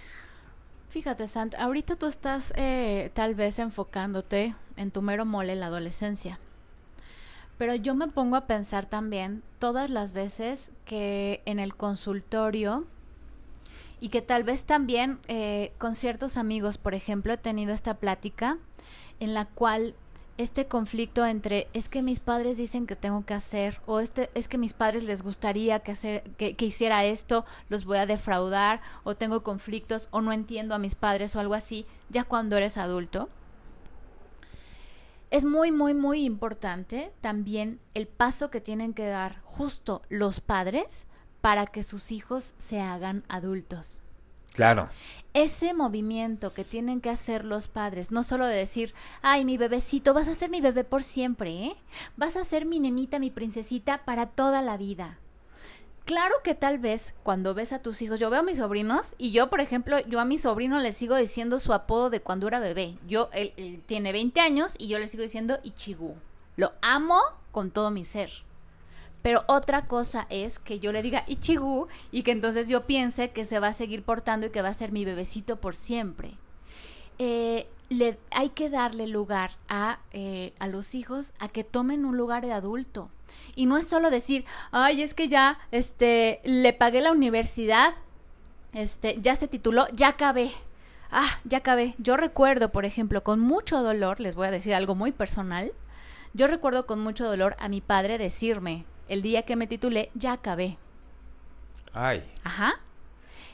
Fíjate, 0.89 1.27
Sant, 1.27 1.55
ahorita 1.55 1.95
tú 1.95 2.05
estás 2.07 2.53
eh, 2.55 3.11
tal 3.13 3.35
vez 3.35 3.59
enfocándote 3.59 4.55
en 4.75 4.91
tu 4.91 5.01
mero 5.01 5.25
mole 5.25 5.55
la 5.55 5.67
adolescencia. 5.67 6.39
Pero 7.61 7.75
yo 7.75 7.93
me 7.93 8.07
pongo 8.07 8.37
a 8.37 8.47
pensar 8.47 8.87
también 8.87 9.43
todas 9.59 9.91
las 9.91 10.13
veces 10.13 10.71
que 10.83 11.43
en 11.45 11.59
el 11.59 11.75
consultorio 11.75 12.87
y 13.99 14.09
que 14.09 14.23
tal 14.23 14.43
vez 14.43 14.65
también 14.65 15.19
eh, 15.27 15.71
con 15.77 15.93
ciertos 15.93 16.37
amigos, 16.37 16.79
por 16.79 16.95
ejemplo, 16.95 17.33
he 17.33 17.37
tenido 17.37 17.71
esta 17.71 17.93
plática 17.93 18.57
en 19.19 19.35
la 19.35 19.45
cual 19.45 19.93
este 20.39 20.65
conflicto 20.65 21.23
entre 21.23 21.67
es 21.73 21.87
que 21.87 22.01
mis 22.01 22.19
padres 22.19 22.57
dicen 22.57 22.87
que 22.87 22.95
tengo 22.95 23.27
que 23.27 23.35
hacer 23.35 23.79
o 23.85 23.99
este 23.99 24.31
es 24.33 24.47
que 24.47 24.57
mis 24.57 24.73
padres 24.73 25.03
les 25.03 25.21
gustaría 25.21 25.81
que 25.81 25.91
hacer 25.91 26.23
que, 26.37 26.55
que, 26.55 26.65
hiciera 26.65 27.05
esto 27.05 27.45
los 27.69 27.85
voy 27.85 27.99
a 27.99 28.07
defraudar 28.07 28.81
o 29.03 29.13
tengo 29.13 29.43
conflictos 29.43 30.07
o 30.09 30.21
no 30.21 30.33
entiendo 30.33 30.73
a 30.73 30.79
mis 30.79 30.95
padres 30.95 31.35
o 31.35 31.39
algo 31.39 31.53
así 31.53 31.85
ya 32.09 32.23
cuando 32.23 32.57
eres 32.57 32.77
adulto 32.77 33.29
es 35.31 35.45
muy 35.45 35.71
muy 35.71 35.95
muy 35.95 36.23
importante 36.23 37.11
también 37.21 37.79
el 37.95 38.07
paso 38.07 38.51
que 38.51 38.61
tienen 38.61 38.93
que 38.93 39.07
dar 39.07 39.41
justo 39.41 40.03
los 40.09 40.39
padres 40.39 41.07
para 41.41 41.65
que 41.65 41.81
sus 41.81 42.11
hijos 42.11 42.53
se 42.57 42.81
hagan 42.81 43.23
adultos 43.27 44.03
Claro. 44.53 44.89
Ese 45.33 45.73
movimiento 45.73 46.53
que 46.53 46.65
tienen 46.65 46.99
que 46.99 47.09
hacer 47.09 47.45
los 47.45 47.69
padres, 47.69 48.11
no 48.11 48.21
solo 48.21 48.45
de 48.45 48.55
decir, 48.55 48.93
ay, 49.21 49.45
mi 49.45 49.57
bebecito, 49.57 50.13
vas 50.13 50.27
a 50.27 50.35
ser 50.35 50.49
mi 50.49 50.59
bebé 50.59 50.83
por 50.83 51.03
siempre, 51.03 51.51
¿eh? 51.51 51.75
Vas 52.17 52.35
a 52.35 52.43
ser 52.43 52.65
mi 52.65 52.79
nenita, 52.79 53.17
mi 53.17 53.31
princesita 53.31 54.03
para 54.03 54.25
toda 54.25 54.61
la 54.61 54.75
vida. 54.75 55.19
Claro 56.05 56.33
que 56.43 56.55
tal 56.55 56.79
vez 56.79 57.13
cuando 57.23 57.53
ves 57.53 57.73
a 57.73 57.81
tus 57.81 58.01
hijos, 58.01 58.19
yo 58.19 58.29
veo 58.29 58.39
a 58.39 58.43
mis 58.43 58.57
sobrinos 58.57 59.15
y 59.17 59.31
yo, 59.31 59.49
por 59.49 59.61
ejemplo, 59.61 59.99
yo 60.07 60.19
a 60.19 60.25
mi 60.25 60.37
sobrino 60.37 60.79
le 60.79 60.91
sigo 60.93 61.15
diciendo 61.15 61.59
su 61.59 61.73
apodo 61.73 62.09
de 62.09 62.21
cuando 62.21 62.47
era 62.47 62.59
bebé. 62.59 62.97
Yo, 63.07 63.29
él, 63.33 63.53
él 63.57 63.81
tiene 63.85 64.11
20 64.11 64.39
años 64.41 64.75
y 64.79 64.87
yo 64.87 64.97
le 64.99 65.07
sigo 65.07 65.23
diciendo 65.23 65.59
Ichigu. 65.63 66.15
Lo 66.57 66.73
amo 66.81 67.19
con 67.51 67.71
todo 67.71 67.91
mi 67.91 68.03
ser. 68.03 68.31
Pero 69.21 69.43
otra 69.47 69.85
cosa 69.85 70.25
es 70.29 70.57
que 70.57 70.79
yo 70.79 70.91
le 70.91 71.03
diga 71.03 71.23
Ichigu 71.27 71.87
y 72.11 72.23
que 72.23 72.31
entonces 72.31 72.67
yo 72.67 72.85
piense 72.87 73.29
que 73.29 73.45
se 73.45 73.59
va 73.59 73.67
a 73.67 73.73
seguir 73.73 74.03
portando 74.03 74.47
y 74.47 74.49
que 74.49 74.61
va 74.61 74.69
a 74.69 74.73
ser 74.73 74.91
mi 74.91 75.05
bebecito 75.05 75.61
por 75.61 75.75
siempre. 75.75 76.31
Eh, 77.19 77.67
le, 77.89 78.17
hay 78.31 78.49
que 78.49 78.69
darle 78.69 79.05
lugar 79.05 79.51
a, 79.67 79.99
eh, 80.11 80.53
a 80.59 80.67
los 80.67 80.95
hijos 80.95 81.33
a 81.39 81.49
que 81.49 81.63
tomen 81.63 82.05
un 82.05 82.17
lugar 82.17 82.45
de 82.45 82.53
adulto. 82.53 83.11
Y 83.55 83.65
no 83.65 83.77
es 83.77 83.87
solo 83.87 84.09
decir, 84.09 84.45
ay, 84.71 85.01
es 85.01 85.13
que 85.13 85.27
ya 85.27 85.59
este, 85.71 86.39
le 86.43 86.73
pagué 86.73 87.01
la 87.01 87.11
universidad, 87.11 87.93
este, 88.73 89.17
ya 89.21 89.35
se 89.35 89.47
tituló, 89.47 89.87
ya 89.93 90.09
acabé. 90.09 90.51
Ah, 91.11 91.27
ya 91.43 91.57
acabé. 91.57 91.95
Yo 91.97 92.15
recuerdo, 92.15 92.71
por 92.71 92.85
ejemplo, 92.85 93.23
con 93.23 93.39
mucho 93.39 93.81
dolor, 93.83 94.19
les 94.21 94.35
voy 94.35 94.47
a 94.47 94.51
decir 94.51 94.73
algo 94.73 94.95
muy 94.95 95.11
personal, 95.11 95.73
yo 96.33 96.47
recuerdo 96.47 96.85
con 96.85 97.01
mucho 97.01 97.25
dolor 97.25 97.57
a 97.59 97.67
mi 97.67 97.81
padre 97.81 98.17
decirme, 98.17 98.85
el 99.09 99.21
día 99.21 99.41
que 99.43 99.57
me 99.57 99.67
titulé, 99.67 100.09
ya 100.15 100.31
acabé. 100.31 100.77
Ay. 101.93 102.23
Ajá. 102.45 102.79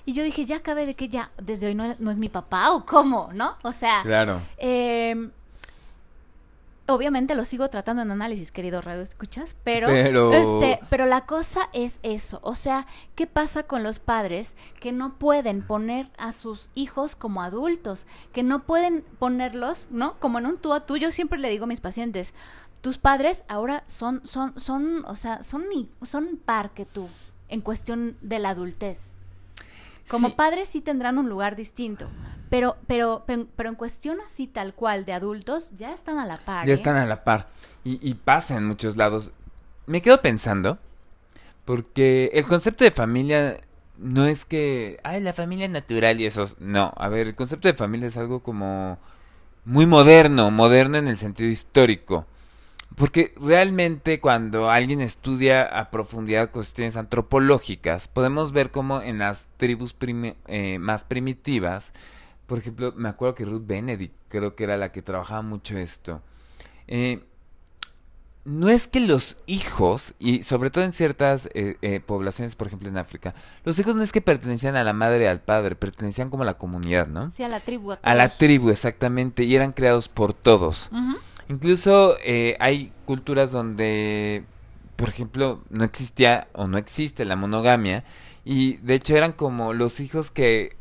Y 0.05 0.13
yo 0.13 0.23
dije, 0.23 0.45
ya 0.45 0.57
acabé 0.57 0.85
de 0.85 0.93
que 0.95 1.09
ya, 1.09 1.31
desde 1.41 1.67
hoy 1.67 1.75
no, 1.75 1.95
no 1.99 2.11
es 2.11 2.17
mi 2.17 2.29
papá 2.29 2.71
o 2.71 2.85
cómo, 2.85 3.29
¿no? 3.33 3.55
O 3.63 3.71
sea, 3.71 4.03
Claro. 4.03 4.39
eh, 4.57 5.29
obviamente 6.87 7.35
lo 7.35 7.45
sigo 7.45 7.67
tratando 7.69 8.01
en 8.01 8.11
análisis, 8.11 8.51
querido 8.51 8.81
radio, 8.81 9.01
¿escuchas? 9.01 9.55
Pero, 9.63 9.87
Pero- 9.87 10.33
este, 10.33 10.79
pero 10.89 11.05
la 11.05 11.25
cosa 11.25 11.69
es 11.73 11.99
eso, 12.03 12.39
o 12.43 12.55
sea, 12.55 12.85
¿qué 13.15 13.27
pasa 13.27 13.63
con 13.63 13.83
los 13.83 13.99
padres 13.99 14.55
que 14.79 14.91
no 14.91 15.17
pueden 15.17 15.61
poner 15.61 16.09
a 16.17 16.31
sus 16.31 16.71
hijos 16.75 17.15
como 17.15 17.41
adultos, 17.41 18.07
que 18.33 18.43
no 18.43 18.63
pueden 18.63 19.03
ponerlos, 19.19 19.89
¿no? 19.91 20.19
Como 20.19 20.39
en 20.39 20.45
un 20.47 20.57
tú 20.57 20.73
a 20.73 20.85
tú, 20.85 20.97
yo 20.97 21.11
siempre 21.11 21.39
le 21.39 21.49
digo 21.49 21.65
a 21.65 21.67
mis 21.67 21.81
pacientes, 21.81 22.33
tus 22.81 22.97
padres 22.97 23.43
ahora 23.47 23.83
son, 23.87 24.21
son, 24.23 24.57
son, 24.59 25.03
o 25.05 25.15
sea, 25.15 25.43
son, 25.43 25.63
son 26.03 26.37
par 26.37 26.71
que 26.71 26.85
tú 26.85 27.07
en 27.49 27.61
cuestión 27.61 28.17
de 28.21 28.39
la 28.39 28.49
adultez. 28.49 29.19
Como 30.09 30.29
Sí. 30.29 30.35
padres 30.35 30.69
sí 30.69 30.81
tendrán 30.81 31.17
un 31.17 31.29
lugar 31.29 31.55
distinto, 31.55 32.07
pero, 32.49 32.77
pero, 32.87 33.25
pero, 33.27 33.69
en 33.69 33.75
cuestión 33.75 34.19
así 34.25 34.47
tal 34.47 34.73
cual 34.73 35.05
de 35.05 35.13
adultos 35.13 35.73
ya 35.75 35.93
están 35.93 36.17
a 36.17 36.25
la 36.25 36.37
par. 36.37 36.65
Ya 36.65 36.71
¿eh? 36.71 36.75
están 36.75 36.95
a 36.95 37.05
la 37.05 37.23
par. 37.23 37.49
Y, 37.83 37.99
y 38.07 38.13
pasa 38.15 38.55
en 38.55 38.65
muchos 38.65 38.95
lados. 38.97 39.31
Me 39.85 40.01
quedo 40.01 40.21
pensando, 40.21 40.77
porque 41.65 42.31
el 42.33 42.45
concepto 42.45 42.83
de 42.83 42.91
familia 42.91 43.59
no 43.97 44.25
es 44.25 44.45
que, 44.45 44.99
ay, 45.03 45.21
la 45.21 45.33
familia 45.33 45.67
natural 45.67 46.19
y 46.21 46.25
esos. 46.25 46.55
No, 46.59 46.93
a 46.97 47.09
ver, 47.09 47.27
el 47.27 47.35
concepto 47.35 47.67
de 47.67 47.73
familia 47.73 48.07
es 48.07 48.17
algo 48.17 48.41
como 48.41 48.99
muy 49.65 49.85
moderno, 49.85 50.51
moderno 50.51 50.97
en 50.97 51.07
el 51.07 51.17
sentido 51.17 51.49
histórico. 51.49 52.25
Porque 52.97 53.35
realmente 53.39 54.19
cuando 54.19 54.71
alguien 54.71 55.01
estudia 55.01 55.61
a 55.61 55.91
profundidad 55.91 56.49
cuestiones 56.49 56.97
antropológicas, 56.97 58.07
podemos 58.07 58.53
ver 58.53 58.71
cómo 58.71 59.03
en 59.03 59.19
las 59.19 59.47
tribus 59.57 59.95
primi- 59.97 60.35
eh, 60.47 60.79
más 60.79 61.03
primitivas, 61.03 61.93
por 62.47 62.57
ejemplo, 62.57 62.93
me 62.95 63.07
acuerdo 63.09 63.35
que 63.35 63.45
Ruth 63.45 63.67
Benedict 63.67 64.15
creo 64.29 64.55
que 64.55 64.63
era 64.63 64.77
la 64.77 64.91
que 64.91 65.03
trabajaba 65.03 65.43
mucho 65.43 65.77
esto. 65.77 66.21
eh, 66.87 67.23
no 68.45 68.69
es 68.69 68.87
que 68.87 69.01
los 69.01 69.35
hijos, 69.45 70.13
y 70.19 70.41
sobre 70.43 70.69
todo 70.69 70.85
en 70.85 70.93
ciertas 70.93 71.49
eh, 71.53 71.75
eh, 71.81 71.99
poblaciones, 71.99 72.55
por 72.55 72.67
ejemplo 72.67 72.87
en 72.87 72.97
África, 72.97 73.35
los 73.65 73.77
hijos 73.77 73.97
no 73.97 74.03
es 74.03 74.13
que 74.13 74.21
pertenecían 74.21 74.77
a 74.77 74.85
la 74.85 74.93
madre 74.93 75.25
y 75.25 75.27
al 75.27 75.41
padre, 75.41 75.75
pertenecían 75.75 76.29
como 76.29 76.43
a 76.43 76.45
la 76.45 76.57
comunidad, 76.57 77.07
¿no? 77.07 77.29
Sí, 77.29 77.43
a 77.43 77.49
la 77.49 77.59
tribu. 77.59 77.91
A, 77.91 77.99
A 78.01 78.15
la 78.15 78.29
tribu, 78.29 78.69
exactamente, 78.69 79.43
y 79.43 79.53
eran 79.57 79.73
creados 79.73 80.07
por 80.07 80.33
todos. 80.33 80.89
Ujú. 80.93 81.17
Incluso 81.49 82.17
eh, 82.23 82.55
hay 82.59 82.91
culturas 83.05 83.51
donde, 83.51 84.43
por 84.95 85.09
ejemplo, 85.09 85.63
no 85.69 85.83
existía 85.83 86.47
o 86.53 86.67
no 86.67 86.77
existe 86.77 87.23
la 87.25 87.35
monogamia 87.35 88.03
y 88.43 88.77
de 88.77 88.95
hecho 88.95 89.15
eran 89.15 89.31
como 89.31 89.73
los 89.73 89.99
hijos 89.99 90.29
que 90.31 90.75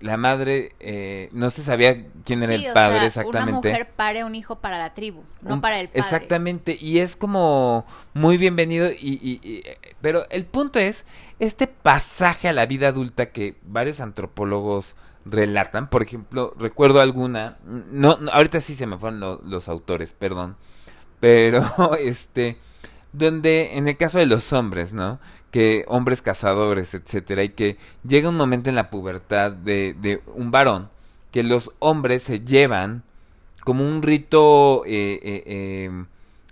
la 0.00 0.16
madre 0.16 0.72
eh, 0.78 1.28
no 1.32 1.50
se 1.50 1.62
sabía 1.64 2.06
quién 2.24 2.40
era 2.42 2.52
Sí, 2.56 2.64
el 2.66 2.70
o 2.70 2.74
padre 2.74 2.98
sea, 2.98 3.06
exactamente. 3.06 3.68
Una 3.68 3.78
mujer 3.78 3.90
pare 3.96 4.22
un 4.24 4.34
hijo 4.36 4.56
para 4.60 4.78
la 4.78 4.94
tribu, 4.94 5.22
no 5.42 5.54
Un- 5.54 5.60
para 5.60 5.80
el 5.80 5.88
padre. 5.88 5.98
Exactamente, 6.00 6.78
y 6.80 7.00
es 7.00 7.16
como 7.16 7.84
muy 8.14 8.36
bienvenido, 8.38 8.88
y, 8.92 9.18
y- 9.20 9.40
y- 9.42 9.64
pero 10.00 10.24
el 10.30 10.46
punto 10.46 10.78
es, 10.78 11.04
este 11.40 11.66
pasaje 11.66 12.46
a 12.48 12.52
la 12.52 12.66
vida 12.66 12.88
adulta 12.88 13.30
que 13.32 13.56
varios 13.64 14.00
antropólogos 14.00 14.94
relatan, 15.30 15.90
por 15.90 16.02
ejemplo, 16.02 16.54
recuerdo 16.58 17.00
alguna, 17.00 17.58
no, 17.64 18.18
ahorita 18.32 18.60
sí 18.60 18.74
se 18.74 18.86
me 18.86 18.98
fueron 18.98 19.20
lo- 19.20 19.40
los 19.44 19.68
autores, 19.68 20.12
perdón, 20.12 20.56
pero 21.20 21.64
este, 21.98 22.58
donde 23.12 23.76
en 23.78 23.88
el 23.88 23.96
caso 23.96 24.18
de 24.18 24.26
los 24.26 24.52
hombres, 24.52 24.92
¿no? 24.92 25.18
Que 25.50 25.84
hombres 25.88 26.22
cazadores, 26.22 26.94
etcétera, 26.94 27.42
y 27.42 27.50
que 27.50 27.78
llega 28.06 28.28
un 28.28 28.36
momento 28.36 28.68
en 28.70 28.76
la 28.76 28.90
pubertad 28.90 29.52
de, 29.52 29.94
de 30.00 30.22
un 30.34 30.50
varón 30.50 30.90
que 31.32 31.42
los 31.42 31.72
hombres 31.78 32.22
se 32.22 32.40
llevan 32.40 33.02
como 33.64 33.86
un 33.86 34.02
rito 34.02 34.84
eh, 34.86 35.20
eh, 35.22 35.84
em, 35.86 36.06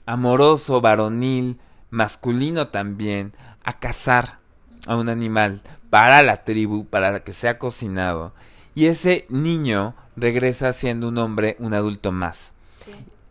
amoroso, 0.07 0.81
varonil, 0.81 1.59
masculino 1.91 2.69
también, 2.69 3.33
a 3.65 3.79
cazar 3.79 4.39
a 4.87 4.97
un 4.97 5.09
animal 5.09 5.63
para 5.91 6.23
la 6.23 6.45
tribu, 6.45 6.87
para 6.87 7.21
que 7.25 7.33
sea 7.33 7.59
cocinado. 7.59 8.33
Y 8.77 8.89
ese 8.89 9.25
niño 9.31 9.95
regresa 10.17 10.71
siendo 10.75 11.09
un 11.09 11.17
hombre, 11.17 11.57
un 11.59 11.73
adulto 11.73 12.13
más. 12.13 12.53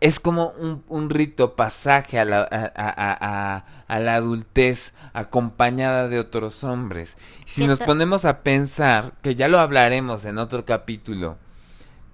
Es 0.02 0.20
como 0.20 0.54
un, 0.90 1.10
rito 1.12 1.56
pasaje 1.56 2.20
a 2.20 2.26
la, 2.26 2.42
a, 2.42 4.00
la, 4.00 4.16
adultez 4.16 4.96
acompañada 5.14 6.08
de 6.08 6.20
otros 6.20 6.64
hombres. 6.64 7.16
Si 7.46 7.68
nos 7.68 7.80
ponemos 7.80 8.26
a 8.26 8.42
pensar, 8.42 9.14
que 9.22 9.36
ya 9.36 9.48
lo 9.48 9.60
hablaremos 9.60 10.26
en 10.26 10.40
otro 10.40 10.66
capítulo, 10.66 11.38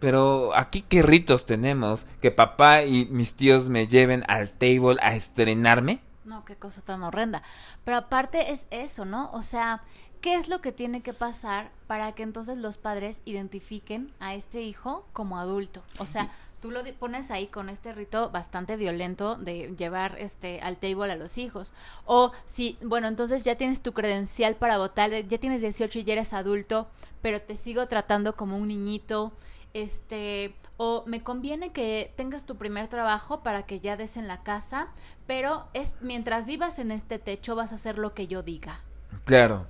pero 0.01 0.53
aquí 0.53 0.81
qué 0.81 1.01
ritos 1.01 1.45
tenemos, 1.45 2.07
que 2.21 2.31
papá 2.31 2.83
y 2.83 3.05
mis 3.11 3.35
tíos 3.35 3.69
me 3.69 3.87
lleven 3.87 4.25
al 4.27 4.49
table 4.49 4.97
a 5.01 5.15
estrenarme. 5.15 6.01
No, 6.25 6.43
qué 6.43 6.57
cosa 6.57 6.81
tan 6.81 7.01
horrenda. 7.01 7.43
Pero 7.85 7.95
aparte 7.97 8.51
es 8.51 8.67
eso, 8.71 9.05
¿no? 9.05 9.31
O 9.31 9.41
sea, 9.41 9.83
¿qué 10.21 10.35
es 10.35 10.47
lo 10.47 10.61
que 10.61 10.71
tiene 10.71 11.01
que 11.01 11.13
pasar 11.13 11.71
para 11.87 12.13
que 12.13 12.23
entonces 12.23 12.59
los 12.59 12.77
padres 12.77 13.21
identifiquen 13.25 14.13
a 14.19 14.35
este 14.35 14.61
hijo 14.61 15.05
como 15.13 15.37
adulto? 15.37 15.83
O 15.97 16.05
sea, 16.05 16.31
tú 16.61 16.69
lo 16.69 16.83
pones 16.99 17.31
ahí 17.31 17.47
con 17.47 17.69
este 17.69 17.91
rito 17.91 18.29
bastante 18.29 18.77
violento 18.77 19.35
de 19.35 19.75
llevar 19.75 20.15
este 20.19 20.61
al 20.61 20.77
table 20.77 21.11
a 21.11 21.15
los 21.15 21.37
hijos. 21.37 21.73
O 22.05 22.31
si, 22.45 22.77
bueno, 22.83 23.07
entonces 23.07 23.43
ya 23.43 23.55
tienes 23.55 23.81
tu 23.81 23.93
credencial 23.93 24.55
para 24.55 24.77
votar, 24.77 25.11
ya 25.11 25.37
tienes 25.39 25.61
18 25.61 25.99
y 25.99 26.03
ya 26.03 26.13
eres 26.13 26.33
adulto, 26.33 26.87
pero 27.21 27.41
te 27.41 27.57
sigo 27.57 27.87
tratando 27.87 28.35
como 28.35 28.57
un 28.57 28.67
niñito. 28.67 29.33
Este, 29.73 30.53
o 30.75 31.03
me 31.07 31.23
conviene 31.23 31.71
que 31.71 32.13
tengas 32.17 32.45
tu 32.45 32.57
primer 32.57 32.89
trabajo 32.89 33.41
para 33.41 33.63
que 33.65 33.79
ya 33.79 33.95
des 33.95 34.17
en 34.17 34.27
la 34.27 34.43
casa, 34.43 34.89
pero 35.27 35.67
es 35.73 35.95
mientras 36.01 36.45
vivas 36.45 36.77
en 36.77 36.91
este 36.91 37.19
techo 37.19 37.55
vas 37.55 37.71
a 37.71 37.75
hacer 37.75 37.97
lo 37.97 38.13
que 38.13 38.27
yo 38.27 38.43
diga. 38.43 38.83
Claro. 39.25 39.65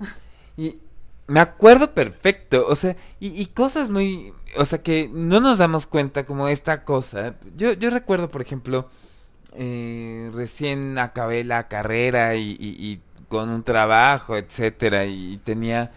Y 0.56 0.76
me 1.26 1.40
acuerdo 1.40 1.94
perfecto, 1.94 2.66
o 2.68 2.76
sea, 2.76 2.96
y, 3.20 3.46
cosas 3.46 3.90
muy, 3.90 4.32
o 4.56 4.64
sea, 4.64 4.82
que 4.82 5.08
no 5.12 5.40
nos 5.40 5.58
damos 5.58 5.86
cuenta 5.86 6.26
como 6.26 6.48
esta 6.48 6.84
cosa. 6.84 7.36
Yo, 7.56 7.72
yo 7.72 7.90
recuerdo, 7.90 8.30
por 8.30 8.42
ejemplo, 8.42 8.88
eh, 9.54 10.30
recién 10.34 10.98
acabé 10.98 11.44
la 11.44 11.68
carrera 11.68 12.34
y, 12.36 12.56
y, 12.58 13.00
con 13.28 13.48
un 13.48 13.62
trabajo, 13.62 14.36
etcétera, 14.36 15.06
y 15.06 15.38
tenía, 15.38 15.90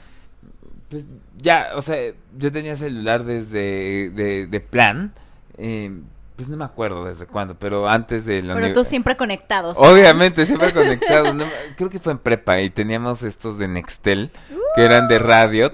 pues 0.90 1.06
ya, 1.38 1.72
o 1.76 1.82
sea, 1.82 2.14
yo 2.38 2.52
tenía 2.52 2.76
celular 2.76 3.26
desde 3.26 4.10
de, 4.12 4.48
de 4.48 4.60
plan. 4.62 5.14
Eh, 5.58 5.92
pues 6.36 6.50
no 6.50 6.58
me 6.58 6.66
acuerdo 6.66 7.06
desde 7.06 7.28
cuándo, 7.28 7.58
pero 7.58 7.88
antes 7.88 8.26
de 8.26 8.42
la 8.42 8.56
Pero 8.56 8.74
tú 8.74 8.84
siempre 8.84 9.16
conectado. 9.16 9.74
Obviamente, 9.78 10.46
siempre 10.46 10.74
conectado. 10.74 11.34
creo 11.78 11.90
que 11.90 12.00
fue 12.00 12.12
en 12.12 12.20
prepa 12.20 12.60
y 12.62 12.70
teníamos 12.70 13.24
estos 13.24 13.58
de 13.58 13.68
Nextel, 13.68 14.32
que 14.76 14.84
eran 14.84 15.08
de 15.08 15.20
radio. 15.20 15.72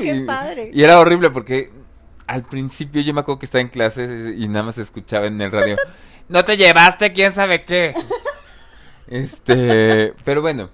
qué 0.00 0.16
y, 0.16 0.24
padre. 0.24 0.70
y 0.72 0.82
era 0.82 0.98
horrible 0.98 1.30
porque 1.30 1.72
al 2.26 2.42
principio 2.42 3.00
yo 3.00 3.14
me 3.14 3.20
acuerdo 3.20 3.38
que 3.38 3.46
estaba 3.46 3.62
en 3.62 3.68
clase 3.68 4.34
y 4.36 4.48
nada 4.48 4.64
más 4.64 4.78
escuchaba 4.78 5.26
en 5.26 5.40
el 5.40 5.52
radio. 5.52 5.76
No 6.28 6.44
te 6.44 6.56
llevaste, 6.56 7.12
quién 7.12 7.32
sabe 7.32 7.64
qué. 7.64 7.94
Este, 9.06 10.12
pero 10.24 10.42
bueno, 10.42 10.70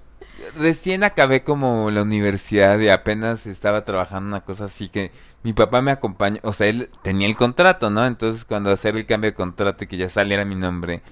recién 0.56 1.04
acabé 1.04 1.42
como 1.42 1.90
la 1.90 2.02
universidad 2.02 2.78
y 2.78 2.88
apenas 2.88 3.46
estaba 3.46 3.84
trabajando 3.84 4.28
una 4.28 4.44
cosa 4.44 4.66
así 4.66 4.88
que 4.88 5.12
mi 5.42 5.52
papá 5.52 5.82
me 5.82 5.90
acompañó, 5.90 6.40
o 6.42 6.52
sea, 6.52 6.68
él 6.68 6.90
tenía 7.02 7.26
el 7.26 7.34
contrato, 7.34 7.90
¿no? 7.90 8.06
Entonces 8.06 8.44
cuando 8.44 8.70
hacer 8.70 8.96
el 8.96 9.06
cambio 9.06 9.30
de 9.30 9.34
contrato 9.34 9.84
y 9.84 9.86
que 9.86 9.96
ya 9.96 10.08
saliera 10.08 10.44
mi 10.44 10.54
nombre 10.54 11.02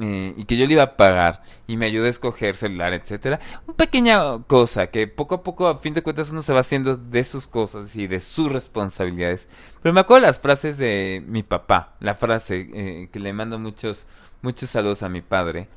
eh, 0.00 0.34
y 0.36 0.44
que 0.44 0.56
yo 0.56 0.66
le 0.66 0.74
iba 0.74 0.82
a 0.82 0.96
pagar 0.96 1.42
y 1.66 1.76
me 1.76 1.86
ayudó 1.86 2.06
a 2.06 2.10
escoger 2.10 2.54
celular, 2.54 2.92
etcétera, 2.92 3.40
una 3.66 3.76
pequeña 3.76 4.42
cosa 4.46 4.86
que 4.86 5.06
poco 5.06 5.36
a 5.36 5.42
poco 5.42 5.68
a 5.68 5.78
fin 5.78 5.94
de 5.94 6.02
cuentas 6.02 6.30
uno 6.30 6.42
se 6.42 6.52
va 6.52 6.60
haciendo 6.60 6.96
de 6.96 7.24
sus 7.24 7.46
cosas 7.46 7.94
y 7.96 8.06
de 8.06 8.20
sus 8.20 8.50
responsabilidades. 8.50 9.48
Pero 9.82 9.92
me 9.92 10.00
acuerdo 10.00 10.26
las 10.26 10.40
frases 10.40 10.78
de 10.78 11.22
mi 11.26 11.42
papá, 11.42 11.96
la 12.00 12.14
frase 12.14 12.68
eh, 12.72 13.08
que 13.12 13.20
le 13.20 13.32
mando 13.32 13.58
muchos 13.58 14.06
muchos 14.42 14.70
saludos 14.70 15.02
a 15.02 15.08
mi 15.08 15.20
padre, 15.20 15.68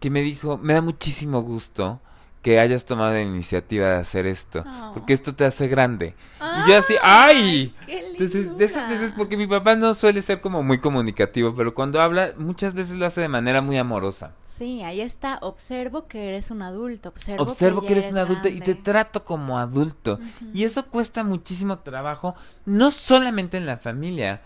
que 0.00 0.10
me 0.10 0.22
dijo, 0.22 0.58
me 0.58 0.74
da 0.74 0.80
muchísimo 0.80 1.42
gusto 1.42 2.00
que 2.42 2.58
hayas 2.58 2.84
tomado 2.84 3.12
la 3.12 3.22
iniciativa 3.22 3.88
de 3.88 3.96
hacer 3.96 4.26
esto, 4.26 4.64
porque 4.94 5.12
esto 5.12 5.32
te 5.32 5.44
hace 5.44 5.68
grande. 5.68 6.16
y 6.40 6.68
yo 6.68 6.76
así, 6.76 6.94
¡ay! 7.00 7.72
Entonces, 7.86 8.56
de 8.58 8.64
esas 8.64 8.90
veces, 8.90 9.12
porque 9.16 9.36
mi 9.36 9.46
papá 9.46 9.76
no 9.76 9.94
suele 9.94 10.20
ser 10.22 10.40
como 10.40 10.62
muy 10.64 10.78
comunicativo, 10.78 11.54
pero 11.54 11.72
cuando 11.72 12.00
habla, 12.00 12.34
muchas 12.36 12.74
veces 12.74 12.96
lo 12.96 13.06
hace 13.06 13.20
de 13.20 13.28
manera 13.28 13.62
muy 13.62 13.78
amorosa. 13.78 14.32
Sí, 14.44 14.82
ahí 14.82 15.00
está, 15.00 15.38
observo 15.40 16.04
que 16.04 16.28
eres 16.30 16.50
un 16.50 16.62
adulto, 16.62 17.10
observo, 17.10 17.44
observo 17.44 17.82
que, 17.82 17.92
eres, 17.92 18.10
un 18.10 18.18
adulto 18.18 18.48
y 18.48 18.60
te 18.60 18.74
trato 18.74 19.24
como 19.24 19.60
adulto. 19.60 20.18
Y 20.52 20.64
eso 20.64 20.84
cuesta 20.86 21.22
muchísimo 21.22 21.78
trabajo, 21.78 22.34
no 22.66 22.90
solamente 22.90 23.56
en 23.56 23.66
la 23.66 23.76
familia. 23.76 24.42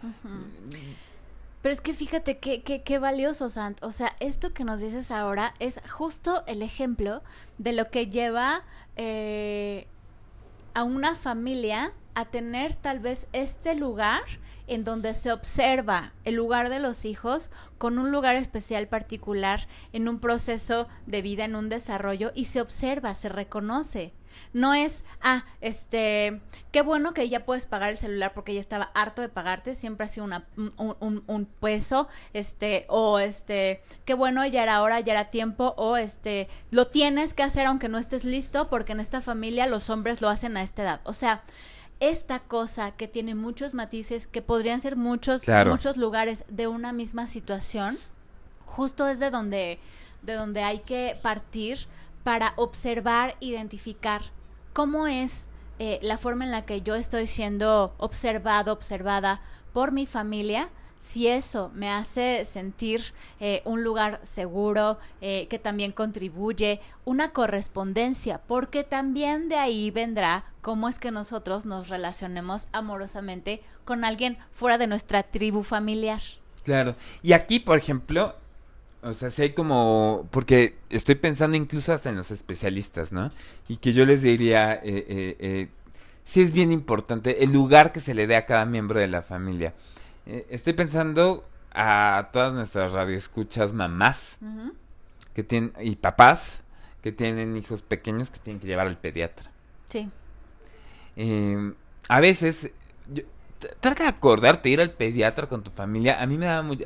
Pero 1.66 1.74
es 1.74 1.80
que 1.80 1.94
fíjate 1.94 2.38
qué, 2.38 2.62
qué, 2.62 2.84
qué 2.84 3.00
valioso, 3.00 3.48
Sant. 3.48 3.82
O 3.82 3.90
sea, 3.90 4.14
esto 4.20 4.54
que 4.54 4.62
nos 4.62 4.78
dices 4.78 5.10
ahora 5.10 5.52
es 5.58 5.80
justo 5.90 6.44
el 6.46 6.62
ejemplo 6.62 7.24
de 7.58 7.72
lo 7.72 7.90
que 7.90 8.06
lleva 8.06 8.62
eh, 8.94 9.88
a 10.74 10.84
una 10.84 11.16
familia 11.16 11.92
a 12.16 12.24
tener 12.24 12.74
tal 12.74 12.98
vez 12.98 13.28
este 13.34 13.74
lugar 13.74 14.22
en 14.66 14.84
donde 14.84 15.12
se 15.12 15.30
observa 15.30 16.14
el 16.24 16.34
lugar 16.34 16.70
de 16.70 16.80
los 16.80 17.04
hijos 17.04 17.50
con 17.76 17.98
un 17.98 18.10
lugar 18.10 18.36
especial 18.36 18.88
particular 18.88 19.68
en 19.92 20.08
un 20.08 20.18
proceso 20.18 20.88
de 21.04 21.20
vida, 21.20 21.44
en 21.44 21.54
un 21.54 21.68
desarrollo, 21.68 22.32
y 22.34 22.46
se 22.46 22.62
observa, 22.62 23.12
se 23.12 23.28
reconoce. 23.28 24.14
No 24.54 24.72
es, 24.72 25.04
ah, 25.20 25.44
este, 25.60 26.40
qué 26.72 26.80
bueno 26.80 27.12
que 27.12 27.28
ya 27.28 27.44
puedes 27.44 27.66
pagar 27.66 27.90
el 27.90 27.98
celular 27.98 28.32
porque 28.32 28.54
ya 28.54 28.60
estaba 28.60 28.90
harto 28.94 29.20
de 29.20 29.28
pagarte, 29.28 29.74
siempre 29.74 30.06
ha 30.06 30.08
sido 30.08 30.24
una, 30.24 30.46
un, 30.56 31.22
un, 31.26 31.44
peso, 31.44 32.08
este, 32.32 32.86
o 32.88 33.18
este, 33.18 33.82
qué 34.06 34.14
bueno, 34.14 34.46
ya 34.46 34.62
era 34.62 34.80
hora, 34.80 35.00
ya 35.00 35.12
era 35.12 35.30
tiempo, 35.30 35.74
o 35.76 35.98
este, 35.98 36.48
lo 36.70 36.86
tienes 36.86 37.34
que 37.34 37.42
hacer 37.42 37.66
aunque 37.66 37.90
no 37.90 37.98
estés 37.98 38.24
listo 38.24 38.70
porque 38.70 38.92
en 38.92 39.00
esta 39.00 39.20
familia 39.20 39.66
los 39.66 39.90
hombres 39.90 40.22
lo 40.22 40.30
hacen 40.30 40.56
a 40.56 40.62
esta 40.62 40.82
edad. 40.82 41.00
O 41.04 41.12
sea, 41.12 41.42
esta 42.00 42.40
cosa 42.40 42.92
que 42.92 43.08
tiene 43.08 43.34
muchos 43.34 43.74
matices, 43.74 44.26
que 44.26 44.42
podrían 44.42 44.80
ser 44.80 44.96
muchos, 44.96 45.44
muchos 45.66 45.96
lugares 45.96 46.44
de 46.48 46.66
una 46.66 46.92
misma 46.92 47.26
situación, 47.26 47.96
justo 48.66 49.08
es 49.08 49.18
de 49.18 49.30
donde, 49.30 49.78
de 50.22 50.34
donde 50.34 50.62
hay 50.62 50.80
que 50.80 51.18
partir 51.22 51.78
para 52.22 52.52
observar, 52.56 53.36
identificar 53.40 54.22
cómo 54.72 55.06
es 55.06 55.48
eh, 55.78 55.98
la 56.02 56.18
forma 56.18 56.44
en 56.44 56.50
la 56.50 56.62
que 56.62 56.82
yo 56.82 56.94
estoy 56.94 57.26
siendo 57.26 57.94
observado, 57.98 58.72
observada 58.72 59.40
por 59.72 59.92
mi 59.92 60.06
familia, 60.06 60.68
si 61.06 61.28
eso 61.28 61.70
me 61.74 61.90
hace 61.90 62.44
sentir 62.44 63.00
eh, 63.40 63.62
un 63.64 63.84
lugar 63.84 64.20
seguro, 64.22 64.98
eh, 65.20 65.46
que 65.48 65.58
también 65.58 65.92
contribuye, 65.92 66.80
una 67.04 67.32
correspondencia, 67.32 68.40
porque 68.46 68.82
también 68.82 69.48
de 69.48 69.56
ahí 69.56 69.90
vendrá 69.90 70.44
cómo 70.60 70.88
es 70.88 70.98
que 70.98 71.10
nosotros 71.10 71.64
nos 71.64 71.88
relacionemos 71.88 72.68
amorosamente 72.72 73.62
con 73.84 74.04
alguien 74.04 74.36
fuera 74.50 74.78
de 74.78 74.88
nuestra 74.88 75.22
tribu 75.22 75.62
familiar. 75.62 76.20
Claro, 76.64 76.96
y 77.22 77.32
aquí, 77.32 77.60
por 77.60 77.78
ejemplo, 77.78 78.34
o 79.02 79.14
sea, 79.14 79.30
si 79.30 79.42
hay 79.42 79.52
como, 79.52 80.26
porque 80.32 80.74
estoy 80.90 81.14
pensando 81.14 81.56
incluso 81.56 81.92
hasta 81.92 82.08
en 82.08 82.16
los 82.16 82.32
especialistas, 82.32 83.12
¿no? 83.12 83.30
Y 83.68 83.76
que 83.76 83.92
yo 83.92 84.04
les 84.04 84.22
diría, 84.22 84.74
eh, 84.74 84.80
eh, 84.84 85.36
eh, 85.38 85.68
sí 86.24 86.40
es 86.40 86.50
bien 86.50 86.72
importante 86.72 87.44
el 87.44 87.52
lugar 87.52 87.92
que 87.92 88.00
se 88.00 88.14
le 88.14 88.26
dé 88.26 88.34
a 88.34 88.46
cada 88.46 88.66
miembro 88.66 88.98
de 88.98 89.06
la 89.06 89.22
familia. 89.22 89.74
Eh, 90.26 90.46
estoy 90.50 90.72
pensando 90.72 91.48
a 91.72 92.30
todas 92.32 92.52
nuestras 92.52 92.92
radioescuchas 92.92 93.72
mamás 93.72 94.38
que 95.34 95.44
tienen, 95.44 95.72
y 95.80 95.96
papás 95.96 96.62
que 97.02 97.12
tienen 97.12 97.56
hijos 97.56 97.82
pequeños 97.82 98.30
que 98.30 98.40
tienen 98.40 98.60
que 98.60 98.66
llevar 98.66 98.88
al 98.88 98.98
pediatra. 98.98 99.50
Sí. 99.88 100.10
a 102.08 102.20
veces, 102.20 102.72
trata 103.80 104.04
de 104.04 104.08
acordarte 104.08 104.68
ir 104.68 104.80
al 104.80 104.92
pediatra 104.92 105.48
con 105.48 105.62
tu 105.62 105.70
familia. 105.70 106.20
A 106.20 106.26
mí 106.26 106.36
me 106.36 106.46
da 106.46 106.62
mucho... 106.62 106.84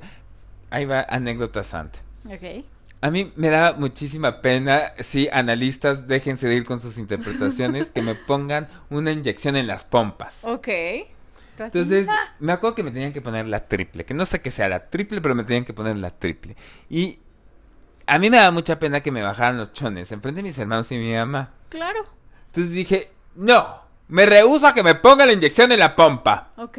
Ahí 0.69 0.85
va 0.85 1.07
anécdota 1.09 1.63
santa. 1.63 2.01
Ok. 2.27 2.65
A 3.01 3.11
mí 3.11 3.33
me 3.37 3.49
da 3.49 3.73
muchísima 3.73 4.43
pena, 4.43 4.93
sí, 4.99 5.29
analistas, 5.33 6.07
déjense 6.07 6.47
de 6.47 6.57
ir 6.57 6.65
con 6.67 6.81
sus 6.81 6.99
interpretaciones, 6.99 7.89
que 7.89 8.03
me 8.03 8.15
pongan 8.15 8.69
una 8.91 9.11
inyección 9.11 9.57
en 9.57 9.67
las 9.67 9.87
pompas. 9.87 10.41
Ok. 10.43 10.69
Entonces, 11.67 12.07
me 12.39 12.53
acuerdo 12.53 12.75
que 12.77 12.83
me 12.83 12.91
tenían 12.91 13.13
que 13.13 13.21
poner 13.21 13.49
la 13.49 13.67
triple, 13.69 14.05
que 14.05 14.15
no 14.15 14.25
sé 14.25 14.41
qué 14.41 14.51
sea 14.51 14.69
la 14.69 14.89
triple, 14.91 15.21
pero 15.21 15.35
me 15.35 15.45
tenían 15.45 15.65
que 15.65 15.75
poner 15.75 15.97
la 15.97 16.11
triple. 16.11 16.57
Y 16.89 17.19
a 18.07 18.19
mí 18.19 18.31
me 18.31 18.39
da 18.39 18.51
mucha 18.51 18.79
pena 18.79 19.01
que 19.01 19.11
me 19.11 19.23
bajaran 19.23 19.59
los 19.59 19.73
chones 19.73 20.11
enfrente 20.13 20.39
de 20.41 20.49
mis 20.49 20.59
hermanos 20.59 20.91
y 20.93 20.99
mi 20.99 21.15
mamá. 21.15 21.53
Claro. 21.69 22.05
Entonces 22.47 22.73
dije, 22.73 23.11
no, 23.37 23.89
Me 24.09 24.27
rehuso 24.27 24.67
a 24.67 24.75
que 24.75 24.83
me 24.83 24.97
ponga 24.97 25.25
la 25.25 25.33
inyección 25.33 25.71
en 25.71 25.79
la 25.79 25.95
pompa. 25.95 26.51
Ok. 26.57 26.79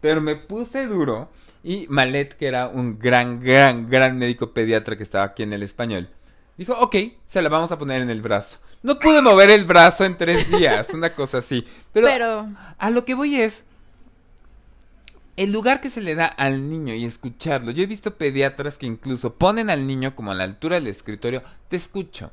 Pero 0.00 0.20
me 0.20 0.36
puse 0.36 0.86
duro 0.86 1.28
y 1.64 1.86
Malet, 1.88 2.34
que 2.36 2.46
era 2.46 2.68
un 2.68 2.98
gran, 2.98 3.40
gran, 3.40 3.88
gran 3.90 4.16
médico 4.18 4.52
pediatra 4.52 4.96
que 4.96 5.02
estaba 5.02 5.24
aquí 5.24 5.42
en 5.42 5.52
el 5.52 5.62
español, 5.64 6.10
dijo, 6.56 6.74
ok, 6.74 6.94
se 7.26 7.42
la 7.42 7.48
vamos 7.48 7.72
a 7.72 7.78
poner 7.78 8.02
en 8.02 8.10
el 8.10 8.20
brazo. 8.22 8.58
No 8.82 8.98
pude 9.00 9.20
mover 9.22 9.50
el 9.50 9.64
brazo 9.64 10.04
en 10.04 10.16
tres 10.16 10.48
días, 10.56 10.90
una 10.90 11.10
cosa 11.10 11.38
así. 11.38 11.66
Pero, 11.92 12.06
Pero- 12.06 12.48
a 12.78 12.90
lo 12.90 13.04
que 13.04 13.14
voy 13.14 13.40
es, 13.40 13.64
el 15.36 15.50
lugar 15.50 15.80
que 15.80 15.90
se 15.90 16.00
le 16.00 16.14
da 16.14 16.26
al 16.26 16.68
niño 16.68 16.94
y 16.94 17.04
escucharlo. 17.04 17.72
Yo 17.72 17.82
he 17.82 17.86
visto 17.86 18.16
pediatras 18.16 18.78
que 18.78 18.86
incluso 18.86 19.34
ponen 19.34 19.68
al 19.68 19.86
niño 19.86 20.14
como 20.14 20.30
a 20.30 20.34
la 20.34 20.44
altura 20.44 20.76
del 20.76 20.86
escritorio, 20.86 21.42
te 21.68 21.76
escucho. 21.76 22.30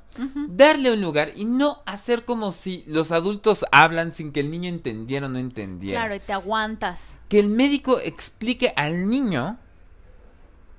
Darle 0.49 0.91
un 0.93 1.01
lugar 1.01 1.31
y 1.35 1.45
no 1.45 1.81
hacer 1.85 2.25
como 2.25 2.51
si 2.51 2.83
los 2.85 3.11
adultos 3.11 3.65
hablan 3.71 4.13
sin 4.13 4.31
que 4.31 4.41
el 4.41 4.51
niño 4.51 4.69
entendiera 4.69 5.25
o 5.25 5.29
no 5.29 5.39
entendiera 5.39 6.01
Claro, 6.01 6.15
y 6.15 6.19
te 6.19 6.33
aguantas. 6.33 7.13
que 7.27 7.39
el 7.39 7.47
médico 7.47 7.99
explique 7.99 8.73
al 8.75 9.09
niño 9.09 9.57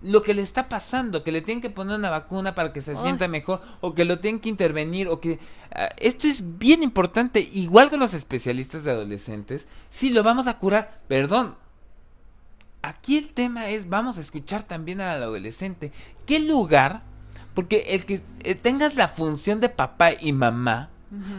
lo 0.00 0.20
que 0.22 0.34
le 0.34 0.42
está 0.42 0.68
pasando, 0.68 1.22
que 1.22 1.30
le 1.30 1.42
tienen 1.42 1.62
que 1.62 1.70
poner 1.70 1.96
una 1.96 2.10
vacuna 2.10 2.54
para 2.56 2.72
que 2.72 2.82
se 2.82 2.90
Ay. 2.92 2.96
sienta 3.04 3.28
mejor, 3.28 3.62
o 3.80 3.94
que 3.94 4.04
lo 4.04 4.18
tienen 4.18 4.40
que 4.40 4.48
intervenir, 4.48 5.06
o 5.08 5.20
que... 5.20 5.38
ah, 5.74 5.90
esto 5.96 6.26
es 6.26 6.58
bien 6.58 6.82
importante, 6.82 7.48
igual 7.52 7.88
que 7.88 7.96
los 7.96 8.12
especialistas 8.12 8.82
de 8.82 8.90
adolescentes, 8.90 9.66
si 9.90 10.10
lo 10.10 10.22
vamos 10.24 10.46
a 10.48 10.58
curar, 10.58 11.00
perdón. 11.08 11.54
Aquí 12.82 13.16
el 13.16 13.30
tema 13.32 13.68
es, 13.68 13.88
vamos 13.88 14.18
a 14.18 14.20
escuchar 14.20 14.64
también 14.64 15.00
al 15.00 15.22
adolescente. 15.22 15.92
¿Qué 16.26 16.40
lugar? 16.40 17.02
Porque 17.54 17.84
el 17.88 18.04
que 18.04 18.22
eh, 18.40 18.54
tengas 18.54 18.96
la 18.96 19.08
función 19.08 19.60
de 19.60 19.68
papá 19.68 20.10
y 20.12 20.32
mamá, 20.32 20.90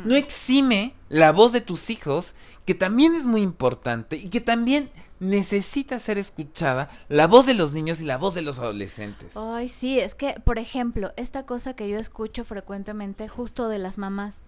no 0.05 0.15
exime 0.15 0.93
la 1.09 1.31
voz 1.31 1.51
de 1.51 1.59
tus 1.59 1.89
hijos, 1.89 2.35
que 2.63 2.75
también 2.75 3.15
es 3.15 3.25
muy 3.25 3.41
importante 3.41 4.17
y 4.17 4.29
que 4.29 4.39
también 4.39 4.91
necesita 5.19 5.97
ser 5.99 6.17
escuchada, 6.17 6.89
la 7.09 7.27
voz 7.27 7.45
de 7.45 7.53
los 7.53 7.73
niños 7.73 7.99
y 8.01 8.05
la 8.05 8.17
voz 8.17 8.35
de 8.35 8.43
los 8.43 8.59
adolescentes. 8.59 9.35
Ay, 9.35 9.69
sí, 9.69 9.99
es 9.99 10.15
que, 10.15 10.39
por 10.45 10.59
ejemplo, 10.59 11.11
esta 11.17 11.45
cosa 11.45 11.75
que 11.75 11.89
yo 11.89 11.97
escucho 11.97 12.45
frecuentemente 12.45 13.27
justo 13.27 13.67
de 13.67 13.79
las 13.79 13.97
mamás. 13.97 14.43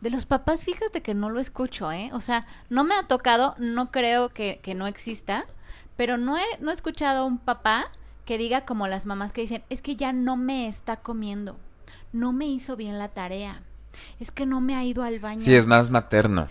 De 0.00 0.10
los 0.10 0.26
papás, 0.26 0.64
fíjate 0.64 1.02
que 1.02 1.14
no 1.14 1.30
lo 1.30 1.40
escucho, 1.40 1.90
¿eh? 1.90 2.10
O 2.12 2.20
sea, 2.20 2.46
no 2.68 2.84
me 2.84 2.94
ha 2.94 3.04
tocado, 3.04 3.54
no 3.58 3.90
creo 3.90 4.28
que, 4.28 4.60
que 4.62 4.74
no 4.74 4.86
exista, 4.86 5.46
pero 5.98 6.16
no 6.16 6.38
he, 6.38 6.44
no 6.60 6.70
he 6.70 6.74
escuchado 6.74 7.22
a 7.22 7.24
un 7.24 7.38
papá 7.38 7.88
que 8.24 8.38
diga 8.38 8.64
como 8.64 8.86
las 8.86 9.04
mamás 9.04 9.32
que 9.32 9.40
dicen, 9.40 9.64
es 9.68 9.82
que 9.82 9.96
ya 9.96 10.12
no 10.12 10.36
me 10.36 10.68
está 10.68 10.98
comiendo, 10.98 11.58
no 12.12 12.32
me 12.32 12.46
hizo 12.46 12.76
bien 12.76 12.98
la 12.98 13.08
tarea, 13.08 13.64
es 14.20 14.30
que 14.30 14.46
no 14.46 14.60
me 14.60 14.76
ha 14.76 14.84
ido 14.84 15.02
al 15.02 15.18
baño 15.18 15.40
Sí, 15.40 15.56
es 15.56 15.66
más 15.66 15.90
materno. 15.90 16.46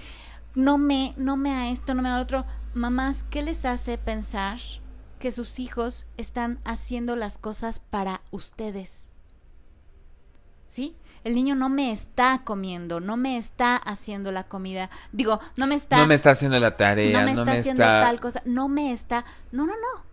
no 0.54 0.78
me, 0.78 1.14
no 1.16 1.38
me 1.38 1.52
a 1.54 1.72
esto, 1.72 1.94
no 1.94 2.02
me 2.02 2.10
a 2.10 2.20
otro. 2.20 2.46
Mamás, 2.74 3.24
¿qué 3.24 3.42
les 3.42 3.64
hace 3.64 3.98
pensar 3.98 4.60
que 5.18 5.32
sus 5.32 5.60
hijos 5.60 6.08
están 6.18 6.60
haciendo 6.66 7.16
las 7.16 7.38
cosas 7.38 7.80
para 7.80 8.20
ustedes? 8.32 9.12
¿Sí? 10.68 10.98
El 11.28 11.36
niño 11.36 11.56
no 11.56 11.68
me 11.70 11.92
está 11.92 12.42
comiendo, 12.44 13.00
no 13.00 13.18
me 13.18 13.38
está 13.38 13.76
haciendo 13.76 14.32
la 14.32 14.46
comida. 14.46 14.90
Digo, 15.12 15.40
no 15.58 15.68
me 15.68 15.76
está, 15.76 15.98
no 15.98 16.08
me 16.08 16.16
está 16.16 16.32
haciendo 16.32 16.60
la 16.60 16.78
tarea, 16.78 17.20
no 17.20 17.26
me 17.26 17.34
no 17.34 17.42
está 17.42 17.52
me 17.54 17.60
haciendo 17.60 17.84
está... 17.84 18.02
tal 18.02 18.20
cosa, 18.20 18.42
no 18.46 18.68
me 18.70 18.94
está. 18.94 19.26
No, 19.52 19.66
no, 19.66 19.74
no. 19.74 20.06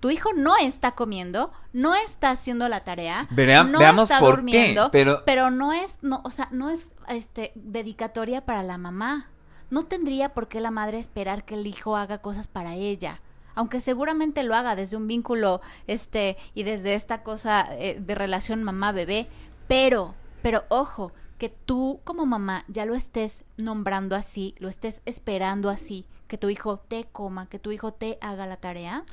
Tu 0.00 0.10
hijo 0.10 0.30
no 0.34 0.56
está 0.56 0.92
comiendo, 0.92 1.52
no 1.72 1.94
está 1.94 2.30
haciendo 2.30 2.68
la 2.68 2.80
tarea, 2.82 3.28
Verá- 3.30 3.68
no 3.70 3.78
veamos 3.78 4.10
está 4.10 4.18
por 4.20 4.30
qué, 4.30 4.36
durmiendo, 4.40 4.90
pero- 4.90 5.22
pero 5.24 5.50
no 5.50 5.72
es, 5.72 5.98
no, 6.02 6.22
o 6.24 6.30
sea, 6.32 6.48
no 6.50 6.70
es 6.70 6.90
este 7.08 7.52
dedicatoria 7.54 8.44
para 8.44 8.62
la 8.62 8.78
mamá. 8.78 9.28
No 9.70 9.84
tendría 9.84 10.34
por 10.34 10.48
qué 10.48 10.60
la 10.60 10.70
madre 10.70 10.98
esperar 10.98 11.44
que 11.44 11.54
el 11.54 11.66
hijo 11.66 11.96
haga 11.96 12.18
cosas 12.18 12.48
para 12.48 12.74
ella. 12.74 13.20
Aunque 13.54 13.80
seguramente 13.80 14.42
lo 14.44 14.54
haga 14.54 14.76
desde 14.76 14.96
un 14.96 15.06
vínculo, 15.06 15.60
este, 15.86 16.36
y 16.54 16.62
desde 16.62 16.94
esta 16.94 17.22
cosa 17.22 17.66
eh, 17.72 17.98
de 18.00 18.14
relación 18.14 18.62
mamá-bebé. 18.64 19.28
Pero, 19.68 20.14
pero 20.42 20.64
ojo, 20.68 21.12
que 21.38 21.48
tú 21.48 22.00
como 22.04 22.26
mamá 22.26 22.64
ya 22.68 22.86
lo 22.86 22.94
estés 22.94 23.44
nombrando 23.56 24.14
así, 24.16 24.54
lo 24.58 24.68
estés 24.68 25.02
esperando 25.06 25.70
así, 25.70 26.04
que 26.28 26.38
tu 26.38 26.50
hijo 26.50 26.78
te 26.78 27.04
coma, 27.10 27.48
que 27.48 27.58
tu 27.58 27.72
hijo 27.72 27.92
te 27.92 28.18
haga 28.20 28.46
la 28.46 28.56
tarea. 28.56 29.04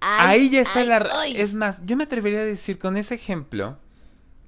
Ay, 0.00 0.40
ahí 0.40 0.50
ya 0.50 0.60
está 0.60 0.80
ay, 0.80 0.86
la... 0.86 1.08
ay. 1.12 1.40
Es 1.40 1.54
más, 1.54 1.80
yo 1.86 1.96
me 1.96 2.04
atrevería 2.04 2.40
a 2.40 2.44
decir 2.44 2.78
con 2.78 2.96
ese 2.96 3.14
ejemplo 3.14 3.78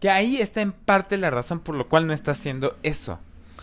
que 0.00 0.10
ahí 0.10 0.40
está 0.40 0.60
en 0.60 0.72
parte 0.72 1.16
la 1.16 1.30
razón 1.30 1.60
por 1.60 1.76
la 1.76 1.84
cual 1.84 2.06
no 2.06 2.12
está 2.12 2.32
haciendo 2.32 2.76
eso. 2.82 3.18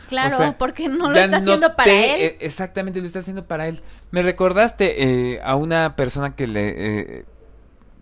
Claro, 0.08 0.36
O 0.36 0.40
sea, 0.40 0.58
porque 0.58 0.90
no 0.90 1.10
lo 1.10 1.18
está 1.18 1.38
haciendo 1.38 1.76
para 1.76 1.92
él. 1.92 2.22
eh, 2.22 2.38
exactamente, 2.42 3.00
lo 3.00 3.06
está 3.06 3.20
haciendo 3.20 3.46
para 3.46 3.68
él. 3.68 3.82
Me 4.10 4.24
recordaste 4.24 5.04
eh, 5.36 5.42
a 5.44 5.56
una 5.56 5.96
persona 5.96 6.36
que 6.36 6.48
le 6.48 6.74
eh, 7.20 7.26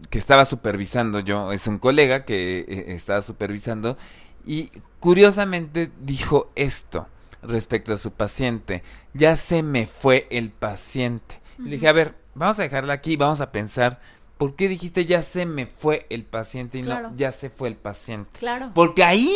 que 0.10 0.18
estaba 0.18 0.46
supervisando 0.46 1.20
yo, 1.20 1.52
es 1.52 1.68
un 1.68 1.78
colega 1.78 2.26
que 2.26 2.62
eh, 2.62 2.86
estaba 2.88 3.22
supervisando 3.22 3.98
y 4.46 4.72
curiosamente 5.00 5.92
dijo 6.02 6.52
esto 6.56 7.08
respecto 7.42 7.94
a 7.94 7.98
su 7.98 8.12
paciente. 8.12 8.84
Ya 9.14 9.36
se 9.36 9.64
me 9.64 9.88
fue 9.88 10.28
el 10.32 10.52
paciente. 10.52 11.40
Y 11.58 11.64
Le 11.64 11.70
dije, 11.72 11.88
a 11.88 11.94
ver, 11.94 12.16
vamos 12.36 12.60
a 12.60 12.64
dejarla 12.64 12.94
aquí 12.94 13.14
y 13.14 13.18
vamos 13.18 13.42
a 13.42 13.52
pensar. 13.52 14.00
¿Por 14.38 14.56
qué 14.56 14.68
dijiste 14.68 15.06
ya 15.06 15.22
se 15.22 15.46
me 15.46 15.66
fue 15.66 16.06
el 16.10 16.24
paciente 16.24 16.80
y 16.80 16.84
Claro. 16.84 17.12
no 17.12 17.16
ya 17.18 17.32
se 17.32 17.50
fue 17.50 17.68
el 17.68 17.76
paciente? 17.76 18.30
Claro. 18.40 18.72
Porque 18.74 19.04
ahí 19.04 19.30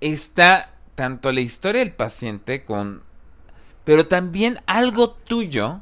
está 0.00 0.74
tanto 0.94 1.32
la 1.32 1.40
historia 1.40 1.80
del 1.80 1.92
paciente 1.92 2.64
con... 2.64 3.02
Pero 3.84 4.06
también 4.06 4.60
algo 4.66 5.10
tuyo 5.10 5.80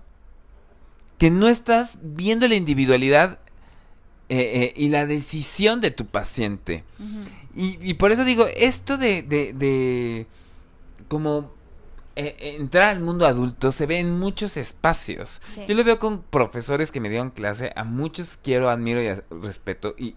que 1.19 1.31
no 1.31 1.49
estás 1.49 1.99
viendo 2.03 2.47
la 2.47 2.55
individualidad 2.55 3.39
eh, 4.29 4.39
eh, 4.39 4.75
y 4.77 4.91
la 4.91 5.07
decisión 5.07 5.81
de 5.81 5.91
tu 5.91 6.07
paciente. 6.07 6.85
Y, 7.57 7.79
y 7.81 7.95
por 7.95 8.13
eso 8.13 8.25
digo, 8.25 8.47
esto 8.57 8.97
de, 8.99 9.23
de, 9.23 9.53
de 9.55 10.27
como 11.09 11.51
eh, 12.17 12.35
eh, 12.39 12.57
entrar 12.59 12.85
al 12.85 13.01
mundo 13.01 13.27
adulto 13.27 13.73
se 13.73 13.87
ve 13.87 13.99
en 14.01 14.19
muchos 14.19 14.57
espacios. 14.57 15.41
Sí. 15.45 15.63
Yo 15.69 15.75
lo 15.75 15.85
veo 15.85 15.99
con 15.99 16.23
profesores 16.23 16.91
que 16.93 17.01
me 17.01 17.09
dieron 17.11 17.31
clase, 17.31 17.73
a 17.77 17.85
muchos 17.85 18.39
quiero, 18.43 18.71
admiro 18.71 19.03
y 19.03 19.13
respeto. 19.43 19.95
Y 19.99 20.15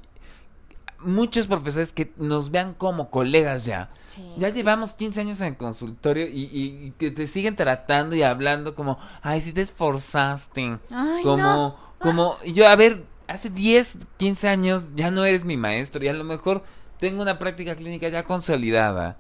muchos 1.02 1.48
profesores 1.48 1.94
que 1.94 2.12
nos 2.18 2.52
vean 2.52 2.74
como 2.74 3.10
colegas 3.10 3.66
ya. 3.66 3.90
Sí. 4.08 4.24
Ya 4.38 4.50
llevamos 4.50 4.94
15 4.94 5.22
años 5.22 5.40
en 5.42 5.48
el 5.48 5.58
consultorio 5.58 6.28
y, 6.28 6.44
y- 6.52 6.88
y 6.88 6.92
que 6.98 7.12
te 7.12 7.26
siguen 7.28 7.56
tratando 7.56 8.16
y 8.16 8.24
hablando 8.24 8.76
como, 8.76 8.98
ay, 9.22 9.40
si 9.42 9.54
te 9.54 9.62
esforzaste. 9.62 10.80
Ay, 10.92 11.24
como, 11.24 11.38
no. 11.44 11.78
como, 12.00 12.36
y 12.44 12.52
yo, 12.54 12.68
a 12.68 12.76
ver, 12.76 13.04
hace 13.28 13.50
10, 13.50 13.98
15 14.18 14.50
años 14.50 14.88
ya 14.96 15.10
no 15.12 15.24
eres 15.24 15.46
mi 15.46 15.56
maestro 15.56 16.04
y 16.04 16.08
a 16.10 16.14
lo 16.14 16.24
mejor 16.26 16.64
tengo 17.00 17.22
una 17.22 17.40
práctica 17.40 17.76
clínica 17.76 18.10
ya 18.10 18.24
consolidada. 18.24 19.18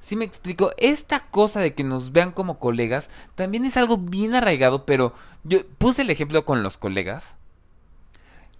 Si 0.00 0.14
me 0.14 0.24
explico, 0.24 0.72
esta 0.78 1.20
cosa 1.28 1.60
de 1.60 1.74
que 1.74 1.82
nos 1.82 2.12
vean 2.12 2.30
como 2.30 2.58
colegas 2.58 3.10
también 3.34 3.64
es 3.64 3.76
algo 3.76 3.98
bien 3.98 4.34
arraigado, 4.34 4.86
pero 4.86 5.12
yo 5.42 5.66
puse 5.78 6.02
el 6.02 6.10
ejemplo 6.10 6.44
con 6.44 6.62
los 6.62 6.78
colegas 6.78 7.36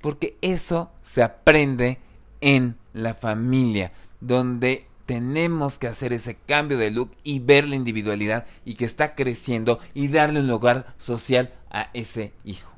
porque 0.00 0.36
eso 0.42 0.90
se 1.02 1.22
aprende 1.22 1.98
en 2.40 2.76
la 2.92 3.14
familia, 3.14 3.92
donde 4.20 4.86
tenemos 5.06 5.78
que 5.78 5.86
hacer 5.86 6.12
ese 6.12 6.36
cambio 6.36 6.78
de 6.78 6.90
look 6.90 7.10
y 7.22 7.38
ver 7.40 7.66
la 7.66 7.76
individualidad 7.76 8.46
y 8.64 8.74
que 8.74 8.84
está 8.84 9.14
creciendo 9.14 9.78
y 9.94 10.08
darle 10.08 10.40
un 10.40 10.48
lugar 10.48 10.94
social 10.98 11.52
a 11.70 11.90
ese 11.94 12.32
hijo. 12.44 12.77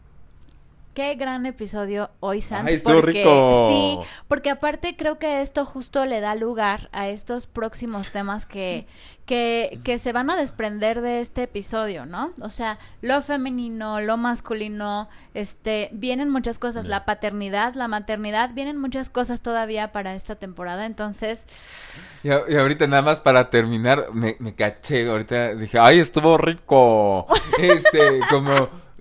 Qué 0.95 1.15
gran 1.15 1.47
episodio 1.47 2.11
hoy, 2.19 2.43
Sant. 2.43 2.69
Ay, 2.69 2.79
porque, 2.79 3.23
rico. 3.23 3.69
Sí, 3.71 3.99
porque 4.27 4.51
aparte 4.51 4.97
creo 4.97 5.21
que 5.21 5.41
esto 5.41 5.65
justo 5.65 6.05
le 6.05 6.21
da 6.21 6.35
lugar 6.35 6.89
a 6.93 7.09
estos 7.09 7.47
próximos 7.47 8.11
temas 8.11 8.45
que, 8.45 8.89
que, 9.25 9.79
que 9.85 9.99
se 9.99 10.13
van 10.13 10.31
a 10.31 10.37
desprender 10.37 11.01
de 11.01 11.21
este 11.21 11.45
episodio, 11.45 12.07
¿no? 12.07 12.33
O 12.43 12.51
sea, 12.51 12.77
lo 13.03 13.23
femenino, 13.23 14.01
lo 14.01 14.17
masculino, 14.17 15.09
este, 15.33 15.91
vienen 15.93 16.29
muchas 16.29 16.59
cosas, 16.59 16.87
la 16.87 17.05
paternidad, 17.05 17.75
la 17.75 17.87
maternidad, 17.87 18.51
vienen 18.53 18.77
muchas 18.77 19.11
cosas 19.11 19.43
todavía 19.43 19.93
para 19.93 20.17
esta 20.17 20.35
temporada, 20.35 20.87
entonces, 20.87 21.45
Y, 22.25 22.31
a- 22.31 22.43
y 22.49 22.57
ahorita 22.57 22.89
nada 22.89 23.03
más 23.03 23.21
para 23.21 23.49
terminar, 23.49 24.07
me, 24.13 24.35
me 24.41 24.57
caché, 24.57 25.09
ahorita 25.09 25.55
dije, 25.55 25.79
ay, 25.79 26.01
estuvo 26.01 26.37
rico. 26.37 27.27
Este, 27.61 28.21
como, 28.29 28.51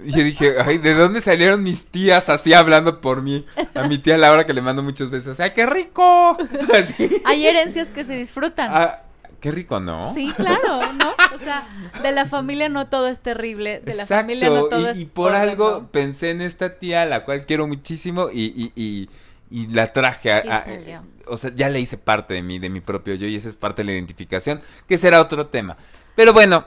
yo 0.06 0.24
dije, 0.24 0.56
ay, 0.66 0.78
¿de 0.78 0.94
dónde 0.94 1.22
salieron 1.22 1.62
mis 1.64 1.86
tías 1.86 2.30
así 2.30 2.54
hablando 2.54 3.02
por 3.02 3.22
mí? 3.22 3.46
A 3.76 3.88
mi 3.88 3.98
tía 3.98 4.18
Laura 4.18 4.46
que 4.46 4.54
le 4.54 4.62
mando 4.62 4.82
muchos 4.84 5.10
besos, 5.10 5.40
ay, 5.40 5.52
qué 5.54 5.66
rico. 5.66 6.38
Así. 6.74 7.22
hay 7.26 7.46
herencias 7.48 7.90
que 7.90 8.04
se 8.04 8.16
disfrutan. 8.16 8.70
Ah, 8.72 9.04
qué 9.42 9.52
rico, 9.52 9.80
¿no? 9.80 10.02
Sí, 10.14 10.32
claro, 10.36 10.94
¿no? 10.94 11.10
O 11.36 11.40
sea, 11.40 11.64
de 12.02 12.12
la 12.12 12.26
familia 12.26 12.70
no 12.70 12.88
todo 12.88 13.08
es 13.08 13.20
terrible, 13.22 13.80
de 13.82 13.94
la 13.96 14.04
Exacto, 14.04 14.22
familia 14.24 14.50
no 14.50 14.64
todo 14.66 14.82
y, 14.82 14.86
es 14.86 15.00
y 15.00 15.06
por 15.06 15.36
algo 15.36 15.88
pensé 15.92 16.32
en 16.32 16.42
esta 16.42 16.78
tía, 16.80 17.06
la 17.06 17.26
cual 17.26 17.46
quiero 17.46 17.68
muchísimo, 17.68 18.30
y, 18.32 18.72
y, 18.76 18.82
y, 18.82 19.10
y 19.52 19.68
la 19.68 19.92
traje 19.94 20.32
a, 20.32 20.46
Y 20.46 20.92
a- 20.92 21.04
o 21.28 21.38
sea, 21.38 21.52
ya 21.54 21.70
le 21.70 21.80
hice 21.80 21.98
parte 21.98 22.34
de 22.34 22.42
mí, 22.42 22.58
de 22.58 22.70
mi 22.70 22.82
propio 22.82 23.16
yo, 23.16 23.28
y 23.28 23.36
esa 23.36 23.50
es 23.50 23.56
parte 23.56 23.82
de 23.84 23.88
la 23.88 23.92
identificación, 23.94 24.62
que 24.88 24.98
será 24.98 25.22
otro 25.22 25.48
tema. 25.48 25.78
Pero 26.16 26.34
bueno, 26.34 26.66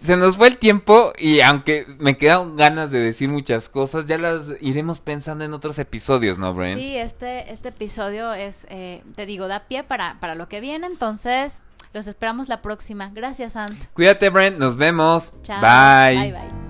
se 0.00 0.16
nos 0.16 0.36
fue 0.36 0.48
el 0.48 0.58
tiempo 0.58 1.12
y 1.18 1.40
aunque 1.40 1.86
me 1.98 2.16
quedan 2.16 2.56
ganas 2.56 2.90
de 2.90 3.00
decir 3.00 3.28
muchas 3.28 3.68
cosas, 3.68 4.06
ya 4.06 4.18
las 4.18 4.42
iremos 4.60 5.00
pensando 5.00 5.44
en 5.44 5.54
otros 5.54 5.78
episodios, 5.78 6.38
¿no, 6.38 6.52
Brent? 6.54 6.80
Sí, 6.80 6.96
este, 6.96 7.50
este 7.52 7.70
episodio 7.70 8.32
es, 8.32 8.66
eh, 8.68 9.02
te 9.16 9.26
digo, 9.26 9.48
da 9.48 9.60
pie 9.60 9.84
para, 9.84 10.18
para 10.20 10.34
lo 10.34 10.48
que 10.48 10.60
viene, 10.60 10.86
entonces 10.86 11.62
los 11.94 12.06
esperamos 12.06 12.48
la 12.48 12.60
próxima. 12.60 13.10
Gracias, 13.14 13.56
Ant. 13.56 13.86
Cuídate, 13.94 14.28
Brent, 14.28 14.58
nos 14.58 14.76
vemos. 14.76 15.32
Chao. 15.42 15.60
Bye. 15.60 16.18
Bye, 16.18 16.32
bye. 16.32 16.67